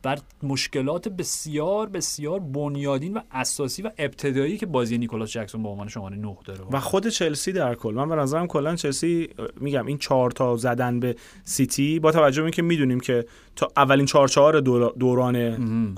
[0.03, 5.87] بر مشکلات بسیار بسیار بنیادین و اساسی و ابتدایی که بازی نیکولاس جکسون به عنوان
[5.87, 6.59] شماره 9 داره.
[6.71, 7.93] و خود چلسی در کل.
[7.93, 9.29] من به نظرم کلا چلسی
[9.59, 13.25] میگم این چهار تا زدن به سیتی با توجه به اینکه می‌دونیم که
[13.55, 15.93] تا اولین چهار چهار دور- دوران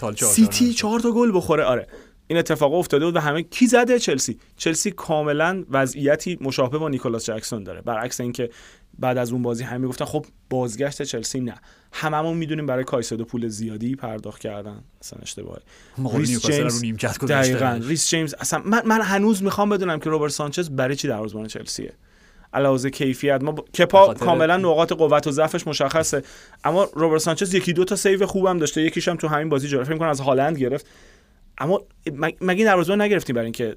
[0.00, 1.64] چهار سیتی چهار چهار تا گل بخوره.
[1.64, 1.86] آره.
[2.26, 4.38] این اتفاق افتاده بود و همه کی زده؟ چلسی.
[4.56, 7.80] چلسی کاملا وضعیتی مشابه با نیکولاس جکسون داره.
[7.80, 8.50] برعکس اینکه
[8.98, 11.54] بعد از اون بازی همه گفتن خب بازگشت چلسی نه.
[11.92, 14.84] هممون می‌دونیم برای کایسدو پول زیادی پرداخت کردن.
[15.02, 15.60] اصلا اشتباهه.
[16.14, 16.82] ریس جیمز.
[17.28, 17.80] دقیقاً.
[17.82, 21.92] ریس جیمز اصلا من, من هنوز می‌خوام بدونم که روبرت سانچز برای چی دروازه‌بان چلسیه.
[22.52, 23.42] علاوه کیفیت.
[23.42, 23.60] ما ب...
[23.70, 26.22] کپا کاملا نقاط قوت و ضعفش مشخصه.
[26.64, 28.82] اما روبرت سانچز یکی دو تا save خوبم داشته.
[28.82, 30.86] یکیش هم تو همین بازی فکر کنم از هالند گرفت.
[31.58, 33.76] اما مگ- مگه دروازه‌بان نگرفتیم برای اینکه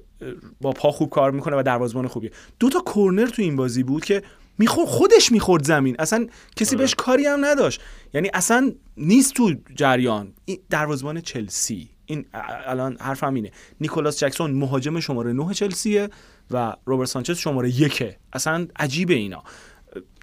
[0.60, 2.30] با پا خوب کار می‌کنه و دروازه‌بان خوبیه.
[2.58, 4.22] دو تا کورنر تو این بازی بود که
[4.58, 5.96] می‌خورد خودش می‌خورد زمین.
[5.98, 6.26] اصلا
[6.56, 7.80] کسی بهش کاری هم نداشت.
[8.14, 10.32] یعنی اصلا نیست تو جریان.
[10.44, 11.90] این دروازه‌بان چلسی.
[12.06, 12.26] این
[12.66, 13.50] الان حرفم اینه.
[13.80, 16.08] نیکولاس جکسون مهاجم شماره 9 چلسیه
[16.50, 18.16] و روبرت سانچز شماره یکه.
[18.32, 19.42] اصلا عجیبه اینا.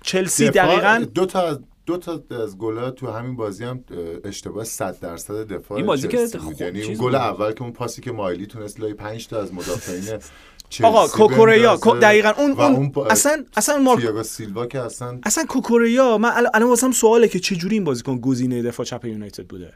[0.03, 4.63] چلسی دقیقا دو تا از دو تا از گل‌ها تو همین بازی هم اه، اشتباه
[4.63, 6.61] 100 درصد دفاع این بازی که خب.
[6.61, 7.15] یعنی گل.
[7.15, 10.19] اول که اون پاسی که مایلی تونست لای 5 تا از مدافعین
[10.83, 16.17] آقا کوکوریا دقیقا اون, اون پا- اصلا اصلا مارک تییاگو سیلوا که اصلا اصلا کوکوریا
[16.17, 19.73] من الان واسم سواله که چه جوری این بازیکن گزینه دفاع چپ یونایتد بوده؟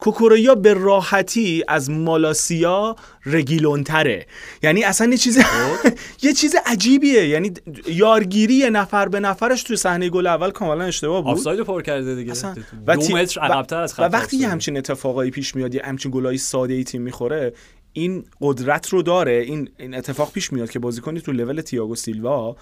[0.00, 2.96] کوکوریا به راحتی از مالاسیا
[3.26, 4.26] رگیلونتره.
[4.62, 5.38] یعنی اصلا یه چیز
[6.22, 7.28] یه چیز عجیبیه.
[7.28, 7.52] یعنی
[7.88, 11.32] یارگیری نفر به نفرش تو صحنه گل اول کاملا اشتباه بود.
[11.32, 12.32] آفساید پر کرده دیگه.
[12.32, 12.54] اصلا
[12.86, 14.44] دو متر عقب‌تر از و خط وقتی.
[14.44, 17.52] همچین اتفاقایی پیش میاد یه همچین گلای ساده ای تیم می‌خوره
[17.96, 22.56] این قدرت رو داره این این اتفاق پیش میاد که بازیکنی تو لول تییاگو سیلوا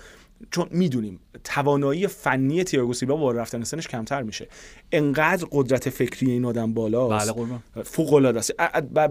[0.50, 4.48] چون می‌دونیم توانایی فنی تییاگو سیلوا با رفتن سنش کمتر میشه.
[4.92, 7.34] انقدر قدرت فکری این آدم بالاست.
[7.34, 8.52] بله فوق العاده است.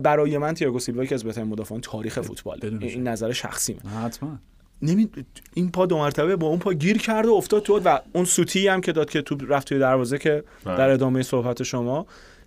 [0.04, 2.60] برای من تییاگو سیلوا یکی از بهترین مدافعان تاریخ فوتبال.
[2.82, 4.40] این نظر شخصی من حتما.
[4.82, 5.10] نمی...
[5.54, 8.68] این پا دو مرتبه با اون پا گیر کرد و افتاد تو و اون سوتی
[8.68, 10.78] هم که داد که توپ رفت توی دروازه که بله.
[10.78, 12.06] در ادامه صحبت شما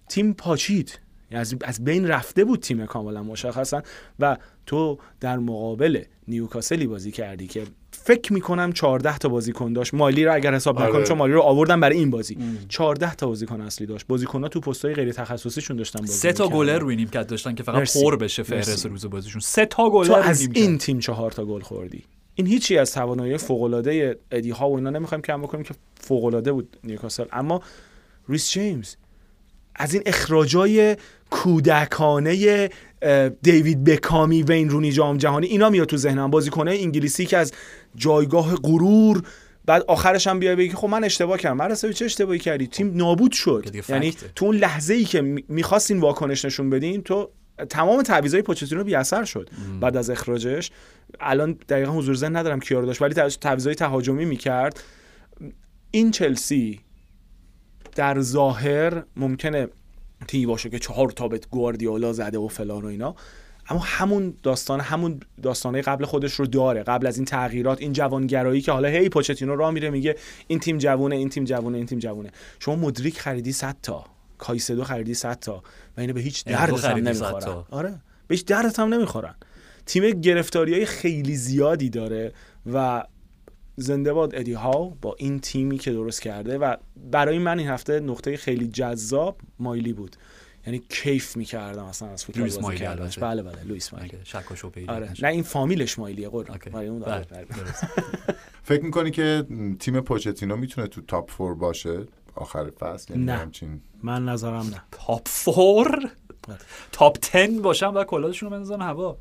[0.09, 0.99] تیم پاچید.
[1.31, 3.83] از, از بین رفته بود تیم کاملا مشخصا
[4.19, 10.25] و تو در مقابل نیوکاسلی بازی کردی که فکر می‌کنم 14 تا بازیکن داشت مایلی
[10.25, 11.05] رو اگر حساب نکنم آره.
[11.05, 14.95] چون مایلی رو آوردن برای این بازی 14 تا بازیکن اصلی داشت بازیکن‌ها تو پست‌های
[14.95, 16.49] غیر تخصصیشون داشتن بازی سه تا.
[16.49, 17.93] گلر روی نیمکت داشتن که فقط.
[18.03, 18.87] پر بشه فهرست.
[18.87, 20.57] روز بازیشون سه تا گلر تو روی از نیمکت.
[20.57, 22.05] این تیم چهار تا گل خوردی
[22.35, 26.25] این هیچی از توانایی فوق العاده ادی هاو و اینا نمی‌خوایم کم بکنیم که فوق
[26.25, 27.63] العاده بود نیوکاسل اما
[28.29, 28.95] ریس جیمز
[29.75, 30.97] از این اخراجای
[31.31, 32.69] کودکانه
[33.43, 36.31] دیوید بکامی و این رونی جام جهانی اینا میاد تو ذهنم.
[36.31, 37.53] بازیکنه انگلیسی که از
[37.97, 39.23] جایگاه غرور
[39.65, 41.57] بعد آخرش هم بیای بگی خب من اشتباه کردم.
[41.57, 43.67] من چه اشتباهی کردی؟ تیم نابود شد.
[43.89, 44.15] یعنی.
[44.35, 47.31] تو اون لحظه ای که می- می‌خواستین واکنش نشون بدین تو
[47.69, 49.51] تمام تعویضای پوچتینو بی اثر شد.
[49.81, 50.71] بعد از اخراجش.
[51.21, 54.81] الان دقیقا حضور ذهن ندارم کیا رو داشت ولی تعویضای تهاجمی می‌کرد.
[55.91, 56.81] این چلسی
[57.97, 59.69] در ظاهر ممکنه
[60.29, 63.15] تیمی باشه که چهار تا به گواردیولا زده و فلان و اینا.
[63.69, 66.83] اما همون داستان همون داستانه قبل خودش رو داره.
[66.83, 70.79] قبل از این تغییرات این جوانگرایی که حالا هی پوچتینو راه میره میگه این تیم
[70.79, 72.31] جوونه این تیم جوونه این تیم جوونه.
[72.59, 74.05] شما مدریک خریدی 100 تا
[74.39, 75.63] کایسدو خریدی 100 تا
[75.97, 77.65] و اینا به هیچ دردت هم خریدی 100 نمی‌خورن.
[77.71, 77.91] آره.
[78.29, 79.35] به هیچ دردت هم نمی‌خورن.
[79.87, 82.33] تیم گرفتاری های خیلی زیادی داره
[82.73, 83.05] و
[83.77, 86.77] زنده باد ادی هاو با این تیمی که درست کرده و
[87.11, 90.17] برای من این هفته نقطه خیلی جذاب مایلی بود
[90.67, 93.19] یعنی کیف می‌کردم اصلا از فوتبال لوئیس بازی مایلی کردنش.
[93.19, 95.13] بله بله لوئیس مایلی اگه شک و شبهه‌ای آره.
[95.23, 96.59] نه این فامیلش مایلیه قربان.
[96.73, 97.45] آره، اون بله، آره، بله.
[97.45, 97.85] درست.
[98.69, 99.47] فکر می‌کنی که
[99.79, 103.33] تیم پوچتینو می‌تونه تو top four باشه آخر فصل یعنی نه.
[103.33, 106.11] همچین من نظرم نه تاپ فور.
[106.93, 109.19] top 10 باشن و کلاهشون رو بندازن هوا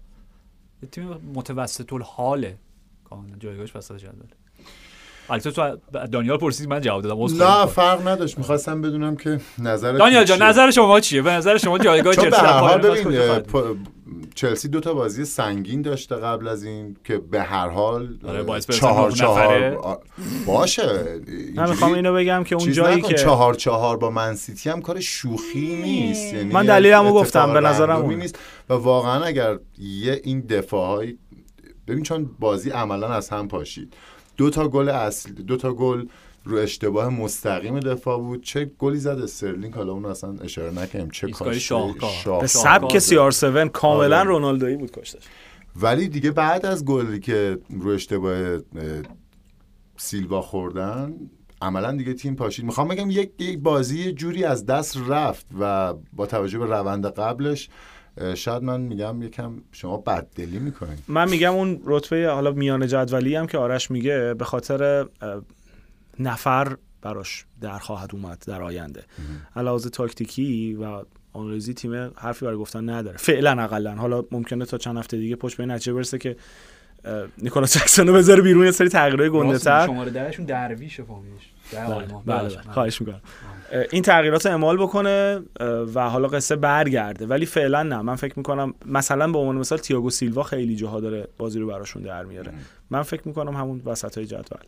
[0.83, 2.57] یه تیم متوسط الحاله
[3.03, 4.27] کاملا جایگاهش وسط جدول
[5.29, 5.77] البته تو
[6.11, 7.43] دانیال پرسید من جواب دادم.
[7.43, 7.65] نه.
[7.65, 8.37] فرق نداشت.
[8.37, 12.41] می‌خواستم بدونم که نظر دانیال جان نظر شما چیه؟ به نظر شما جایگاه چلسی
[14.35, 19.11] چلسی دو تا بازی سنگین داشته قبل از این که به هر حال آره، چهار
[19.11, 19.77] چهار
[20.45, 21.19] باشه.
[21.55, 25.81] من می‌خوام اینو بگم که اون جایی که چهار چهار با منسیتی هم کار شوخی
[25.83, 26.33] نیست.
[26.33, 28.15] یعنی من دلیلمو گفتم، به نظرم اونه.
[28.15, 28.39] نیست.
[28.69, 31.17] و واقعا اگر یه این دفاعهای
[31.87, 33.93] ببین چون بازی عملا از هم پاشید.
[34.37, 36.05] دو تا گل اصلی دو تا گل
[36.43, 38.43] رو اشتباه مستقیم دفاع بود.
[38.43, 41.09] چه گلی زد استرلینگ؟ حالا اون اصلا اشاره نکنیم.
[41.09, 42.09] چه کاشته شاهکار.
[42.23, 42.99] شاه- به سبک زد.
[42.99, 44.27] سی آر 7 کاملا آره.
[44.27, 45.23] رونالدویی بود کشتش.
[45.81, 48.59] ولی دیگه بعد از گلی که رو اشتباه اه،
[49.97, 51.13] سیلوا خوردن
[51.61, 52.65] عملا دیگه تیم پاشید.
[52.65, 57.69] می‌خوام بگم یک یک بازی جوری از دست رفت و با توجه به روند قبلش
[58.35, 63.47] شاید من میگم یکم شما بددلی می‌کنید من میگم اون رتبه حالا میان جدولی هم
[63.47, 65.05] که آرش میگه به خاطر
[66.19, 69.03] نفر براش در خواهد اومد در آینده.
[69.55, 73.17] علاوه تاکتیکی و آنالیزی تیم حرفی برای گفتن نداره.
[73.17, 76.35] فعلا اقلا حالا ممکنه تا چند هفته دیگه پشت به این نتیجه برسه که
[77.37, 81.41] نیکولاس جکسون رو بذاره بیرون یه سری تغییرات گنده تر شماره دهشون درویش فامیلش.
[81.41, 81.95] ده بله.
[81.95, 82.61] بله بله،.
[82.73, 83.21] خواهش می‌کنم.
[83.91, 85.41] این تغییرات رو اعمال بکنه
[85.93, 88.01] و حالا قصه برگرده ولی فعلا نه.
[88.01, 92.03] من فکر می‌کنم مثلا به عنوان مثال تییاگو سیلوا خیلی جاها داره بازی رو براشون
[92.03, 92.53] در میاره.
[92.89, 94.59] من فکر می‌کنم همون وسط های جدول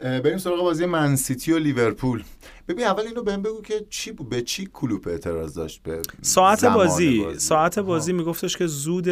[0.00, 2.22] بریم سراغ بازی منسیتی و لیورپول.
[2.68, 6.58] ببین اول اینو بهم بگو که چی بود به چی کلوپ اعتراض داشت؟ به ساعت
[6.58, 7.78] زمان بازی, ساعت.
[7.78, 9.08] بازی میگفتش که زود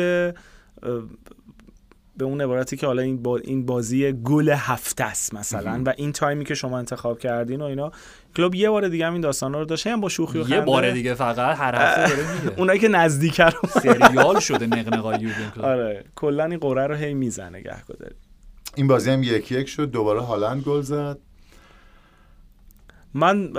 [2.17, 6.13] به اون عبارتی که حالا این با این بازی گل هفته است مثلا و این
[6.13, 7.93] تایمی که شما انتخاب کردین و اینا
[8.37, 10.61] کلوب یه بار دیگه هم این داستانا رو داشته هم با شوخی و یه خنده.
[10.61, 12.59] بار دیگه فقط هر هفته داره میگه.
[12.59, 17.61] اونایی که نزدیکه رو سریال شده نقنقای کلوپ آره کلا این قره رو هی می‌زنه
[17.61, 18.15] گهگداری.
[18.77, 21.19] این بازی هم یک یک شد دوباره هالند گل زد.
[23.15, 23.53] من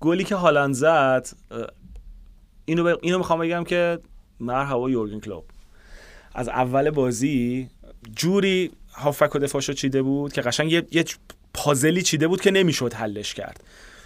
[0.00, 1.28] گلی که هالند زد
[2.64, 2.98] اینو ب...
[3.02, 3.98] اینو می‌خوام بگم که
[4.40, 5.44] مرحبا یورگن کلوب.
[6.36, 7.68] از اول بازی
[8.16, 11.04] جوری هافک و دفاعشو چیده بود که قشنگ یه, یه
[11.54, 13.64] پازلی چیده بود که نمی‌شد حلش کرد.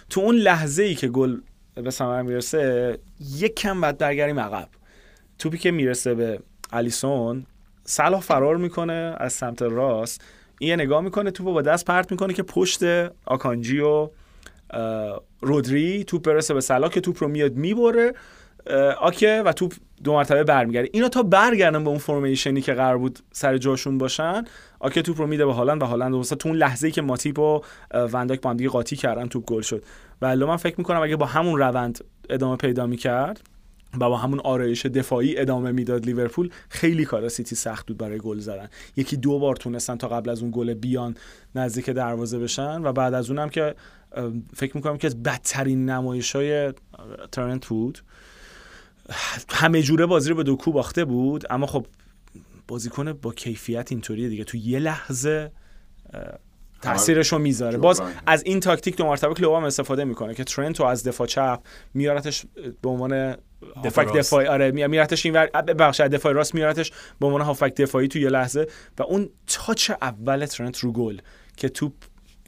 [0.09, 1.37] تو اون لحظه ای که گل
[1.75, 2.97] به ثمر می‌رسه
[3.37, 4.67] یک کم بعد برگردیم عقب.
[5.39, 6.39] توپی که می‌رسه به
[6.71, 7.45] الیسون
[7.85, 10.21] صلاح فرار می‌کنه از سمت راست.
[10.59, 12.83] یه نگاه می‌کنه توپو با دست پرت می‌کنه که پشت
[13.25, 14.09] آکانجی و
[15.41, 18.13] رودری توپ برسه به صلاح که توپ رو میاد می‌بره.
[18.99, 19.73] آکه و توپ
[20.03, 20.89] دو مرتبه برمیگرده.
[20.93, 24.43] اینا تا برگردن به اون فرمیشنی که قرار بود سر جاشون باشن
[24.79, 27.39] آکه توپ رو میده به هالند و هالند واسه تو اون لحظه ای که ماتیپ
[27.39, 27.61] و
[27.93, 29.83] ونداک با هم دیگه قاطی کردن توپ گل شد.
[30.21, 33.41] و الا من فکر می‌کنم اگه با همون روند ادامه پیدا می‌کرد
[33.99, 38.39] و با همون آرایش دفاعی ادامه می‌داد لیورپول خیلی کار سیتی سخت بود برای گل
[38.39, 38.69] زدن.
[38.95, 41.15] یکی دو بار تونستن تا قبل از اون گل بیان
[41.55, 43.75] نزدیک دروازه بشن و بعد از اونم که
[44.55, 46.73] فکر می‌کنم که از بدترین نمایش های
[47.31, 47.99] ترنت بود.
[49.49, 51.85] همه جوره بازی رو به دوکو باخته بود اما خب
[52.67, 55.51] بازیکن با کیفیت اینطوریه دیگه تو یه لحظه
[56.81, 58.01] تاثیرش رو می‌ذاره باز.
[58.25, 61.59] از این تاکتیک دو مرتبه کلوب هم استفاده می‌کنه که ترنت رو از دفاع چپ
[61.93, 62.45] میارتش
[62.81, 63.35] به عنوان
[63.75, 64.17] هافک راست.
[64.17, 68.19] دفاعی آره می- میارتش این ور بخش دفاعی راست میارتش به عنوان هافک دفاعی تو
[68.19, 68.67] یه لحظه
[68.99, 71.17] و اون تاچ اول ترنت رو گل
[71.57, 71.93] که توپ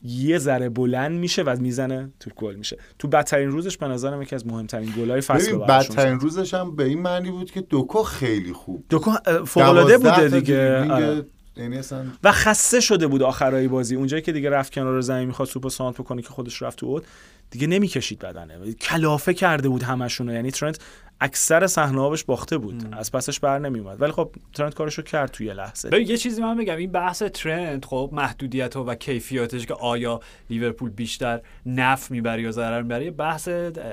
[0.04, 4.36] یه ذره بلند میشه و می‌زنه توپ گل میشه تو بدترین روزش به نظرم یکی
[4.36, 6.20] از مهمترین گل‌های فصل براشون بدترین.
[6.20, 9.12] روزش هم به این معنی بود که دوکو خیلی خوب دوکو
[9.46, 11.26] فوق العاده بوده دیگه آره.
[11.58, 11.82] یعنی
[12.24, 15.96] و خسته شده بود آخرای بازی اونجایی که دیگه رفت کنار زمین می‌خواد سوپر سانت
[15.96, 17.04] بکنه که خودش رفت تو اوت
[17.52, 20.30] دیگه نمی‌کشید بدنه کلافه کرده بود همشون.
[20.30, 20.80] یعنی ترنت
[21.22, 25.90] اکثر صحنه باخته بود از پسش بر نمیومد ولی خب ترنت کارشو کرد توی لحظه.
[25.90, 30.20] ببین یه چیزی من بگم این بحث ترند خب محدودیت و کیفیاتش که آیا
[30.50, 33.48] لیورپول بیشتر نف می‌بره یا ضرر می‌بره بحث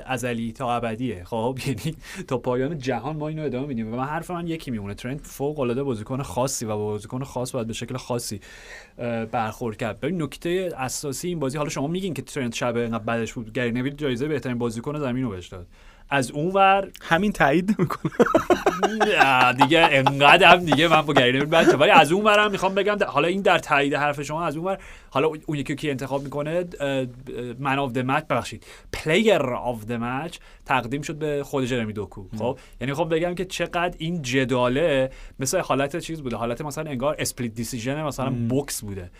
[0.05, 1.23] ازلی تا ابدیه.
[1.23, 1.95] خب یعنی
[2.27, 3.93] تا پایان جهان ما اینو ادامه میدیم.
[3.93, 7.51] و من حرف من یکی میمونه ترند فوق العاده بازیکن خاصی و با بازیکن خاص
[7.51, 8.39] باید به شکل خاصی
[9.31, 9.99] برخورد کرد.
[9.99, 13.53] ببین نکته اساسی این بازی حالا شما میگین که ترند شب اینقدر بدش بود.
[13.53, 15.67] گری نویل جایزه بهترین بازیکن زمین رو بهش داد.
[16.11, 18.11] از اون ور همین تایید نمی‌کنه.
[18.83, 22.75] نه دیگه انقدر هم دیگه من با گری نمیل بچه ولی از اون برم می‌خوام
[22.75, 24.77] بگم حالا این در تایید حرف شما از اون ور
[25.09, 26.65] حالا اون یکی که انتخاب می‌کنه؟
[27.59, 28.65] man of the match ببخشید.
[28.93, 32.25] player of the match تقدیم شد به خود جرمی دوکو.
[32.37, 36.35] خب یعنی خب بگم که چقدر این جداله مثل حالت چیز بوده.
[36.35, 39.11] حالت مثلا انگار split decision مثلا بوکس بوده.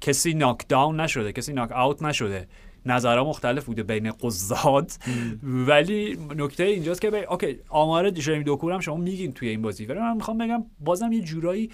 [0.00, 2.48] کسی knock down نشده کسی knock out نشده.
[2.86, 4.98] نظرها مختلف بوده بین قضات.
[5.42, 7.16] ولی نکته اینجاست که بی...
[7.16, 10.64] okay آمار جرمی دوکو رو هم شما میگین توی این بازی ولی من می‌خوام بگم
[10.80, 11.70] بازم یه جورایی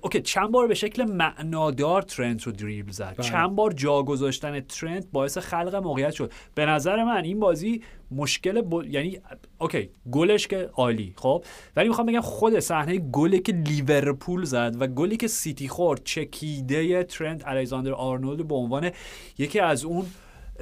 [0.00, 3.14] okay چند بار به شکل معنادار ترنت رو دریبل زد.
[3.16, 3.26] بله.
[3.26, 6.32] چند بار جا گذاشتن ترنت باعث خلق موقعیت شد.
[6.54, 8.84] به نظر من این بازی مشکل ب...
[8.84, 9.18] یعنی
[9.58, 11.44] okay گلش که عالی خب؟
[11.76, 17.04] ولی می‌خوام بگم خود صحنه گلی که لیورپول زد و گلی که سیتی خورد چکیده
[17.04, 18.90] ترنت الکساندر آرنولد به عنوان
[19.38, 20.06] یکی از اون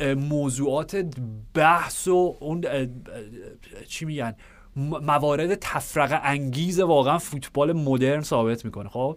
[0.04, 1.04] موضوعات
[1.54, 2.64] بحث و اون
[3.88, 4.34] چی میگن؟
[4.76, 9.16] موارد تفرقه انگیز واقعا فوتبال مدرن ثابت می‌کنه خب؟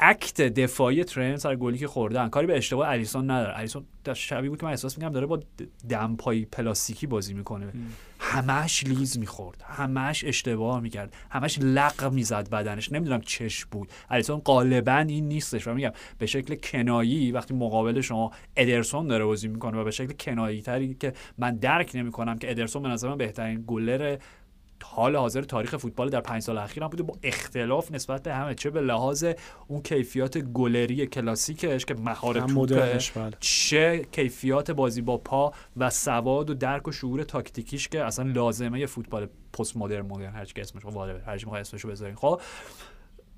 [0.00, 2.28] اکت دفاعی ترند سر گلی که خوردن.
[2.28, 3.58] کاری به اشتباه الیسون نداره.
[3.58, 7.72] الیسون در شبیه بود که من احساس می‌کنم داره با د- دمپایی پلاستیکی بازی می‌کنه.
[8.18, 9.64] همش لیز می‌خورد.
[9.68, 11.14] همش اشتباه می‌کرد.
[11.30, 12.92] همش لق می‌زد بدنش.
[12.92, 13.88] نمی‌دونم چش بود.
[14.10, 15.66] الیسون غالبا این نیستش.
[15.66, 20.12] و میگم به شکل کنایی وقتی مقابل شما ادرسون داره بازی می‌کنه و به شکل
[20.20, 24.16] کنایی تری که من درک نمی‌کنم که ادرسون به نظر من بهترین گلر
[24.84, 28.54] حال حاضر تاریخ فوتبال در پنج سال اخیر هم بوده با اختلاف نسبت به همه.
[28.54, 29.26] چه به لحاظ
[29.68, 33.32] اون کیفیات گلری کلاسیکش که مهارت هم توپه بله.
[33.40, 38.86] چه کیفیات بازی با پا و سواد و درک و شعور تاکتیکیش که اصلا لازمه
[38.86, 40.82] فوتبال پست مدرن مدرن هر چی که اسمش
[41.26, 42.14] هر چی اسمشو بذارین.
[42.14, 42.40] خب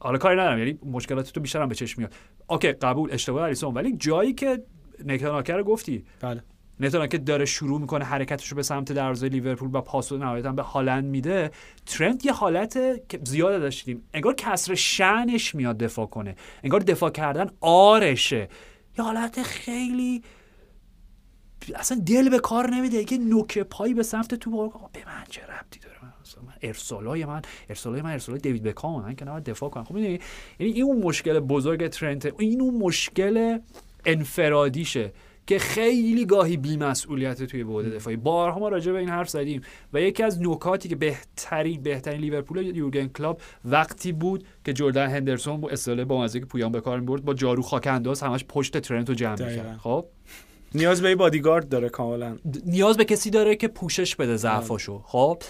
[0.00, 2.14] حالا کاری ندارم یعنی مشکلات تو بیشتر هم به چشم میاد.
[2.46, 4.62] اوکی قبول اشتباه الیسون ولی جایی که
[5.04, 6.42] نکتاناکر رو گفتی بله.
[6.80, 10.62] نتاناکر داره شروع می‌کنه حرکتش رو به سمت دروازه لیورپول و پاس رو نهایتا به
[10.62, 11.50] هالند میده
[11.86, 12.72] ترنت یه حالت
[13.08, 16.36] که زیاد داشتیم انگار کسر شنش میاد دفاع کنه.
[16.62, 18.48] انگار دفاع کردن آرشه.
[18.98, 20.22] یه حالت خیلی
[21.74, 24.50] اصلا دل به کار نمیده که نوک پایی به سمت تو
[24.92, 29.02] به من چه ربطی داره؟ من اصلا من ارسالای من ارسالای من ارسالای دیوید بکام
[29.02, 30.18] من که نباید دفاع کنم خب یعنی
[30.58, 33.58] این اون مشکل بزرگ ترنت این اون مشکل
[34.06, 35.12] انفرادیشه.
[35.48, 38.16] که خیلی گاهی بیمسئولیت توی بعد دفاعی.
[38.16, 39.60] بارها ما راجع به این حرف زدیم
[39.92, 45.60] و یکی از نکاتی که بهترین بهترین لیورپول یورگن کلاب وقتی بود که جردن هندرسون
[45.60, 49.08] با اصطلاح با که پویان به کار می‌برد با جارو خاک انداز همش پشت ترنت
[49.08, 49.32] رو جمع.
[49.32, 49.78] می‌کرد.
[49.82, 50.04] خب؟
[50.74, 52.36] نیاز به یه بادیگارد داره کاملا.
[52.66, 55.02] نیاز به کسی داره که پوشش بده ضعفاشو.
[55.04, 55.42] خب؟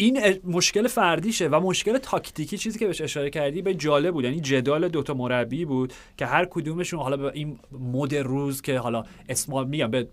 [0.00, 4.24] این مشکل فردیشه و مشکل تاکتیکی چیزی که بهش اشاره کردی به جالب بود.
[4.24, 9.04] یعنی جدال دوتا مربی بود که هر کدومشون حالا به این مد روز که حالا
[9.28, 10.08] اسم میگم به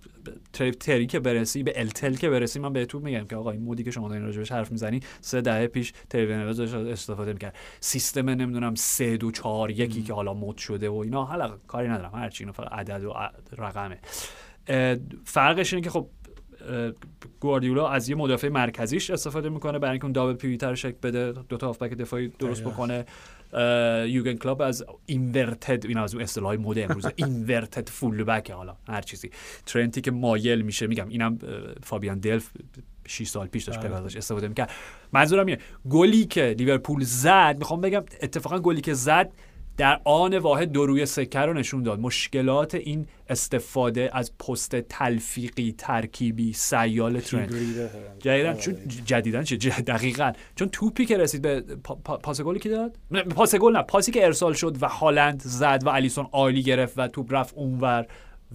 [0.79, 3.91] تری, که برسی به التل که برسی من بهتون میگم که آقا این مودی که
[3.91, 7.55] شما دارین راجبش حرف می‌زنی سه دهه پیش تری استفاده می‌کرد.
[7.79, 12.11] سیستم نمی‌دونم سه دو چهار یکی که حالا مد شده و اینا حالا کاری ندارم.
[12.15, 13.13] هرچی اینا فقط عدد و
[13.57, 13.99] رقمه.
[15.25, 16.07] فرقش اینه که خب
[17.39, 21.31] گواردیولا از یه مدافع مرکزیش استفاده می‌کنه برای اینکه اون double pivot رو شکل بده
[21.49, 22.63] دو تا هافبک دفاعی درست.
[22.63, 23.05] بکنه
[24.07, 29.01] یورگن کلوپ از inverted این از اون اصطلاح مد امروز inverted full back حالا هر
[29.01, 29.29] چیزی
[29.65, 31.39] ترنتی که مایل میشه میگم اینم
[31.83, 32.49] فابیان دلف
[33.07, 33.95] 6 سال پیش داشت بله.
[33.95, 34.71] ازش استفاده می‌کرد
[35.13, 39.31] منظورم اینه گلی که لیورپول زد می‌خوام بگم اتفاقا گلی که زد
[39.77, 41.99] در آن واحد دو روی سکه رو نشون داد.
[41.99, 47.53] مشکلات این استفاده از پست تلفیقی ترکیبی سیال ترنت
[48.19, 48.75] جدیدن چون
[49.05, 50.31] جدیدن چه؟ دقیقا.
[50.55, 53.81] چون توپی که رسید به پا- پا- پاس گلی که داد؟ نه، پاس گل نه.
[53.83, 58.05] پاسی که ارسال شد و هالند زد و الیسون عالی گرفت و توپ رفت اونور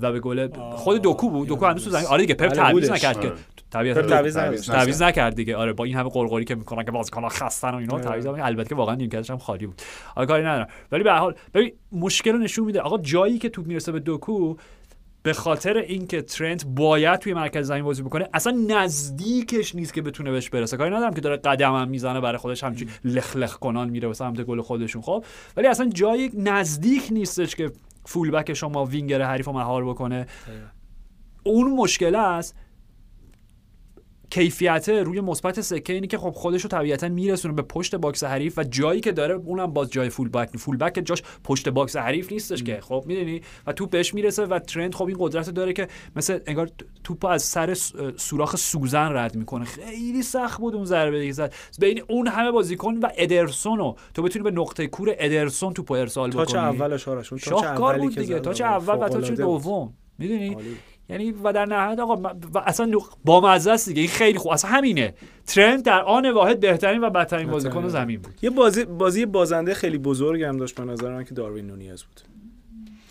[0.01, 1.49] و به گل خود دوکو بود.
[1.49, 2.91] دوکو هنوز تو زمین آره دیگه پپ بله، تعویض.
[2.91, 3.37] نکرد که آره.
[3.73, 4.61] تعویض تعویض نکرد.
[4.61, 5.35] تعویض نکرد.
[5.35, 5.57] دیگه.
[5.57, 8.05] آره با این همه قرقری که می‌کنن که بازیکن‌ها خستن و اینا آره.
[8.05, 9.83] تعویض البته که واقعا نیمکتش هم خالی بود.
[10.17, 10.67] آره کاری ندارم.
[10.93, 12.81] ولی به هر حال ببین مشکل رو نشون میده.
[12.81, 14.57] آقا جایی که توپ می‌رسه به دوکو
[15.23, 20.31] به خاطر اینکه ترنت باید توی مرکز زمین بازی بکنه اصلا نزدیکش نیست که بتونه
[20.31, 20.77] بهش برسه.
[20.77, 24.15] کاری ندارم که داره قدم هم می‌زنه برای خودش همچین لخ لخ کنان میره به
[24.15, 25.03] سمت گل خودشون.
[25.03, 25.25] خب
[25.57, 27.71] ولی اصلا جایی نزدیک نیستش که
[28.05, 30.27] full back شما وینگر حریف رو مهار بکنه.
[31.43, 32.57] اون مشکل است
[34.33, 38.59] کیفیت روی مثبت سکه اینه که خب خودش رو طبیعتا میرسونه به پشت box حریف
[38.59, 42.33] و جایی که داره اونم باز جای full back full back جاش پشت box حریف
[42.33, 45.89] نیستش که خب می‌دونی؟ و توپ بهش می‌رسه و ترند خب این قدرت داره که
[46.17, 46.71] مثل انگار
[47.05, 47.75] توپ از سر
[48.17, 49.65] سوراخ سوزن رد می‌کنه.
[49.65, 51.55] خیلی سخت بود اون ضربه که زد.
[51.79, 53.97] بین اون همه بازیکن و ادرسون رو.
[54.15, 56.45] تو بتونی به نقطه کور ادرسون توپ ارسال بکنی.
[56.45, 58.35] تاچ اولش آرش اون تاچ شاهکار اولی بود که دیگه.
[58.35, 59.63] زد، تاچ آره، اول و فوق‌العاده بود.
[59.63, 59.95] دوم.
[60.19, 60.57] می‌دونی.
[61.13, 62.17] یعنی و در نهایت آقا
[62.55, 64.01] و اصلا نق- بامزه است دیگه.
[64.01, 64.53] این خیلی خوب.
[64.53, 65.15] اصلا همینه.
[65.47, 68.35] ترند در آن واحد بهترین و بدترین بازیکن زمین بود.
[68.43, 72.21] یه بازی بازی بازنده خیلی بزرگ هم داشت به نظر من که داروین نونیز بود.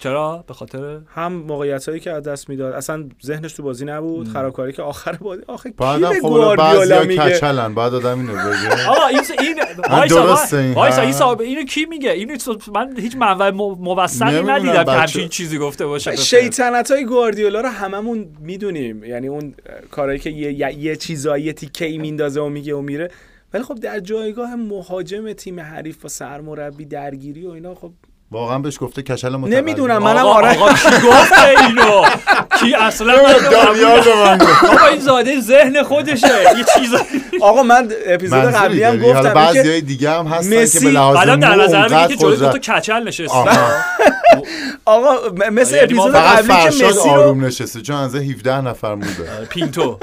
[0.03, 2.73] چرا؟ به خاطر هم موقعیت هایی که از دست می‌داد.
[2.73, 6.95] اصلا ذهنش تو بازی نبود خرابکاری که آخر بازی آخه کی بعدم به خب گواردیولا
[6.95, 7.75] بعضی میگه؟ کچلن.
[7.75, 8.89] بعد آدم اینو بگه.
[8.91, 9.55] آقا این این
[9.89, 10.73] وایسا درسته این.
[10.73, 12.37] وایسا اینو کی میگه؟ اینو
[12.75, 16.15] من هیچ منبع مو- موثقی ندیدم که همچین چیزی گفته باشه.
[16.15, 19.03] شیطنت های گواردیولا رو هممون می‌دونیم.
[19.03, 19.53] یعنی اون
[19.91, 23.11] کارهایی که یه, یه, یه چیزایی تیکه ای میندازه و میگه و میره.
[23.53, 27.91] ولی خب در جایگاه مهاجم تیم حریف و سرمربی درگیری و اینا خب
[28.31, 30.57] واقعا بهش گفته کچل متقلب نمی‌دونم منم آقا آره.
[30.59, 32.01] آقا کی گفته اینو؟
[32.59, 33.13] کی اصلا
[33.51, 34.61] دانیال به من گفت.
[34.61, 36.27] بابا این زاده ذهن خودشه.
[36.57, 36.89] یه چیز
[37.41, 41.15] آقا من اپیزود قبلی هم گفتم که بعضی دیگه هم هستن مسی- که به لحاظ
[41.17, 43.33] بعدم در نظر اونقدر که جلوی قدرت تا کچل نشسته.
[43.37, 43.49] آها.
[44.85, 45.15] آقا
[45.51, 47.81] مثل یعنی اپیزود قبلی که مسی رو آروم نشسته.
[47.81, 49.99] چون از 17 نفر موده پینتو.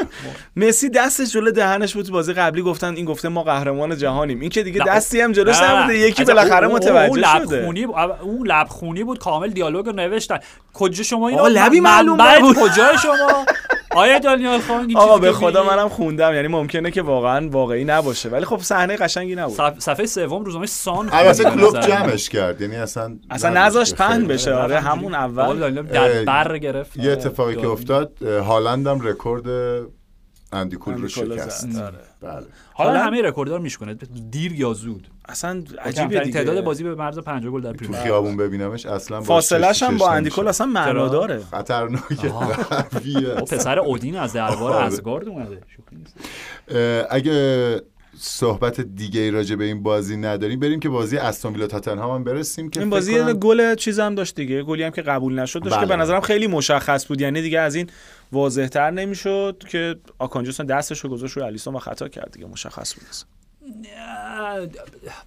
[0.57, 4.41] مسی دستش جلو دهنش بود تو بازی قبلی گفتن این گفته ما قهرمان جهانیم.
[4.41, 5.57] این که دیگه دستی هم جلوش.
[5.63, 7.57] نبوده یکی بالاخره متوجه شده.
[7.57, 7.97] لبخونی بود.
[8.23, 10.39] اون لبخونی بود کامل دیالوگ رو نوشتن.
[10.75, 12.57] کجا شما اینو آقا لبی معلوم نبود.
[12.57, 13.45] کجای شما؟
[13.99, 18.45] آیا دانیال خان آقا به خدا؟ منم خوندم یعنی ممکنه که واقعا واقعی نباشه ولی
[18.45, 21.81] خب صحنه قشنگی نبود صف- صفحه سوم روزنامه سان البته کلوب.
[21.81, 23.95] جمعش کرد یعنی اصلا اصلا نذاشت نذاش.
[23.95, 25.15] پهن بشه آره همون.
[25.15, 25.83] اول
[26.25, 27.67] بر گرفت یه اتفاقی که.
[27.69, 29.45] افتاد اه، هالند هم رکورد
[30.53, 31.67] اندی کول رو شکست.
[32.21, 32.33] بله.
[32.73, 33.95] حالا حالا- همه رکورددار میشکنه.
[34.31, 35.09] دیر یا زود.
[35.29, 36.33] اصلا عجیبه دیگه.
[36.33, 40.11] تعداد بازی به مرز 50 گل در تو پریمیر خیابون ببینمش اصلا چشم هم با.
[40.11, 42.35] اندیکول اصلا معنا؟ داره خطرناکه
[43.39, 44.85] او پسر اودین از دربار آره.
[44.87, 45.61] ازگارد اومده.
[45.77, 46.15] شوخی نیست.
[47.11, 47.81] اگه
[48.21, 52.25] صحبت دیگه ای راجع به این بازی نداریم بریم که بازی استون ویلا تاتنهام هم
[52.25, 54.63] برسیم که این بازی کنم- گل چیز هم داشت دیگه.
[54.63, 55.85] گلی هم که قبول نشد داشت بله.
[55.87, 57.21] که به نظرم خیلی مشخص بود.
[57.21, 57.91] یعنی دیگه از این
[58.33, 62.95] واضحتر نمی‌شد که آکانجی اصلا دستش رو گذاشت روی آلیسون و خطا کرد دیگه مشخص
[62.95, 63.05] بود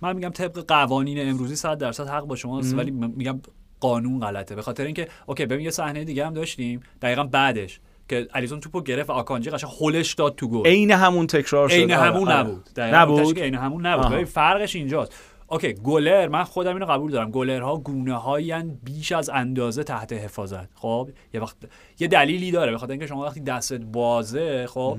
[0.01, 3.41] من میگم طبق قوانین امروزی 100 درصد حق با شماست ولی میگم
[3.79, 4.55] قانون غلطه.
[4.55, 7.79] به خاطر اینکه okay ببین یه صحنه دیگه هم داشتیم دقیقا بعدش
[8.09, 10.67] که آلیسون توپو گرفت و آکانجی قشنگ هولش داد تو گل.
[10.67, 11.75] عین همون تکرار شد.
[11.75, 12.37] عین آره، همون آره.
[12.37, 12.63] نبود.
[12.75, 14.23] دقیقاً نبود؟ عین همون نبود.
[14.23, 15.13] فرقش اینجاست.
[15.51, 17.31] okay گلر من خودم اینو قبول دارم.
[17.31, 20.69] گلرها گونه بیش از اندازه تحت حفاظت.
[20.75, 21.57] خب یه وقت
[21.99, 22.71] یه دلیلی داره.
[22.71, 24.97] به خاطر اینکه شما وقتی دستت بازه خب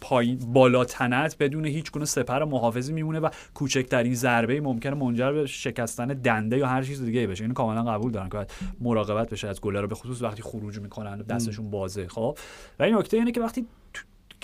[0.00, 5.46] پایین بالا تنت بدون هیچ گونه سپر محافظی میمونه و کوچکترین ضربه ممکنه منجر به
[5.46, 7.44] شکستن دنده یا هر چیز دیگه بشه.
[7.44, 8.50] اینو کاملا قبول دارم که باید
[8.80, 12.08] مراقبت بشه از گلر به خصوص وقتی خروج می‌کنن دستشون بازه.
[12.08, 12.38] خب
[12.78, 13.66] و این نکته اینه که وقتی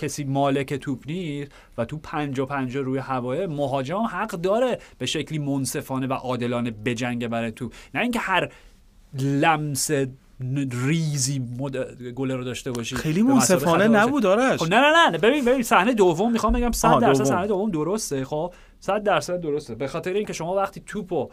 [0.01, 5.39] کسی مالک توپ نیست و تو پنجا پنجا روی هواه مهاجم حق داره به شکلی
[5.39, 7.75] منصفانه و عادلانه بجنگه برای توپ.
[7.95, 8.53] نه اینکه هر
[9.21, 9.91] لمس
[10.71, 11.77] ریزی مد...
[12.13, 12.97] گل رو داشته باشی.
[12.97, 13.89] خیلی منصفانه.
[13.89, 14.61] نبود آرش.
[14.61, 17.25] خب نه نه نه ببین ببین صحنه دوم می‌خوام بگم 100 آها، درصد.
[17.25, 18.25] صحنه دوم درسته.
[18.25, 19.75] خب 100 درصد درسته.
[19.75, 21.31] به خاطر اینکه شما وقتی توپو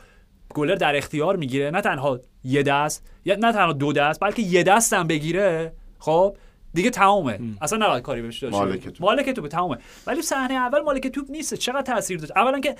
[0.53, 4.63] گلر در اختیار می‌گیره نه تنها یه دست یا نه تنها دو دست بلکه یه
[4.63, 6.37] دست هم بگیره خب
[6.77, 7.39] دیگه تمومه.
[7.61, 8.91] اصلا نباید کاری بهش داشته مالک باشی.
[8.91, 9.01] توپ.
[9.01, 9.77] مالک توپ تمومه.
[10.07, 11.53] ولی صحنه اول مالک توپ نیست.
[11.53, 12.75] چقدر تاثیر داشت؟ اولا که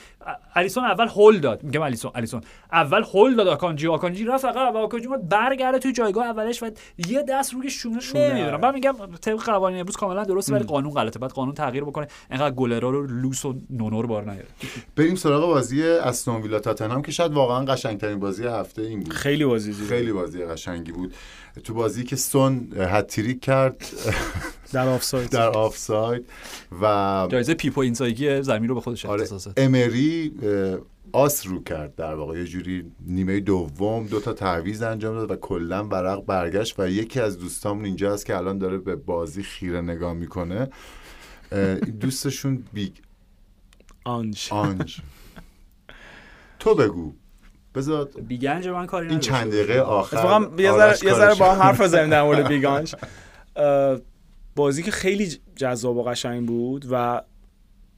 [0.55, 1.63] الیسون اول هول داد.
[1.63, 2.41] میگم الیسون الیسون.
[2.71, 3.87] اول هول داد آکانجی.
[3.87, 6.69] آکانجی رفت فقط و آکانجی اومد برگرده توی جایگاه اولش و
[7.07, 8.59] یه دست روی شونه شونه، نمی‌دونم.
[8.59, 11.19] من میگم طبق قوانین امروز کاملا درسته ولی قانون غلطه.
[11.19, 12.07] بعد قانون تغییر بکنه.
[12.31, 14.47] اینقدر گلرا رو لوس و ننر بار نیاره.
[14.95, 19.13] بریم سراغ بازی استون ویلا تاتنهام که شاید واقعا قشنگترین بازی هفته این بود.
[19.13, 19.73] خیلی بازی.
[19.73, 21.13] خیلی بازی قشنگی بود.
[21.63, 23.85] تو بازی که سون هتریک کرد.
[24.73, 25.29] در آفساید.
[25.29, 26.25] در آفساید.
[26.81, 30.33] و جایزه پیپو اینسایگی زمین رو به خودش آره اختصاصه امری
[31.11, 32.39] آس رو کرد در واقع.
[32.39, 37.19] یه جوری نیمه دوم دو تا تعویض انجام داد و کلا ورق برگشت و یکی
[37.19, 40.69] از دوستامون اینجا هست که الان داره به بازی خیره نگاه می‌کنه.
[41.99, 42.93] دوستشون بیگ.
[44.03, 44.47] آنج.
[44.51, 45.01] آنج.
[46.59, 47.13] تو بگو.
[47.77, 49.51] بذار بیگنج من کاری این چند.
[49.51, 52.95] دقیقه آخر اتفاقا یه ذره یه ذره با هم حرف بزنیم در مورد بیگانج.
[53.55, 53.97] اه،
[54.55, 57.21] بازی که خیلی جذاب و قشنگ بود و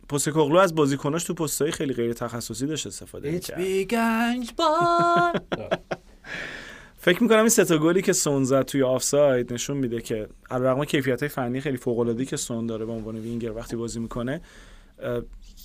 [0.09, 3.57] پوستکوغلو از بازیکناش تو پستای خیلی غیر تخصصی داشت استفاده می‌کرد.
[3.57, 4.51] بیگنج
[7.01, 10.85] فکر می‌کنم این سه تا گلی که سون زد توی آفساید نشون میده که علیرغم
[10.85, 14.41] کیفیت فنی خیلی فوق العاده که سون داره به عنوان وینگر وقتی بازی می‌کنه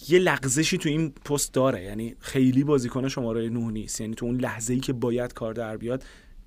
[0.09, 1.83] یه لغزشی تو این پست داره.
[1.83, 4.01] یعنی خیلی بازیکن شماره 9 نیست.
[4.01, 6.03] یعنی تو اون لحظه ای که باید کار در بیاد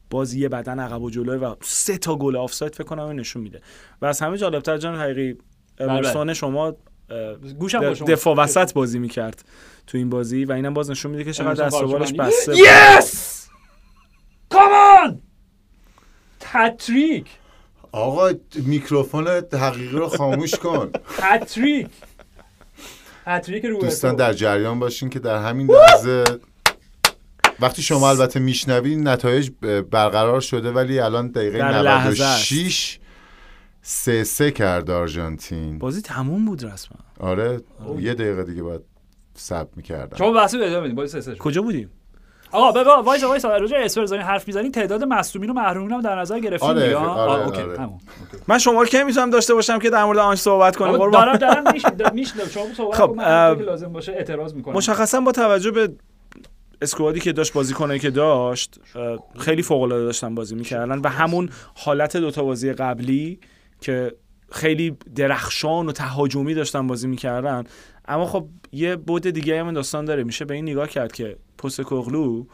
[0.10, 3.62] بازی یه بدن عقب و جلوه و سه تا گل آفساید فکر کنم نشون میده.
[4.02, 5.38] و از همه جالبتر جان حقیقی
[5.80, 6.76] امرسون شما
[7.60, 8.08] گوشم با شما.
[8.08, 9.46] دفاع وسط بازی می‌کرد
[9.88, 12.14] تو این بازی و اینم باز نشون میده که چقدر دست و بالش.
[12.14, 13.06] بسته Yes!
[14.54, 15.14] Come on!
[16.44, 17.28] هتریک
[17.92, 20.92] آقا میکروفون حقیقی رو خاموش کن.
[21.22, 21.88] هتریک
[23.28, 26.24] هتریک رو دوستان در جریان باشین که در همین لحظه
[27.60, 29.50] وقتی شما البته میشنوید نتایج
[29.92, 32.52] برقرار شده ولی الان دقیقه در لحظه است.
[32.52, 33.00] 96
[33.82, 35.80] سه سه کرد آرژانتین.
[35.80, 36.98] بازی تموم بود رسما.
[37.20, 37.62] آره
[38.00, 38.82] یه دقیقه دیگه باید
[39.36, 40.18] سب می‌کردم.
[40.18, 41.36] شما بحث ادامه بدید باید سه سه.
[41.36, 41.90] کجا بودیم؟
[42.52, 46.40] آقا بابا وایسا وایسا راجع اسپرزانی حرف می‌زنین تعداد مصدومین و محرومین هم در نظر
[46.40, 47.80] گرفتین آره، دیگه، ها؟ آره، آه، اوکی آره.
[47.80, 48.00] همون
[48.48, 50.96] من شما رو کی می‌تونم داشته باشم که در مورد آنش صحبت کنیم.
[50.96, 51.38] آقا قربان.
[51.38, 53.16] دارم دارم میشنم شما صحبت خب،
[53.58, 54.76] که لازم باشه اعتراض می‌کنم.
[54.76, 55.90] مشخصا با توجه به
[56.82, 58.80] اسکوادی که داشت بازیکنایی که داشت
[59.40, 63.40] خیلی فوق العاده داشتن بازی می‌کردن و همون حالت دوتا بازی قبلی
[63.82, 64.16] که
[64.52, 67.64] خیلی درخشان و تهاجمی داشتن بازی می‌کردن.
[68.08, 70.24] اما خب یه بود دیگه هم داستان داره.
[70.24, 72.46] میشه به این نگاه کرد که پست کوغلو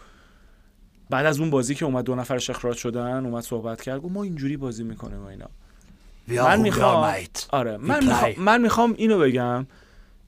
[1.10, 4.24] بعد از اون بازی که اومد دو نفرش اخراج شدن اومد صحبت کرد گفت ما
[4.24, 5.50] اینجوری بازی می‌کنیم و اینا.
[6.28, 7.14] من می‌خوام
[7.50, 8.04] آره من.
[8.04, 9.68] می‌خوام من می‌خوام اینو بگم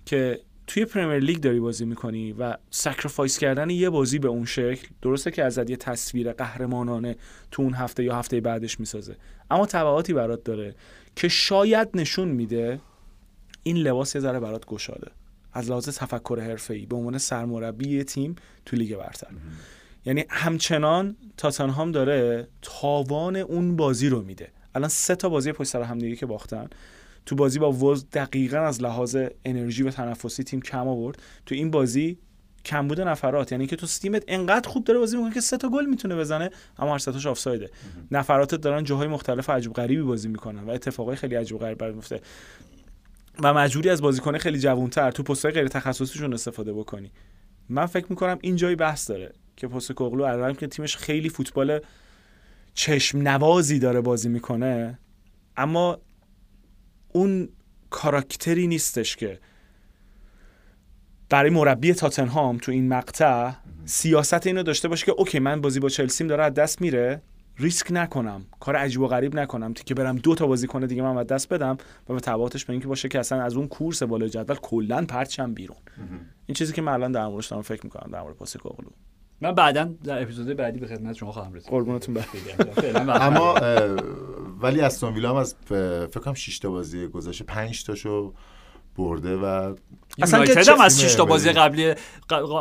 [0.06, 4.88] که توی پرمیر لیگ داری بازی می‌کنی و sacrifice کردن یه بازی به اون شکل
[5.02, 7.16] درسته که ازت یه تصویر قهرمانانه
[7.52, 9.16] تو اون هفته یا هفته بعدش می‌سازه.
[9.52, 10.76] اما تبعاتی برات داره
[11.16, 12.80] که شاید نشون میده
[13.68, 15.12] این لباس یه ذره برات گشاده.
[15.54, 18.36] از لحاظ تفکر حرفه‌ای به عنوان سرمربی تیم
[18.66, 19.28] تو لیگ برتر.
[20.06, 24.52] یعنی همچنان تاتنهام داره تاوان اون بازی رو میده.
[24.76, 26.70] الان سه تا بازی پشت سر هم دیگه که باختن.
[27.26, 31.22] تو بازی با وز دقیقا از لحاظ انرژی و تنفسی تیم کم آورد.
[31.46, 32.18] تو این بازی
[32.66, 33.52] کمبود نفرات.
[33.52, 36.50] یعنی که تو تیمت انقدر خوب داره بازی می‌کنه که سه تا گل می‌تونه بزنه
[36.78, 37.70] اما هر سه تاش آفسایده
[38.12, 42.22] نفراتت دارن جاهای مختلف عجیب غریبی بازی می‌کنن و اتفاقای خیلی عجیب غریب برات میفته
[43.44, 47.12] و مجبوری از بازیکن خیلی جوانتر تو پست‌های غیر تخصصیشون استفاده بکنی.
[47.70, 51.80] من فکر می‌کنم این جایی بحث داره که پست کوغلو الان که تیمش خیلی فوتبال
[52.74, 55.00] چشم نوازی داره بازی می‌کنه
[55.58, 55.98] اما
[57.14, 57.50] اون
[57.90, 59.40] کاراکتری نیستش که
[61.30, 63.52] برای مربی تاتنهام تو این مقطع
[63.86, 67.22] سیاست اینو داشته باشه که اوکی من بازی با چلسیم داره از دست میره
[67.58, 71.54] ریسک نکنم کار عجیب و غریب نکنم که برم دو تا بازیکن دیگه من دست
[71.54, 71.78] بدم
[72.10, 75.54] و به تبعاتش به اینکه باشه که اصلا از اون کورس بالای جدول کلا پرچم
[75.54, 75.78] بیرون.
[76.46, 78.90] این چیزی که من الان در موردش دارم فکر می‌کنم در مورد پاس کوغلو
[79.42, 81.70] من بعدا در اپیزود بعدی به خدمت شما خواهم رسید.
[81.70, 83.10] قربونتون برم.
[83.10, 83.56] اما
[84.62, 88.34] ولی استون ویلا هم از فکر کنم 6 تا بازی گذشته 5 تاشو
[88.98, 89.74] برده و
[90.22, 91.94] اصلا که هم چه از 6 تا بازی؟ قبلی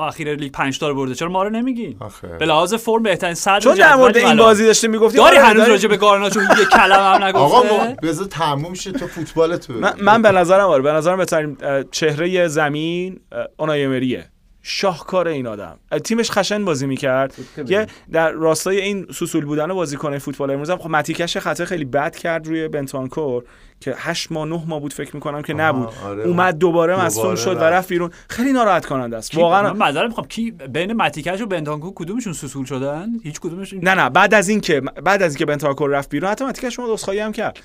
[0.00, 1.14] اخیر لیگ 5 تا رو برده.
[1.14, 2.26] چرا ما رو نمیگین آخه.
[2.28, 5.88] به لحاظ فرم بهترین صدر چون در مورد این بازی داشته می‌گفتی داری هنوز راجع
[5.88, 7.86] به گارناچو یه کلمه هم آقا نگفته.
[7.88, 9.72] ما- بذار تموم شه تو فوتبال تو.
[9.80, 11.56] من, من به نظرم آره به نظرم بهترین
[11.90, 14.30] چهره زمین اه، اونای امریه
[14.66, 15.78] شاهکار این آدم.
[16.04, 17.34] تیمش خشن بازی می‌کرد.
[17.68, 22.16] یه در راستای این سوسول بودن بازیکن فوتبال امروز هم خب متیکش خطا خیلی بد
[22.16, 23.44] کرد روی بنتانکور
[23.80, 25.88] که 8 ماه 9 ماه بود فکر می‌کنم که نبود.
[26.04, 26.22] آره.
[26.24, 27.88] اومد دوباره مصدوم شد و رفت.
[27.88, 28.10] بیرون.
[28.28, 29.30] خیلی ناراحت کننده است.
[29.30, 30.26] کی- من واقعا معذرت می‌خوام.
[30.26, 34.10] کی بین متیکش و بنتانکو کدومشون سوسول شدن؟ هیچ کدومشون نه نه.
[34.10, 37.58] بعد از اینکه بعد از اینکه بنتانکور رفت بیرون حتی متیکش شما عذرخواهی هم کرد.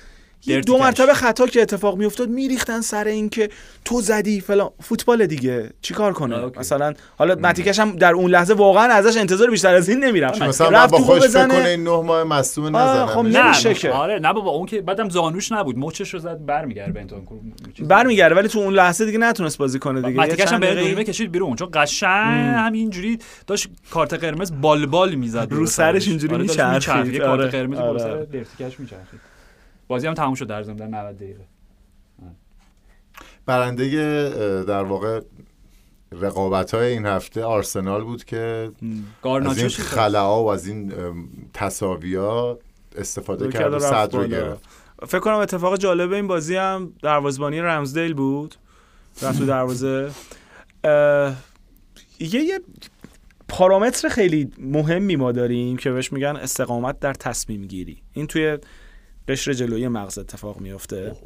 [0.46, 0.78] یه دو.
[0.78, 3.48] مرتبه خطا که اتفاق میافتاد میریختن سر اینکه
[3.84, 4.70] تو زدی فلان.
[4.82, 5.70] فوتبال دیگه.
[5.82, 6.52] چیکار کنه؟ آه،.
[6.58, 10.68] مثلا حالا متیکش هم در اون لحظه واقعا ازش انتظار بیشتر از این نمیرم مثلا
[10.68, 11.54] رفت با فکر بزنه.
[11.54, 13.90] کنه این نه ماه مصدوم آه، خب نزنه نمیشه نه که.
[13.90, 17.34] آره نه بابا اون که بعدم زانوش نبود مچش رو زد برمیگرده بنتانکو
[17.76, 20.20] چیز- برمیگرده ولی تو اون لحظه دیگه نتونست بازی کنه دیگه.
[20.20, 21.56] متیکش هم به دوربین کشید بیرون.
[21.56, 27.18] چون قشنگ همینجوری داشت کارت قرمز بال بال می‌زد رو سرش اینجوری آره، میچرخید.
[27.18, 27.86] کارت آره، قرمز آره.
[27.86, 28.16] بالا سر.
[28.16, 29.29] درتیکش میچرخید.
[29.90, 31.44] بازی هم تموم شد در ضمن در 90 دقیقه.
[33.46, 35.20] برنده در واقع
[36.12, 38.88] رقابت های این هفته آرسنال بود که از
[39.22, 40.92] گارناچو این؟ خلاها و از این
[41.54, 42.58] تساوی ها
[42.96, 44.26] استفاده کرد و صدر رو.
[44.26, 44.68] گرفت.
[45.06, 48.54] فکر کنم اتفاق جالب این بازی هم دروازبانی رمزدیل بود.
[49.22, 50.10] رفت تو دروازه.
[52.20, 52.60] یه یه
[53.48, 58.02] پارامتر خیلی مهمی ما داریم که بهش میگن استقامت در تصمیم گیری.
[58.12, 58.58] این توی
[59.30, 61.16] قشر جلویی مغز اتفاق میفته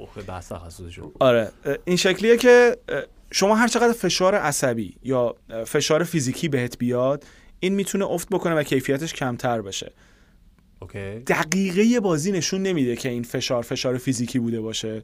[1.21, 1.51] آره
[1.85, 2.77] این شکلیه که
[3.31, 5.35] شما هر چقدر فشار عصبی یا
[5.67, 7.25] فشار فیزیکی بهت بیاد
[7.61, 9.93] این می‌تونه افت بکنه و کیفیتش کمتر بشه.
[10.81, 11.19] اوکی.
[11.19, 15.03] دقیقه بازی نشون نمیده که این فشار فشار فیزیکی بوده باشه.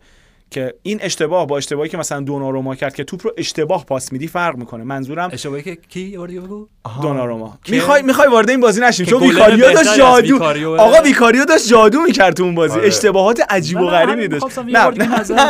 [0.51, 4.27] که این اشتباه با اشتباهی که مثلا دوناروما کرد که توپ رو اشتباه پاس میدی
[4.27, 4.85] فرق می‌کنه.
[4.85, 6.69] منظورم اشتباهی که کی یه بار دیگه بگو
[7.03, 10.45] دوناروما می‌خوای می‌خوای وارد این بازی نشیم که چون ویکاریو داشت جادو.
[10.79, 12.79] آقا ویکاریو داشت جادو می‌کرد تو اون بازی.
[12.79, 12.87] آره.
[12.87, 14.59] اشتباهات عجیب و غریبی داشت.
[14.59, 14.91] نه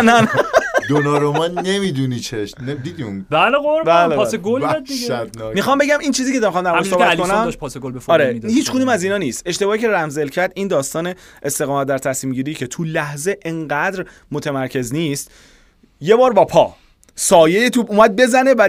[0.03, 0.29] نه نه.
[0.91, 2.55] دوناروما نمی‌دونی چش.
[2.83, 4.39] دیدی اون؟ بله قربان بله، پاس بله.
[4.39, 5.29] گل داد دیگه.
[5.55, 8.51] می‌خوام بگم این چیزی که دارم در صحبت کنم داشت پاس گل به آره می‌داد.
[8.51, 9.43] هیچ کدوم از اینا نیست.
[9.47, 14.93] اشتباهی که رمزل کرد این داستان استقامت در تصمیم گیری که تو لحظه انقدر متمرکز
[14.93, 15.31] نیست
[16.01, 16.75] یه بار با پا.
[17.15, 18.69] سایه توپ اومد بزنه و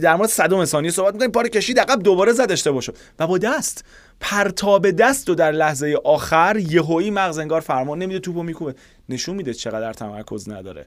[0.00, 2.96] در مورد صدم ثانیه صحبت می‌کنیم پاره کشید عقب دوباره زد اشتباه شد.
[3.18, 3.84] و با دست
[4.20, 8.74] پرتاب دست و در لحظه آخر یهویی مغز انگار فرمان نمیده توپو میکوبه.
[9.08, 10.86] نشون میده چقدر تمرکز نداره.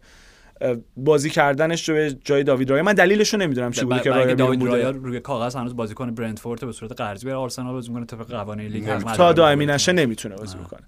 [0.98, 4.64] بازی کردنش جو جای داوید رایا من دلیلش رو نمی‌دونم چی بوده که رایا داوید
[4.64, 8.72] رایا روی کاغذ هنوز بازیکن برنتفورد به صورت قرضی برای آرسنال بازی می‌کنه طبق قوانین
[8.72, 9.92] لیگ تا دائمی نشه.
[9.92, 10.82] نمی‌تونه بازی بکنه.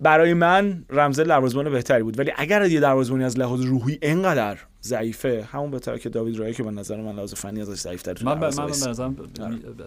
[0.00, 2.18] برای من رمزل دروازه‌بان بهتری بود.
[2.18, 5.48] ولی اگر یه دروازه‌بانی از لحاظ روحی انقدر ضعیفه.
[5.52, 8.40] همون بهتره که داوید رایی که به نظر من لحاظ فنی ازش ضعیف‌تر تو من.
[8.40, 9.16] به نظرم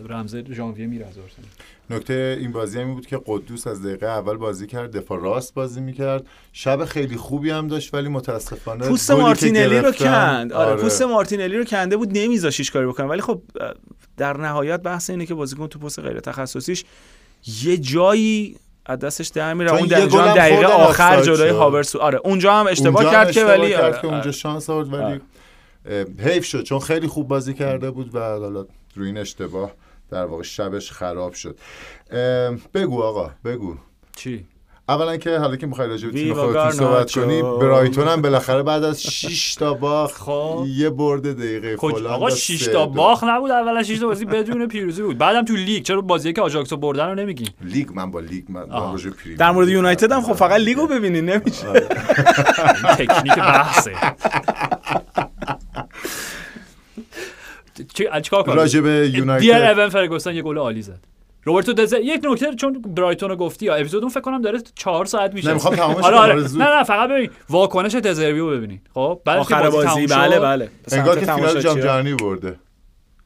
[0.09, 1.13] رمز ژانویه میره از
[1.89, 5.81] نکته این بازی هم بود که قدوس از دقیقه اول بازی کرد دفاع راست بازی
[5.81, 6.27] می‌کرد.
[6.53, 10.53] شب خیلی خوبی هم داشت ولی متاسفانه پوست مارتینلی رو کند.
[10.53, 13.07] آره, پوست مارتینلی رو کنده بود نمیذاشیش کاری بکنه.
[13.07, 13.41] ولی خب
[14.17, 16.83] در نهایت بحث اینه که بازیکن تو پست غیر تخصصیش
[17.63, 18.55] یه جایی
[18.89, 21.49] از دستش در میره اون در هم دقیقه آخر جلوی.
[21.49, 24.31] هاورس آره اونجا هم اشتباه اونجا هم کرد که ولی کرد آره، که اونجا آره.
[24.31, 26.07] شانس آورد ولی آره.
[26.19, 29.71] حیف شد چون خیلی خوب بازی کرده بود و حالا روی این اشتباه
[30.11, 31.59] در واقع شبش خراب شد
[32.73, 33.77] بگو آقا بگو
[34.15, 34.45] چی
[34.89, 37.11] اولا که حالا که می‌خوای راجع به تیم خودتون صحبت.
[37.11, 40.65] کنی برایتون هم بالاخره بعد از 6 تا باخت خب.
[40.67, 41.75] یه برد دقیقه.
[41.75, 42.91] فلان آقا با 6 سه تا دو.
[42.91, 46.41] باخ نبود اول 6 تا بازی بدون پیروزی بود بعدم تو لیگ چرا بازی که
[46.41, 50.33] آژاکسو بردن رو نمیگین لیگ من با لیگ من راجع در مورد یونایتد هم خب
[50.33, 50.59] فقط.
[50.61, 53.93] لیگو ببینین نمیشه این تکنیک بحثه
[57.93, 60.99] چی چیکار کنم راجع به دیر یونایتد اون فرگوسن یه گل عالی زد
[61.43, 65.05] روبرتو دزه یک نکته چون برایتون رو گفتی یا اپیزود اون فکر کنم داره چهار
[65.05, 65.49] ساعت میشه.
[65.49, 66.33] نمی‌خوام تمامش آره آره.
[66.35, 70.69] نه نه فقط ببین واکنش دزربی رو ببینین خب بعد آخر بازی تموم بله بله.
[70.91, 71.79] انگار که فینال جام.
[71.79, 72.55] جهانی برده.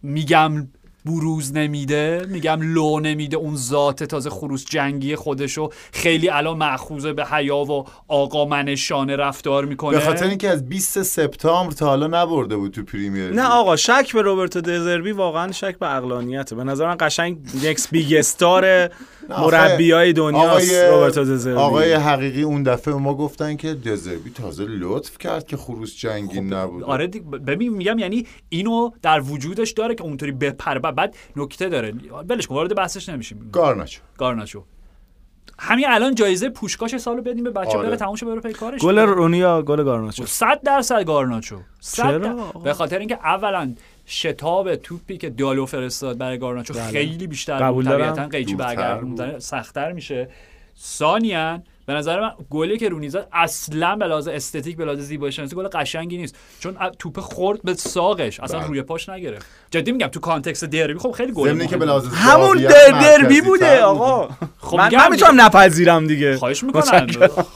[0.01, 0.67] میگم
[1.05, 7.25] بروز نمیده میگم لو نمیده اون ذات تازه خروس جنگی خودشو خیلی الان معخوزه به
[7.25, 9.97] حیا و آقا منشانه رفتار می‌کنه.
[9.97, 13.31] به خاطر اینکه از 20 سپتامبر تا حالا نبرده بود تو پریمیر.
[13.33, 16.55] نه آقا شک به روبرتو دزربی واقعا شک به عقلانیته.
[16.55, 18.89] به نظر من قشنگ next big star
[19.29, 21.57] مربی های دنیاست روبرتو دزربی.
[21.57, 26.83] آقای حقیقی اون دفعه ما گفتن که دزربی تازه لطف کرد که خروس جنگین نبود
[26.83, 27.07] آره
[27.47, 31.93] ببین میگم یعنی اینو در وجودش داره که اونطوری بپره بعد- بعد نکته داره
[32.29, 34.63] ولش کن وارد بحثش نمیشیم گارناچو گارناچو
[35.59, 37.87] همین الان جایزه پوشکاش سالو بدیم به بچه آره.
[37.87, 42.17] بره تموم شه بره پی کارش گل رونیا گل گارناچو صد درصد گارناچو صد چرا؟
[42.17, 43.73] در- آقا؟ به خاطر اینکه اولا
[44.05, 46.83] شتاب توپی که دالو فرستاد برای گارناچو بله.
[46.83, 47.85] خیلی بیشتر قبول.
[47.85, 50.29] طبیعتا قیچی برگردوندن سختتر میشه
[50.79, 55.31] ثانیا به نظر من گلی که رونی زد اصلا به لحاظ استتیک به لحاظ زیبایی
[55.31, 56.35] شناسی گل قشنگی نیست.
[56.59, 58.67] چون توپ خورد به ساقش اصلا بله.
[58.67, 59.45] روی پاش نگرفت.
[59.71, 62.87] جدی میگم تو context دربی خب خیلی گل ضمن که به مهمی لحاظ همون در
[63.01, 63.83] دربی بوده بود.
[63.83, 64.29] آقا.
[64.57, 66.37] خب من, من می‌تونم نپذیرم دیگه.
[66.37, 67.07] خواهش می‌کنم.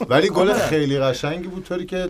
[0.09, 2.09] ولی گل خیلی قشنگی بود طوری که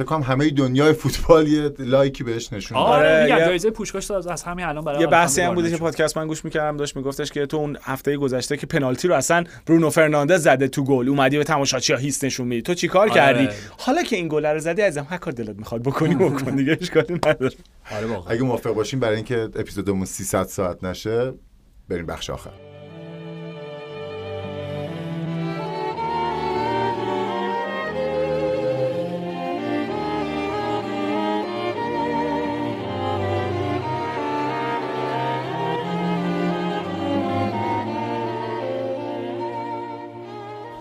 [0.00, 2.86] فکر کنم همه دنیای فوتبال یه لایکی بهش نشون داد.
[2.86, 5.70] آره آره، میگم یه- جایزه پوشکاش داد از همین الان برای یه بحثی هم بوده
[5.70, 5.76] که.
[5.76, 9.44] پادکست من گوش می‌کردم داشت میگفتش که تو اون هفته گذشته که پنالتی رو اصلا
[9.66, 13.10] برونو فرناندز زده تو گل اومدی به تماشاچی‌ها هیس نشون میدی تو چیکار آره.
[13.14, 13.48] کردی
[13.78, 17.14] حالا که این گل رو زدی ازم هر کار دلت می‌خواد بکنی بکن دیگه اشکالی
[17.14, 17.52] نداره
[17.96, 21.32] آره واقعا اگه موافق باشیم برای اینکه اپیزودمون 300 ساعت نشه
[21.88, 22.50] بریم بخش آخر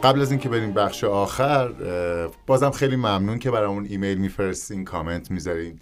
[0.03, 1.71] قبل از اینکه بریم بخش آخر
[2.47, 5.79] بازم خیلی ممنون که برامون ایمیل میفرستین کامنت می‌ذارین.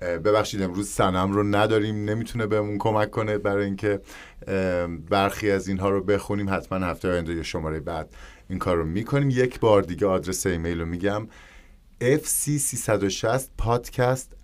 [0.00, 4.00] ببخشید امروز سنم رو نداریم نمی‌تونه بهمون کمک کنه برای اینکه
[5.10, 6.50] برخی از اینها رو بخونیم.
[6.50, 8.14] حتما هفته آینده یا شماره بعد
[8.48, 9.30] این کار رو می‌کنیم.
[9.30, 11.28] یک بار دیگه آدرس ایمیل رو میگم.
[12.00, 14.34] Fc360 podcast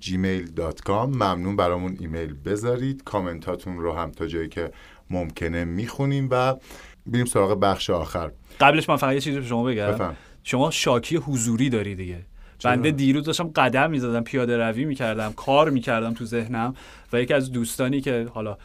[0.00, 3.04] gmail.com ممنون برامون ایمیل بذارید.
[3.04, 4.70] کامنتاتون رو هم تا جایی که
[5.10, 6.54] ممکنه می‌خونیم و
[7.06, 8.30] بریم سراغ بخش آخر.
[8.60, 9.86] قبلش من فقط یه چیزی به شما بگم.
[9.86, 10.16] بفهم.
[10.42, 12.18] شما شاکی حضوری داری دیگه.
[12.64, 16.74] بنده دیروز داشتم قدم می‌زدم پیاده روی می‌کردم کار می‌کردم تو ذهنم
[17.12, 18.58] و یکی از دوستانی که حالا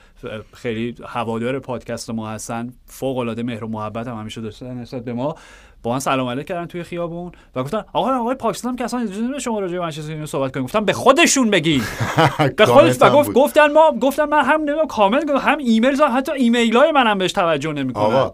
[0.54, 5.14] خیلی هوادار پادکست ما هستن فوق العاده مهر و محبت هم همیشه داشتن نسبت به
[5.14, 5.36] ما
[5.84, 9.40] با من سلام علیک کردن توی خیابون و گفتن آقا آقای پاکستان که اصلا اجازه
[9.40, 10.66] شما راجع به منچستر یونایتد صحبت کنیم.
[10.66, 11.82] گفتم به خودشون بگین.
[12.58, 13.32] به خودش و گفت.
[13.32, 17.18] گفتن ما گفتن من هم نمی‌دونم کامنت گفتم هم ایمیل زدم حتی ایمیل های منم
[17.18, 17.74] بهش توجه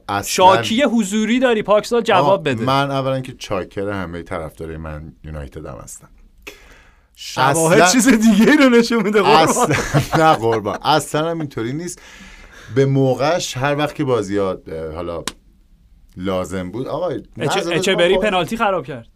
[0.09, 2.63] اصلاً- شاکی حضوری داری پاکستان جواب بده.
[2.65, 6.07] من اولا که چاکر همه طرفدارای من یونایتد هم هستم.
[7.15, 9.47] شواهد چیز دیگه رو نشون میده قربان.
[9.49, 9.75] اصلا
[10.23, 10.77] نه قربان.
[10.83, 12.01] اصلا هم اینطوری نیست.
[12.75, 14.57] به موقعش هر وقت که بازی ها
[14.95, 15.23] حالا
[16.17, 16.87] لازم بود.
[16.87, 17.09] آقا
[17.71, 19.07] اچه بری پنالتی خراب کرد.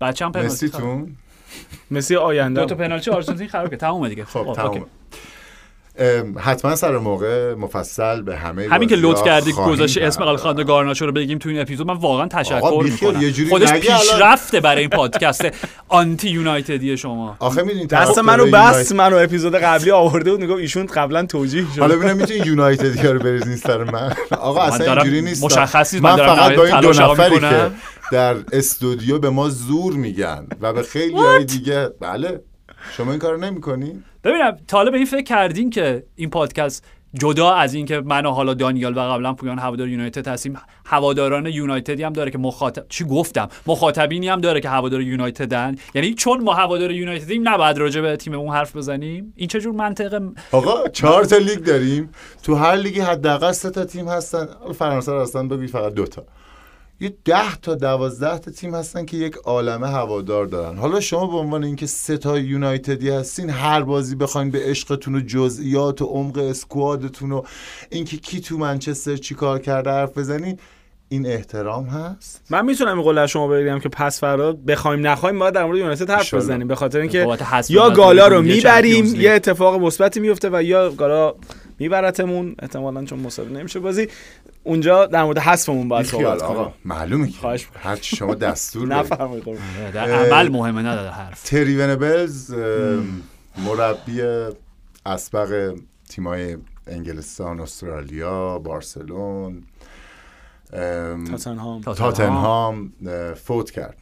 [0.00, 1.16] بچه‌م پنالتی خراب مسیتون
[1.90, 3.80] مسی آینده دو تا پنالتی آرژانتین خراب کرد.
[3.80, 4.24] تمومه دیگه.
[4.24, 4.82] خب اوکی.
[6.38, 10.30] حتما سر موقع مفصل به همه همین که لطف کردی گذاشتی اسم پرداخت.
[10.30, 13.48] آلخاندرو گارناچو رو بگیم تو این اپیزود من واقعا تشکر می‌کنم.
[13.48, 13.72] خودش.
[13.72, 15.46] پیشرفته برای این پادکست
[15.88, 17.36] آنتی یونایتدی شما.
[17.38, 21.80] آخه می‌دونی دست منو بس منو اپیزود قبلی آورده بود میگم ایشون قبلا توجیه شد.
[21.80, 24.12] حالا ببینم می‌تونی یونایتد رو بریزین سر من.
[24.30, 25.44] آقا اصلا اینجوری نیست.
[25.44, 27.40] مشخص نیست، من فقط با این دو نفری.
[27.40, 27.70] که
[28.12, 32.40] در استودیو به ما زور میگن و به خیلی های دیگه بله.
[32.96, 36.84] شما این کارو نمی‌کنی؟ ببینم حالا به این فکر کردین که این پادکست
[37.20, 41.46] جدا از این که من و حالا دانیال و قبلا پویان هوادار یونایتد هستیم هواداران
[41.46, 45.76] یونایتدی هم داره که مخاطب چی گفتم؟ مخاطبینی هم داره که هوادار یونایتدن.
[45.94, 49.32] یعنی چون ما هوادار یونایتدیم نباید راجع به تیممون حرف بزنیم.
[49.36, 50.20] این چه جور منطقه؟
[50.52, 52.10] آقا چهار تا لیگ داریم.
[52.42, 54.48] تو هر لیگی حداقل سه تا تیم هستن.
[54.78, 56.24] فرانسه هستن بگی فقط دو تا.
[57.00, 61.36] یه ده تا دوازده تا تیم هستن که یک عالمه هوادار دارن حالا شما به
[61.36, 66.38] عنوان اینکه سه تا یونایتدی هستین هر بازی بخواین به عشقتون و جزئیات و عمق
[66.38, 67.42] اسکوادتون و
[67.90, 70.58] اینکه کی تو منچستر چیکار کرده حرف بزنین
[71.08, 75.38] این احترام هست من می‌تونم این قول از شما بگیرم که پس فردا بخوایم نخوایم
[75.38, 76.34] باید در مورد یونایتد حرف.
[76.34, 77.26] بزنیم به خاطر اینکه
[77.68, 79.04] یا گالا رو می‌بریم.
[79.14, 81.34] یه اتفاق مثبتی میفته و یا گالا
[81.78, 84.08] میبرتمون احتمالا چون مساوی نمیشه بازی.
[84.64, 86.74] اونجا در مورد حذفمون باید صحبت آقا کنیم.
[86.84, 87.48] معلومه که.
[87.78, 89.58] هر چی شما دستور قربان.
[89.80, 91.42] آره، در عمل مهمه نداره حرف.
[91.42, 92.54] تری ونبلز
[93.58, 94.22] مربی
[95.06, 95.74] اسبق
[96.08, 96.56] تیمای
[96.86, 99.62] انگلستان استرالیا بارسلون
[100.72, 101.80] ام، تاتنهام.
[101.80, 102.92] تاتنهام.
[103.34, 103.96] فوت کرد.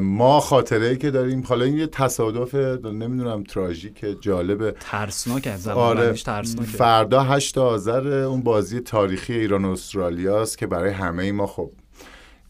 [0.00, 1.42] ما خاطره ای که داریم.
[1.46, 2.54] حالا این یه تصادف
[2.84, 6.06] نمی‌دونم تراژیک جالبه ترسناک از آره.
[6.06, 6.70] بندیش ترسناکه.
[6.70, 11.70] فردا 8 آذر اون بازی تاریخی ایران و استرالیا است که برای همه ما خب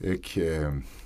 [0.01, 0.40] یک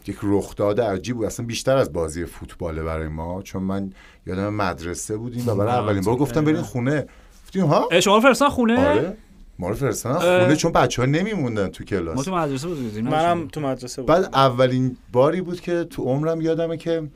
[0.06, 1.16] یک رخداد عجیب.
[1.16, 3.42] بود اصلا بیشتر از بازی فوتباله برای ما.
[3.42, 3.92] چون من
[4.26, 7.06] یادم مدرسه بودیم و برای اولین بار گفتم بریم خونه.
[7.44, 9.16] گفتیم ها؟ شما فرستان خونه؟ آره.
[9.58, 10.18] ما رو فرستادن.
[10.40, 14.14] خونه چون بچه ها نمیموندن تو ما کلاس تو مدرسه بودیم منم تو مدرسه بودم.
[14.14, 17.08] بعد اولین باری بود که تو عمرم یادمه که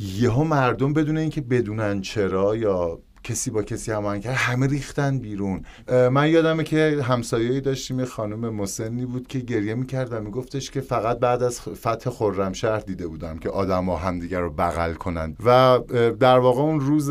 [0.00, 5.62] یهو مردم بدون اینکه بدونن چرا یا کسی با کسی هماهنگ کرد همه ریختن بیرون.
[5.88, 10.80] من یادمه که همسایه‌ای داشتیم یه خانم مسنی بود که گریه می‌کرد و میگفتش که
[10.80, 15.36] فقط بعد از فتح خرمشهر دیده بودم که آدما همدیگر رو بغل کنن.
[15.44, 15.78] و
[16.20, 17.10] در واقع اون روز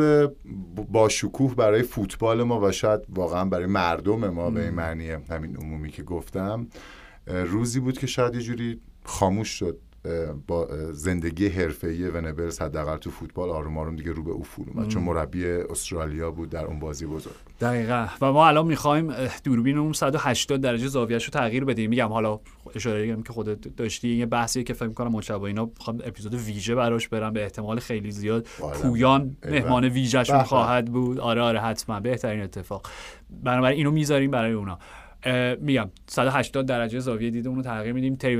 [0.91, 5.55] با شکوه برای فوتبال ما و شاید واقعا برای مردم ما به این معنی همین
[5.57, 6.67] عمومی که گفتم
[7.27, 9.79] روزی بود که شاید یه جوری خاموش شد.
[10.47, 14.87] با زندگی حرفه‌ای ونبرز حداقل تو فوتبال آروم آروم دیگه رو به افول اومد.
[14.87, 17.33] چون مربی استرالیا بود در اون بازی بزرگ.
[17.61, 18.07] دقیقا.
[18.21, 19.13] و ما الان می‌خوایم
[19.43, 21.89] دوربین اون 180 درجه زاویهش رو تغییر بدیم.
[21.89, 22.39] میگم حالا
[22.75, 26.75] اشاره کردم که خودت داشتی یه بحثیه که فکر کنم مجتبی اینا می‌خوام اپیزود ویژه
[26.75, 28.79] براش برم به احتمال خیلی زیاد بالا.
[28.79, 29.37] پویان.
[29.45, 30.43] مهمان ویژهشون به.
[30.43, 31.19] خواهد بود.
[31.19, 31.99] آره آره حتما.
[31.99, 32.87] بهترین اتفاق.
[33.43, 34.79] بنابراین اینو می‌ذاریم برای اونا.
[35.61, 38.15] میگم 180 درجه زاویه دید اون رو تغییر میدیم.
[38.15, 38.35] تری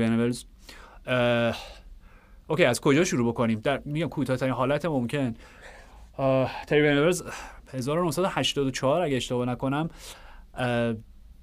[2.46, 5.34] okay از کجا شروع بکنیم؟ در میگم کوتاه‌ترین حالت ممکن.
[6.66, 7.22] تری ونبلز
[7.72, 9.90] 1984 اگه اشتباه نکنم.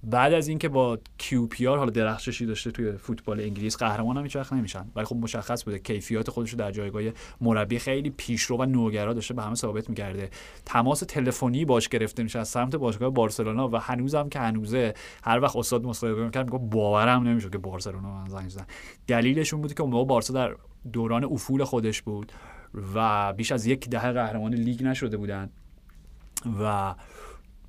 [0.04, 4.86] بعد از اینکه با QPR حالا درخششی داشته توی فوتبال انگلیس قهرمان هم هیچ نمیشن.
[4.96, 7.04] ولی خب مشخص بوده کیفیات خودش رو در جایگاه
[7.42, 10.30] مربی خیلی پیشرو و نوگرا داشته به همه ثابت می‌کرده.
[10.66, 14.94] تماس تلفنی باش گرفته میشه از سمت باشگاه بارسلونا و هنوزم که هنوزه
[15.24, 18.66] هر وقت استاد مصاحبه می‌کرد می‌گفت باورم نمیشه که بارسلونا من زنگ زدن.
[19.08, 20.56] دلیلشون بود که اون موقع بارسا در
[20.94, 22.32] دوران افول خودش بود
[22.96, 25.50] و بیش از یک دهه قهرمان لیگ نشده بودن
[26.64, 26.96] و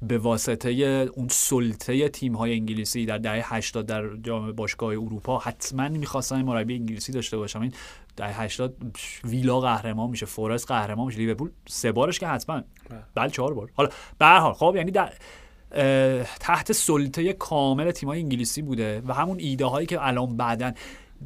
[0.09, 0.71] به واسطه
[1.15, 6.75] اون سلطه تیم های انگلیسی در دهه 80 در جام باشگاه اروپا حتما می‌خواستن مربی
[6.75, 7.73] انگلیسی داشته باشم این
[8.17, 8.77] دهه 80
[9.25, 12.63] ویلا قهرمان میشه فورست قهرمان میشه لیورپول سه بارش که حتما.
[13.15, 13.31] بله.
[13.31, 13.71] چهار بار.
[13.75, 15.13] حالا به هر حال خب یعنی در
[16.41, 20.75] تحت سلطه کامل تیم‌های انگلیسی بوده و همون ایده هایی که الان بعدن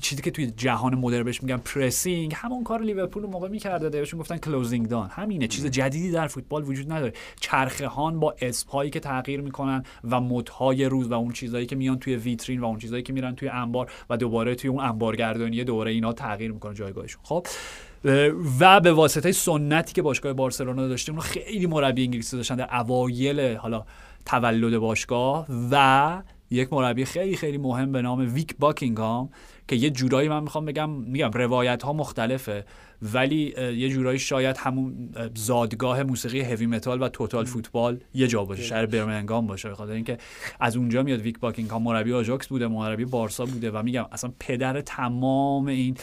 [0.01, 4.21] چیزی که توی جهان مدرن بهش میگن pressing همون کار لیورپول اون موقع می‌کرده بهشون
[4.21, 7.13] گفتن closing down همینه چیز جدیدی در فوتبال وجود نداره.
[7.41, 11.77] چرخه هان با اسم هایی که تغییر می‌کنن و مدهای روز و اون چیزهایی که
[11.77, 15.65] میان توی ویترین و اون چیزهایی که میرن توی انبار و دوباره توی اون انبارگردانی
[15.65, 17.21] دوره اینا تغییر می‌کنه جایگاهشون.
[17.25, 17.47] خب
[18.61, 23.57] و به واسطه سنتی که باشگاه بارسلونا داشته اونو خیلی مربی انگلیسی داشتن در اوایل
[23.57, 23.85] حالا
[24.27, 29.31] تولد باشگاه و یک مربی خیلی خیلی مهم به نام ویک باکینگهام
[29.69, 32.65] که یه جورایی من می‌خوام بگم میگم روایت ها مختلفه
[33.03, 38.45] ولی یه جورایی شاید همون اه، زادگاه موسیقی هوی متال و total football یه جا
[38.45, 40.19] باشه شهر برمنگام باشه بخاطر اینکه
[40.61, 44.81] از اونجا میاد ویک باکینگهام مربی آژاکس بوده مربی بارسا بوده و میگم اصلا پدر
[44.81, 45.97] تمام این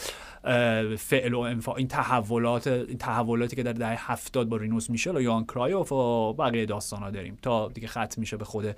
[0.98, 5.22] فعل و انفا این تحولات این تحولاتی که در دهه 70 با رینوس میشل و
[5.22, 8.76] یوان کرایوف و بقیه داستانا داریم تا دیگه ختم میشه به خود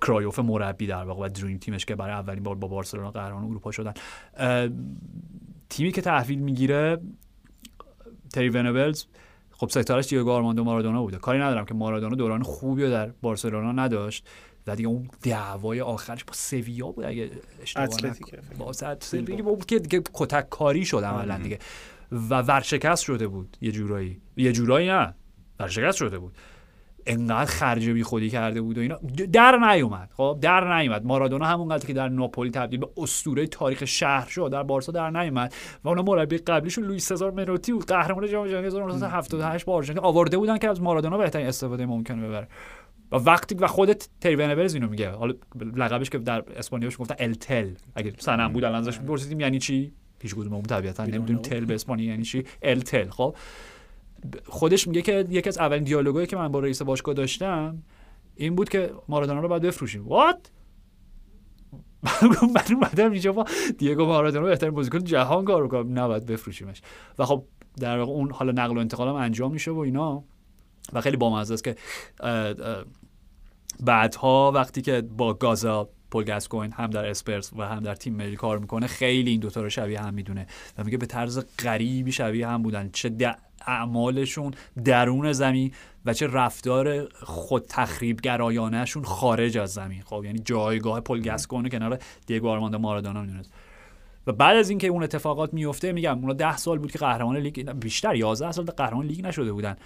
[0.00, 3.44] کرایوف مربی در واقع و dream team ش که برای اولین بار با بارسلونا قهرمان
[3.44, 3.94] اروپا شدن.
[5.68, 7.00] تیمی که تحویل می‌گیره
[8.32, 9.04] تری ونبلز
[9.50, 11.16] خب ستارش دیگو آرماندو مارادونا بوده.
[11.16, 14.28] کاری ندارم که مارادونا دوران خوبی رو در بارسلونا نداشت
[14.66, 17.30] و دیگه اون دعوای آخرش با سویا بود اگه
[17.62, 18.42] اشتباه نکنم.
[18.58, 21.58] با بود که دیگه کتک کاری شد عملا دیگه.
[22.12, 23.56] و ورشکست شده بود.
[23.60, 24.20] یه جورایی.
[24.36, 25.14] یه جورایی نه.
[25.60, 26.34] ورشکست شده بود.
[27.06, 28.98] انقدر خرج بی خودی کرده بود و اینا.
[29.32, 31.04] در نیومد خب؟ در نیومد.
[31.04, 35.54] مارادونا همونقدر که در ناپولی تبدیل به اسطوره تاریخ شهر شد در بارسا در نیومد.
[35.84, 40.38] و اونا مربی قبلیشون لوئیس سزار منوتی بود قهرمان جام جهانی 1978 با آرژانتین آورده
[40.38, 42.48] بودن که از مارادونا بهترین استفاده ممکن ببره.
[43.12, 45.10] و وقتی و خودت تری ونبرز اینو میگه.
[45.10, 45.34] حالا
[45.76, 50.34] لقبش که در اسپانیاش گفتن التل اگه سنم بود الان ازش میپرسیدیم یعنی چی؟ هیچ
[50.34, 53.36] کدوم طبیعتا نمی‌دونیم تل به اسپانیا یعنی چی؟ التل خب؟
[54.46, 57.82] خودش میگه که یکی از اولین دیالوگایی که من با رئیس باشگاه داشتم
[58.36, 60.08] این بود که مارادونا رو باید بفروشیم.
[60.08, 60.50] وات
[62.22, 63.44] من اومدم اینجا با
[63.78, 66.82] دیگو مارادونا بهترین بازیکن جهان کار کنم نباید بفروشیمش.
[67.18, 67.44] و خب
[67.80, 70.24] در واقع اون حالا نقل و انتقال هم انجام میشه و اینا.
[70.92, 71.76] و خیلی بامزه است که
[73.80, 78.36] بعدها وقتی که با گازا پول گاسکوین هم در اسپرز و هم در تیم ملی
[78.36, 80.46] کار می‌کنه خیلی این دوتا رو شبیه هم می‌دونه.
[80.78, 82.90] و میگه به طرز غریبی شبیه هم بودن.
[82.92, 83.08] چه
[83.66, 84.54] اعمالشون
[84.84, 85.72] درون زمین
[86.04, 90.02] و چه رفتار خود تخریب گرایانهشون خارج از زمین.
[90.02, 93.52] خب یعنی جایگاه پل گاسکوین کنار دیگو آرماندو مارادونا می‌دونست.
[94.26, 97.70] و بعد از اینکه اون اتفاقات میفته میگم اونا ده سال بود که قهرمان لیگ
[97.70, 99.76] بیشتر 11 سال قهرمان لیگ نشده بودن.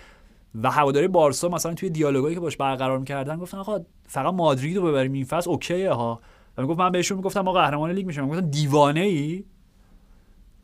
[0.63, 4.83] و هواداری بارسا مثلا توی دیالوگایی که باش برقرار می‌کردن گفتن آقا فقط مادرید رو
[4.83, 6.21] ببریم این فصل okay ه ها.
[6.57, 8.29] و می‌گفت من بهشون می‌گفتم ما قهرمان لیگ میشیم.
[8.29, 9.45] گفتن دیوانه ای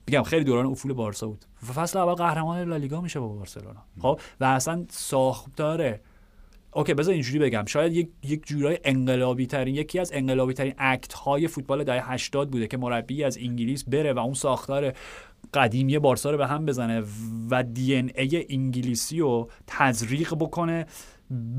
[0.06, 1.44] میگم خیلی دوران افول بارسا بود.
[1.74, 3.82] فصل اول قهرمان لالیگا میشه با بارسلونا.
[4.01, 6.01] خب؟ و اصلا ساختاره.
[6.72, 7.64] okay بذار اینجوری بگم.
[7.66, 12.51] شاید یک یک جورای انقلابی ترین یکی از انقلابی ترین act های فوتبال دهه 80
[12.51, 14.93] بوده که مربی از انگلیس بره و اون ساختار
[15.55, 17.02] قدیمی بارسا رو به هم بزنه
[17.51, 20.86] و دی ان ای انگلیسی رو تزریق بکنه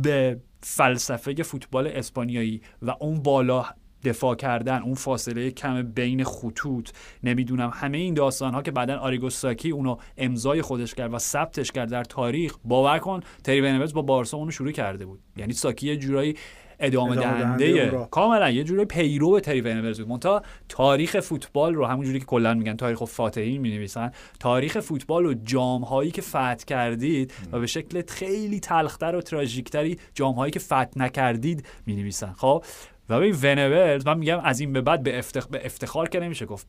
[0.01, 3.65] به فلسفه فوتبال اسپانیایی و اون بالا
[4.05, 6.89] دفاع کردن اون فاصله کم بین خطوط.
[7.23, 11.71] نمی‌دونم همه این داستان ها که بعدا آریگو ساکی اونو امضای خودش کرد و ثبتش
[11.71, 12.55] کرد در تاریخ.
[12.63, 15.19] باور کن تری با بارسا اونو شروع کرده بود.
[15.37, 16.35] یعنی ساکی یه جورایی
[16.79, 20.07] ادامه, دهنده کاملا یه جوری پیرو تری ونورز بود.
[20.07, 25.25] مونتا تاریخ فوتبال رو همون جوری که کلا میگن تاریخ فاتحین می نویسن تاریخ فوتبال
[25.25, 30.51] و جام هایی که فتح کردید و به شکل خیلی تلختر و تراژیکتری جام هایی
[30.51, 32.63] که فتح نکردید می نویسن خب
[33.07, 35.47] به ونورز من میگم از این به بعد به, افتخ...
[35.47, 36.67] به افتخار که نمیشه گفت.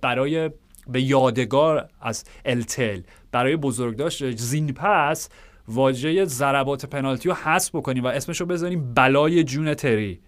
[0.00, 0.50] برای
[0.88, 3.00] به یادگار از التل
[3.32, 5.28] برای بزرگداشت زین پس
[5.68, 10.20] واژه ضربات پنالتی رو حذف بکنیم و اسمش رو بذاریم بلای جون تری.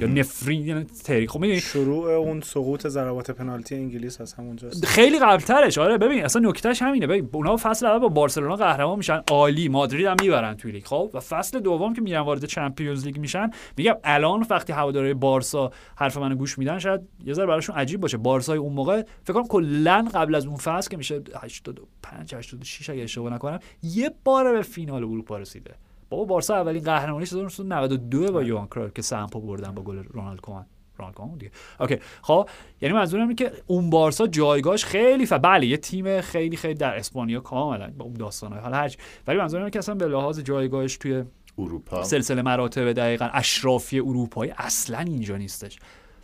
[0.00, 5.18] یا نفرین یعنی تری خب می‌دونی؟ شروع اون سقوط ضربات پنالتی انگلیس از همونجاست خیلی
[5.18, 5.78] قبلترش.
[5.78, 7.06] آره ببین اصلا نکتهش همینه.
[7.06, 9.68] ببین اونا فصل اول با بارسلونا قهرمان میشن عالی.
[9.68, 10.84] مادرید هم می‌برن توی لیگ.
[10.84, 15.70] خب و فصل دوم که میرن وارد چمپیونز لیگ میشن میگم الان وقتی هواداری بارسا
[15.96, 18.16] حرف منو گوش میدن شاید یه ذره براشون عجیب باشه.
[18.16, 23.02] بارسای اون موقع فکر کنم کلا قبل از اون فصل که میشه 85 86 اگه
[23.02, 25.74] اشتباه نکنم یه بار به فینال اروپا رسیده.
[26.10, 30.66] بابا بارسا اولین قهرمانیش 1992 با یوان کرایر که سمپو بردن با گل رونالد کومان.
[30.98, 31.52] رونالد کومان دیگه.
[31.80, 31.98] اوکی.
[32.22, 32.48] خب
[32.80, 36.96] یعنی منظورم اینه که اون بارسا جایگاهش خیلی ف بله یه تیم خیلی خیلی در
[36.96, 40.96] اسپانیا کاملا با اون داستانای حالا هرچ ولی منظورم اینه که اصلا به لحاظ جایگاهش
[40.96, 41.24] توی
[41.58, 42.04] اروپا.
[42.04, 45.78] سلسله مراتب دقیقا اشرافی اروپایی اصلا اینجا نیستش.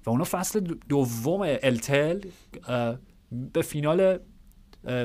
[0.07, 2.21] و اونا فصل دوم التل
[3.53, 4.19] به فینال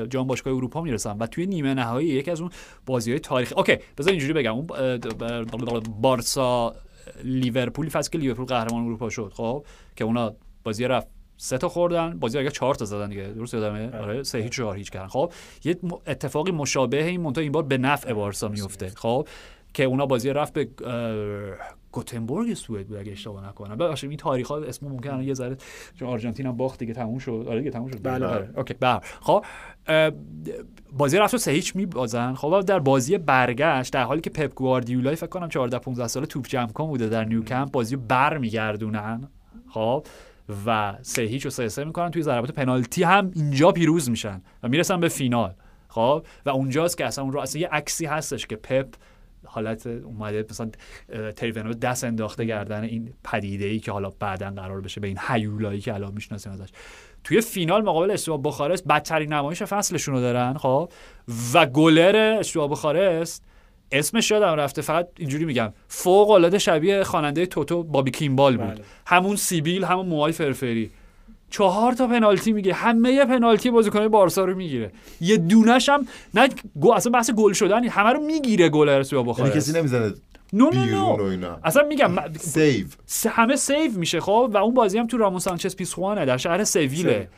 [0.08, 2.50] جام باشگاه اروپا می‌رسن و توی نیمه نهایی یکی از اون
[2.86, 4.54] بازی های تاریخی اوکی بذار اینجوری بگم.
[4.54, 4.66] اون
[6.00, 6.74] بارسا
[7.24, 9.66] لیورپول فصل که لیورپول قهرمان اروپا شد خب
[9.96, 10.34] که اونا
[10.64, 14.00] بازی رفت سه تا خوردن بازی اگه چهار تا زدن دیگه درست یادمه؟ بله.
[14.00, 15.06] آره سه هیچ چهار هیچ کردن.
[15.06, 15.32] خب
[15.64, 15.76] یه
[16.06, 19.28] اتفاقی مشابه این مونتا این بار به نفع بارسا میفته خب
[19.74, 20.68] که اونا بازی رفت به
[21.96, 23.76] گوتنبورگ سوئد بود اگه اشتباه نکنم.
[23.76, 25.56] ببخشید این تاریخ ها اسم ممکنه یه ذره
[25.94, 27.46] چون آرژانتین هم باخت دیگه تموم شد.
[27.48, 28.02] آره دیگه تموم شد.
[28.02, 28.50] بله آره.
[28.56, 29.44] okay بله خب
[30.92, 32.34] بازی رفت سه هیچ میبازن.
[32.34, 36.46] خب در بازی برگشت در حالی که پپ گواردیولا فکر کنم 14 15 ساله توپ
[36.46, 39.28] جمع کن بوده در نیوکمپ بازی بر میگردونن.
[39.68, 40.06] خب
[40.66, 42.10] و سه هیچ و سه سه می‌کنن.
[42.10, 45.54] توی ضربات پنالتی هم اینجا پیروز میشن و می‌رسن به فینال.
[45.88, 48.86] خب و اونجاست که اصلا اون رو اصلا یه عکسی هستش که پپ
[49.46, 50.70] حالت اومده مثلا
[51.36, 55.80] تریونو دست انداخته گردن این پدیده ای که حالا بعدا قرار بشه به این هیولایی
[55.80, 56.68] که الان می‌شناسیم ازش.
[57.24, 60.92] توی فینال مقابل استوا بخارست بدترین نمایش فصلشون رو دارن خب؟
[61.54, 63.42] و گلر استوا بخارست
[63.92, 68.74] اسمش یادم رفته فقط اینجوری میگم فوق العاده شبیه خواننده توتو بابی کیمبال بود.
[68.74, 68.84] بله.
[69.06, 70.90] همون سیبیل همون موهای فرفری.
[71.56, 74.92] چهار تا پنالتی می‌گیره همه پنالتی بازیکن بارسا رو می‌گیره.
[75.20, 76.48] یه دونش هم نه
[76.80, 80.14] گو اصلا بحث گل شدن همه رو می‌گیره گل ارسیا بخاره یعنی کسی نمی‌زنه
[80.52, 81.56] نو نو نو.
[81.64, 82.86] اصلا میگم سیو.
[83.28, 87.28] همه سیو میشه خب و اون بازی هم تو رامون سانچز پیسخوانه در شهر سویله.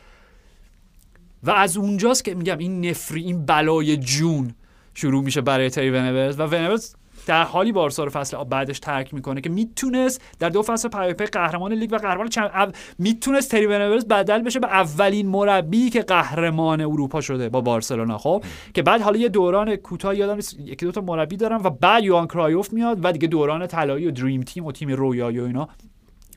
[1.43, 4.55] و از اونجاست که میگم این نفری این بلای جون
[4.93, 6.95] شروع میشه برای تری ونورز و ونورز
[7.29, 11.25] در حالی بارسا رو فصل بعدش ترک می‌کنه که می‌تونست در دو فصل پی پی
[11.25, 12.71] قهرمان لیگ و قهرمان چند او...
[12.97, 18.43] می‌تونست تری بدل بشه به اولین مربی که قهرمان اروپا شده با بارسلونا خب؟
[18.73, 22.03] که بعد حالا یه دوران کوتاه یادم نیست یکی دو تا مربی دارم و بعد
[22.03, 25.69] یوان کرایوف میاد و دیگه دوران طلایی و dream team و تیم رویایی و اینا.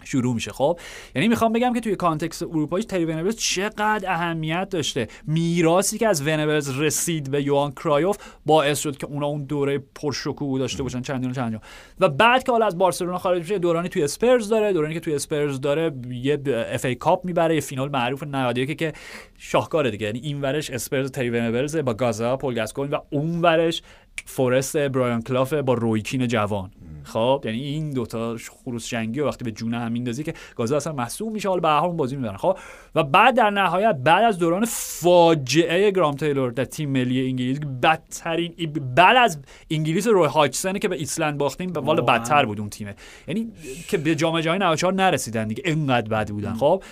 [0.05, 0.53] شروع میشه.
[0.53, 0.79] خب
[1.15, 5.09] یعنی می‌خوام بگم که توی context اروپایی تری ونبلز چقدر اهمیت داشته.
[5.27, 8.17] میراثی که از ونبلز رسید به یوان کرایوف
[8.47, 11.03] باعث شد که اونا اون دوره پرشکوه داشته باشن.
[11.03, 11.61] چندین و چند جا.
[12.01, 14.73] و بعد که حالا از بارسلونا خارج میشه دورانی توی اسپرز داره.
[14.73, 18.93] دورانی که توی اسپرز داره یه FA Cup می‌بره یه فینال معروف 91 که
[19.39, 20.07] شاهکاره دیگه.
[20.07, 23.83] یعنی این ورش اسپرز تری ونبلز با گازا پول و اون ورش
[24.27, 26.71] فورست برایان کلاف با روی کین جوان.
[27.05, 30.93] خب یعنی این دوتا خروس جنگی و وقتی به جون هم میندازی که گازا اصلا
[30.93, 32.59] محسوب میشه حالا به هر بازی می‌برن خب
[32.95, 38.73] و بعد در نهایت بعد از دوران فاجعه گرام تیلور در تیم ملی انگلیس بدترین
[38.97, 39.39] بعد از
[39.71, 42.03] انگلیس روی هاجسون که به ایسلند باختیم به والا.
[42.03, 42.95] بدتر بود اون تیمه
[43.29, 43.53] یعنی
[43.89, 46.83] که به جام جهانی 94 نرسیدن دیگه اینقدر بد بودن خب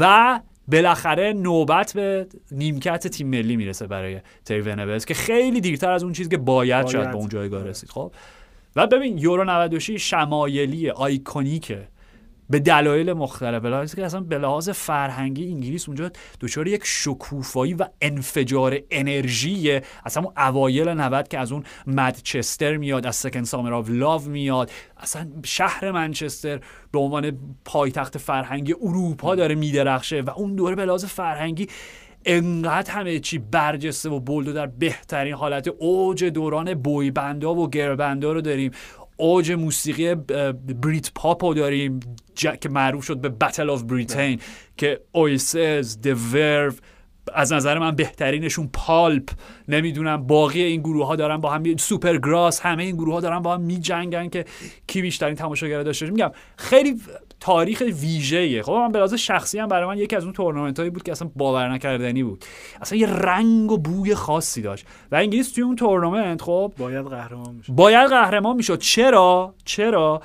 [0.00, 6.12] و بالاخره نوبت به نیمکت تیم ملی می‌رسه برای تری که خیلی دیرتر از اون
[6.12, 6.92] چیزی که باید, باید.
[6.92, 8.12] شاید به اون جایگاه رسید خب
[8.76, 11.88] و ببین یورو 96 شمایلی iconic ه
[12.50, 16.10] به دلایل مختلف به که اصلا به لحاظ فرهنگی انگلیس اونجا
[16.40, 23.06] دچار یک شکوفایی و انفجار انرژی اصلا اون اوایل 90 که از اون Madchester میاد
[23.06, 24.70] از Second Summer of Love میاد.
[24.96, 26.60] اصلا شهر منچستر
[26.92, 31.68] به عنوان پایتخت فرهنگی اروپا داره میدرخشه و اون دوره به لحاظ فرهنگی
[32.24, 37.54] انقدر همه چی برجسته و bold و در بهترین حالت اوج دوران boy band ا
[37.54, 38.70] و girl band ا رو داریم
[39.16, 42.00] اوج موسیقی بریت پاپ رو داریم
[42.36, 44.40] که معروف شد به Battle of Britain
[44.76, 46.72] که Oasis Blur و
[47.34, 49.28] از نظر من بهترینشون Pulp
[49.68, 53.54] نمی‌دونم باقی این گروه ها دارن با هم Supergrass همه این گروه ها دارن با
[53.54, 54.44] هم می جنگن که
[54.86, 56.10] کی بیشترین تماشاگر داشته.
[56.10, 57.00] میگم خیلی
[57.44, 58.62] تاریخ ویژه‌ایه.
[58.62, 61.12] خب من به لحاظ شخصی هم برای من یکی از اون تورنمنت هایی بود که
[61.12, 62.44] اصلا باور نکردنی بود.
[62.80, 64.86] اصلا یه رنگ و بوی خاصی داشت.
[65.12, 68.78] و انگلیس توی اون تورنمنت خب باید قهرمان میشه باید قهرمان می‌شد.
[68.78, 70.22] چرا؟ چرا؟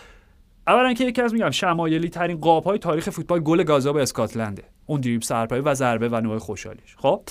[0.68, 4.64] اولا که یکی از میگم شمایلی ترین قاب های تاریخ فوتبال گل گازا به اسکاتلنده.
[4.86, 6.96] اون دریبل سرپایی و ضربه و نوع خوشحالیش.
[6.98, 7.22] خب؟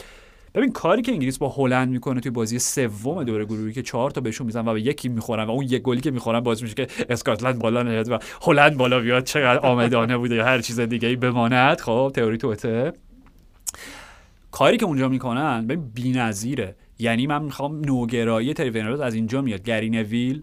[0.59, 4.21] ببین کاری که انگلیس با هلند می‌کنه توی بازی سوم دوره گروهی که چهار تا
[4.21, 6.87] بهشون میزنن و یه یکی می‌خورن و اون یک گلی که می‌خورن باعث میشه که
[7.09, 9.25] اسکاتلند بالا نیاد و هلند بالا بیاد.
[9.25, 11.81] چقدر عامدانه بوده یا هر چیز دیگه ای بماند.
[11.81, 12.93] خب تئوری توطئه.
[14.51, 16.77] کاری که اونجا می‌کنن ببین بی‌نظیره.
[16.99, 19.63] یعنی من می‌خوام نوگرایی تری از اینجا میاد.
[19.63, 20.43] گری نویل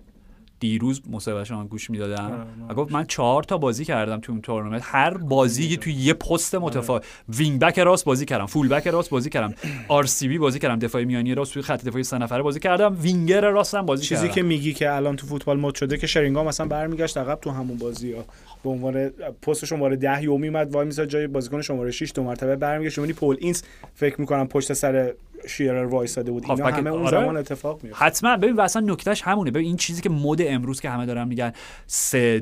[0.59, 2.47] دیروز مصاحبهش رو من گوش می‌دادم.
[2.69, 4.81] و گفت من چهار تا بازی کردم تو اون تورنمنت.
[4.85, 9.53] هر بازی توی یه پست متفاوت wing-back راست بازی کردم full-back راست بازی کردم
[9.87, 13.81] RCB بازی کردم دفاع میانی راست توی خط دفاعی سه نفره بازی کردم وینگر راستم
[13.81, 14.33] بازی چیزی کردم.
[14.33, 17.77] که میگی که الان تو فوتبال مد شده که شرینگام مثلا برمیگشت عقب تو همون
[17.77, 18.25] بازی ها.
[18.63, 19.09] به عنوان
[19.41, 22.97] پست شماره 10 میومد وایمیساد جای بازیکن شماره 6 دو مرتبه برمیگشت.
[22.97, 23.63] یعنی پل اینس
[23.93, 25.13] فکر می‌کنم پشت سر
[25.47, 26.43] شیرر وایساده بود.
[26.43, 27.19] اینا هافبک- همه اون آره.
[27.21, 28.37] زمان اتفاق میفته حتما.
[28.37, 29.51] ببین و اصلا نکتهش همونه.
[29.51, 31.51] ببین این چیزی که مد امروز که همه دارن میگن
[31.87, 32.39] سه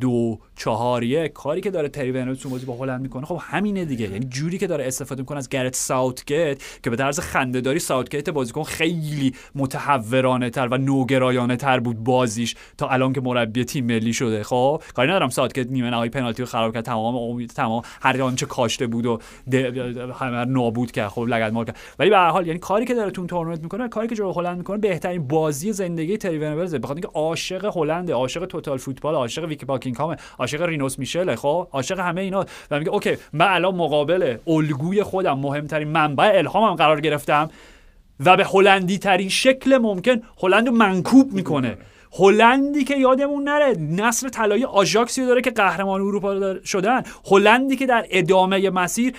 [0.00, 4.10] دو چهاریه کاری که داره تری ونبلز تو بازی با هلند می‌کنه خب همینه دیگه.
[4.10, 8.62] یعنی جوری که داره استفاده می‌کنه از گرت ساوتگیت که به طرز خندهداری ساوتگیت بازیکن
[8.62, 14.42] خیلی متحورانه تر و نوگرایانه تر بود بازیش تا الان که مربی تیم ملی شده.
[14.42, 18.46] خب کاری ندارم ساوتگیت نیمه نهایی پنالتی رو خراب کرد تمام امید تمام هر آنچه
[18.46, 19.20] کاشته بود و
[20.20, 21.08] همه نابود کرد.
[21.08, 21.76] خب لگد مال کرد.
[21.98, 24.78] ولی به حال یعنی کاری که داره تو تورنمنت می‌کنه کاری که جلوی هلند می‌کنه
[24.78, 30.16] بهترین بازی زندگی تری ونبلزه بخاطر اینکه عاشق هلنده عاشق total football عاشق ویک باکینگهام
[30.38, 32.44] عاشق رینوس میشلز خب؟ عاشق همه اینا.
[32.70, 37.50] و میگه اوکی من الان مقابل الگوی خودم مهمترین منبع الهامم قرار گرفتم
[38.24, 41.76] و به هلندی ترین شکل ممکن هلند رو منکوب می‌کنه.
[42.18, 47.02] هلندی که یادمون نره نسل طلایی آژاکسی داره که قهرمان اروپا شدن.
[47.30, 49.12] هلندی که در ادامه مسیر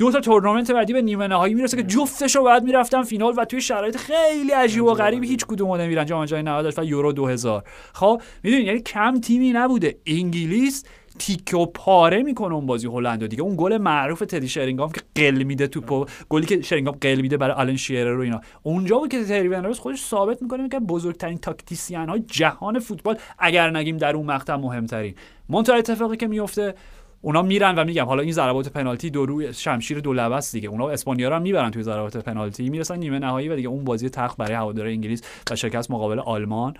[0.00, 3.44] دو تا تورنمنت بعدی به نیمه نهایی می‌رسه که جفتش رو بعد می‌رفتن فینال و
[3.44, 7.64] توی شرایط خیلی عجیب و غریبی هیچ کدوم نمیرن جام جهانی 90 و یورو 2000
[7.92, 9.96] خب می‌دونین یعنی کم تیمی نبوده.
[10.06, 10.84] انگلیس
[11.18, 13.42] تیکه و پاره می‌کنه اون بازی هلند رو دیگه.
[13.42, 17.54] اون گل معروف تدی شرینگام که قل میده توپو گلی که شرینگام قل میده برای
[17.54, 18.40] آلن شیرر رو اینا.
[18.62, 23.70] اونجا بود که تری ونروز خودش ثابت می‌کنه که بزرگترین تاکتیسیان های جهان فوتبال اگر
[23.70, 25.14] نگیم در اون مقطع مهمترین.
[25.48, 26.74] منتها اتفاقی که میفته
[27.22, 30.68] اونا میرن و میگم حالا این ضربات پنالتی دو روی شمشیر دو لبه است دیگه.
[30.68, 32.70] اونا اسپانیا رو هم می‌برن توی ضربات پنالتی.
[32.70, 36.74] می‌رسن نیمه نهایی و دیگه اون بازی تخت برای هوادار انگلیس و شکست مقابل آلمان.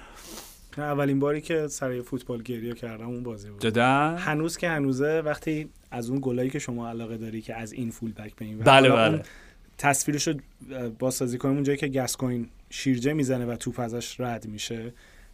[0.78, 3.60] اولین باری که سر فوتبال گریه کردم اون بازی بود.
[3.60, 7.90] جدا؟ هنوز که هنوزه وقتی از اون گلایی که شما علاقه داری که از این
[7.90, 8.58] فول بک به این.
[8.58, 9.22] بله بله.
[9.78, 10.34] تصویرش رو
[10.98, 14.92] بازسازی کنیم اونجایی که گسکوین شیرجه می‌زنه و توپ ازش رد میشه.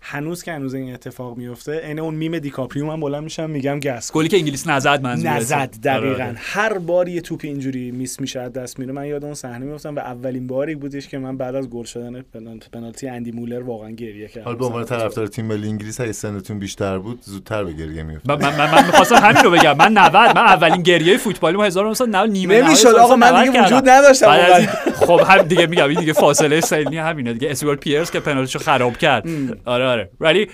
[0.09, 4.13] هنوز که هنوز این اتفاق میفته عین اون میم دیکاپریو من بلند میشم میگم گس.
[4.13, 5.37] گلی که انگلیس نزد منظورته.
[5.37, 6.15] نزد دقیقا.
[6.15, 6.35] آره، آره.
[6.37, 9.97] هر بار یه توپ اینجوری miss میشه از دست میره من یاد اون صحنه میفتم
[9.97, 12.25] و اولین باری بودش که من بعد از گل شدن
[12.73, 14.45] پنالتی, اندی مولر واقعا گریه کردم.
[14.45, 18.31] حالا به عنوان طرفدار تیم ملی انگلیس اگه سنتون بیشتر بود زودتر به گریه میفت
[18.31, 19.77] من من من, می‌خواستم همین رو بگم.
[19.77, 23.89] من 90 من اولین گریه فوتبالی ما 1990 نیمه نمی‌شد آقا من 1990 دیگه وجود.
[23.89, 27.33] نداشتم خب هم دیگه میگم این دیگه فاصله سنی همینه.
[27.33, 29.27] دیگه استوارت پیرس که پنالتیشو خراب کرد.
[29.65, 29.96] آره.
[29.97, 30.11] آره.
[30.21, 30.51] ولی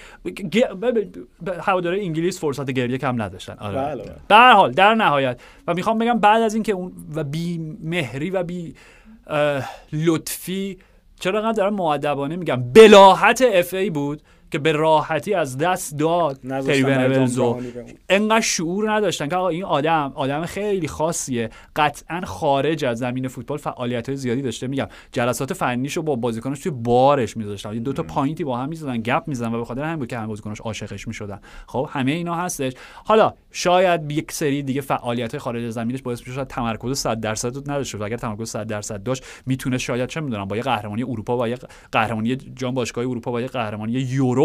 [1.61, 3.57] هواداره انگلیس فرصت گریه کم نداشتن.
[3.59, 3.77] آره.
[3.77, 4.15] بله، بله.
[4.29, 8.31] در هر حال در نهایت و می‌خوام بگم بعد از اینکه اون و بی مهری
[8.31, 8.75] و بی
[9.93, 10.79] لطفی
[11.21, 14.23] چرا انقدر دارم معدبانه میگم بلاحت اف ای بود.
[14.53, 16.41] که به راحتی از دست داد.
[16.67, 17.27] تری بمونه.
[18.09, 21.51] انقدر شعور نداشتن که آقا این آدم آدم خیلی خاصیه.
[21.77, 24.67] قطعا خارج از زمین فوتبال فعالیت های زیادی داشته.
[24.67, 27.79] میگم جلسات فنیشو با بازیکناش توی بارش میذاشتن.
[27.79, 30.27] دو تا پایینتی با هم می‌زدن گپ می‌زدن و به خاطر همین بود که هم
[30.27, 31.41] بازیکناش عاشقش می‌شدن.
[31.67, 32.73] خب همه اینا هستش.
[33.05, 37.71] حالا شاید یک سری دیگه فعالیت های خارج از زمینش باعث می‌شد تمرکز 100 درصد
[37.71, 41.49] نداشته اگر تمرکز 100 درصد داشت می‌تونه شاید چه می‌دونم با یه قهرمانی اروپا با
[41.49, 41.59] یه
[41.93, 44.42] قهرمانی جام باشگاه اروپا با یه قهرمانی یورو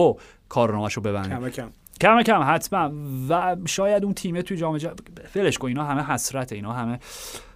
[0.49, 1.69] کارنامه‌شو ببنده کم کم.
[2.02, 2.91] کم کم حتما.
[3.30, 5.02] و شاید اون تیمه توی جام جهانی
[5.34, 6.99] فلش کن اینا همه حسرت اینا همه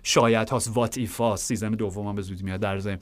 [0.03, 0.71] شاید هاست.
[0.73, 1.45] what if هاست.
[1.45, 2.99] season دوم هم به زودی میاد در ضمن.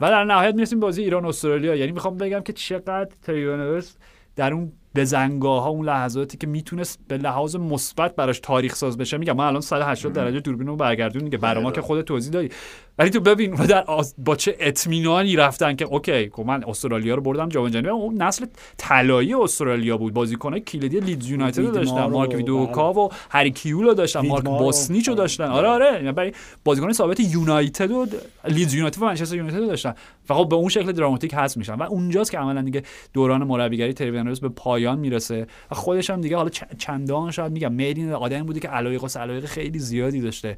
[0.00, 1.74] و در نهایت می‌رسیم بازی ایران استرالیا.
[1.74, 3.90] یعنی می‌خوام بگم که چقدر تری ونبلز
[4.36, 9.18] در اون بزنگاه ها اون لحظاتی که می‌تونست به لحاظ مثبت براش تاریخ ساز بشه.
[9.18, 12.50] میگم ما الان 180 درجه دوربین رو برگردون دیگه برای ما که خود توضیح دادی.
[12.98, 14.14] ولی تو ببین و در آز...
[14.18, 18.46] با چه اطمینانی رفتن که اوکی خب من استرالیا رو بردم جام جهانی اون نسل
[18.76, 20.14] طلایی استرالیا بود.
[20.14, 22.06] بازیکنای کلیدی لیدز یونایتد رو داشتن.
[22.06, 24.20] مارک ویدوکا و هری کیول رو داشتن.
[24.20, 25.44] مارک بوسنیچ رو داشتن.
[25.44, 25.92] آره آره.
[25.94, 26.32] یعنی برای
[26.64, 28.06] بازیکن ثابت یونایتد و
[28.48, 29.94] لیدز یونایتد و منچستر یونایتد رو داشتن.
[30.28, 31.74] و خب به اون شکل دراماتیک هست میشن.
[31.74, 32.82] و اونجاست که عملا دیگه
[33.12, 35.46] دوران مربیگری تری به پایان می‌رسه.
[35.70, 39.44] و خودش هم دیگه حالا چندان شاید میگم میدین آدمی بوده که علایق و سلایق
[39.44, 40.56] خیلی زیادی داشته.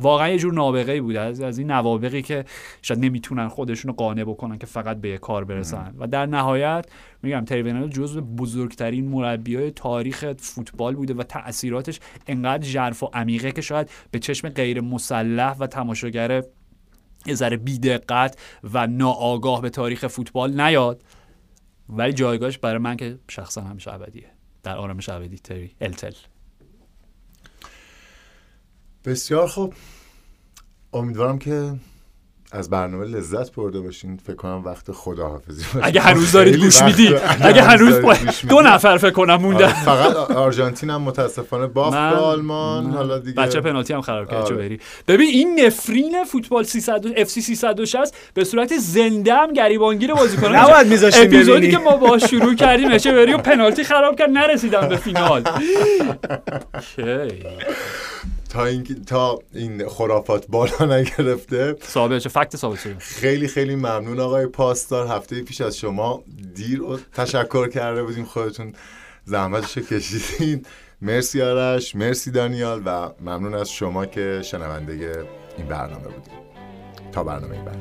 [0.00, 1.16] واقعا یه جور نابغه بود.
[1.16, 2.44] از, از این نوابقی که
[2.82, 5.94] شاید نمی‌تونن خودشون رو قانع بکنن که فقط به کار برسن.
[5.98, 6.86] و در نهایت
[7.22, 13.52] میگم تری ونروز جزو بزرگترین مربیای تاریخ فوتبال بوده و تاثیراتش انقدر ژرف و عمیقه
[13.52, 16.42] که شاید به چشم غیر مسلح و تماشاگر
[17.26, 18.38] یه ذره بیدقت
[18.72, 21.02] و ناآگاه به تاریخ فوتبال نیاد.
[21.88, 24.30] ولی جایگاهش برای من که شخصا همیشه ابدیه.
[24.62, 26.12] در آرامش ابدی تری التل
[29.04, 29.74] بسیار خوب.
[30.92, 31.72] امیدوارم که
[32.52, 34.16] از برنامه لذت برده باشین.
[34.16, 35.86] فکر کنم وقت خداحافظی باشه.
[35.86, 37.14] اگه هنوز دارید گوش میدی.
[37.40, 37.94] اگه هنوز
[38.48, 38.60] دو.
[38.60, 41.66] نفر فکر کنم آره، فقط آرژانتین هم متاسفانه.
[41.66, 42.84] باخت من- به آلمان.
[42.84, 44.56] من- حالا دیگه بچه پنالتی هم خراب کرد آره.
[44.56, 44.80] بری.
[45.08, 50.86] ببین این نفرین فوتبال 300 اف سی 360 به صورت زنده هم گریبانگیر بازیکن نباید
[50.86, 51.70] می‌ذاشتیم اپیزودی.
[51.70, 55.42] که ما با شروع کردیم چه بری و پنالتی خراب کرد نرسیدم به فینال.
[58.50, 61.76] تا این تا این خرافات بالا نگرفته.
[61.86, 65.06] ثابت چه؟ فکت ثابت شده خیلی خیلی ممنون آقای پاسدار.
[65.06, 66.24] هفته پیش از شما
[66.54, 68.24] دیر و تشکر کرده بودیم.
[68.24, 68.72] خودتون
[69.24, 70.66] زحمتش رو کشیدین.
[71.02, 75.26] مرسی آرش مرسی دانیال و ممنون از شما که شنونده
[75.58, 76.34] این برنامه بودیم
[77.12, 77.80] تا برنامه بعد.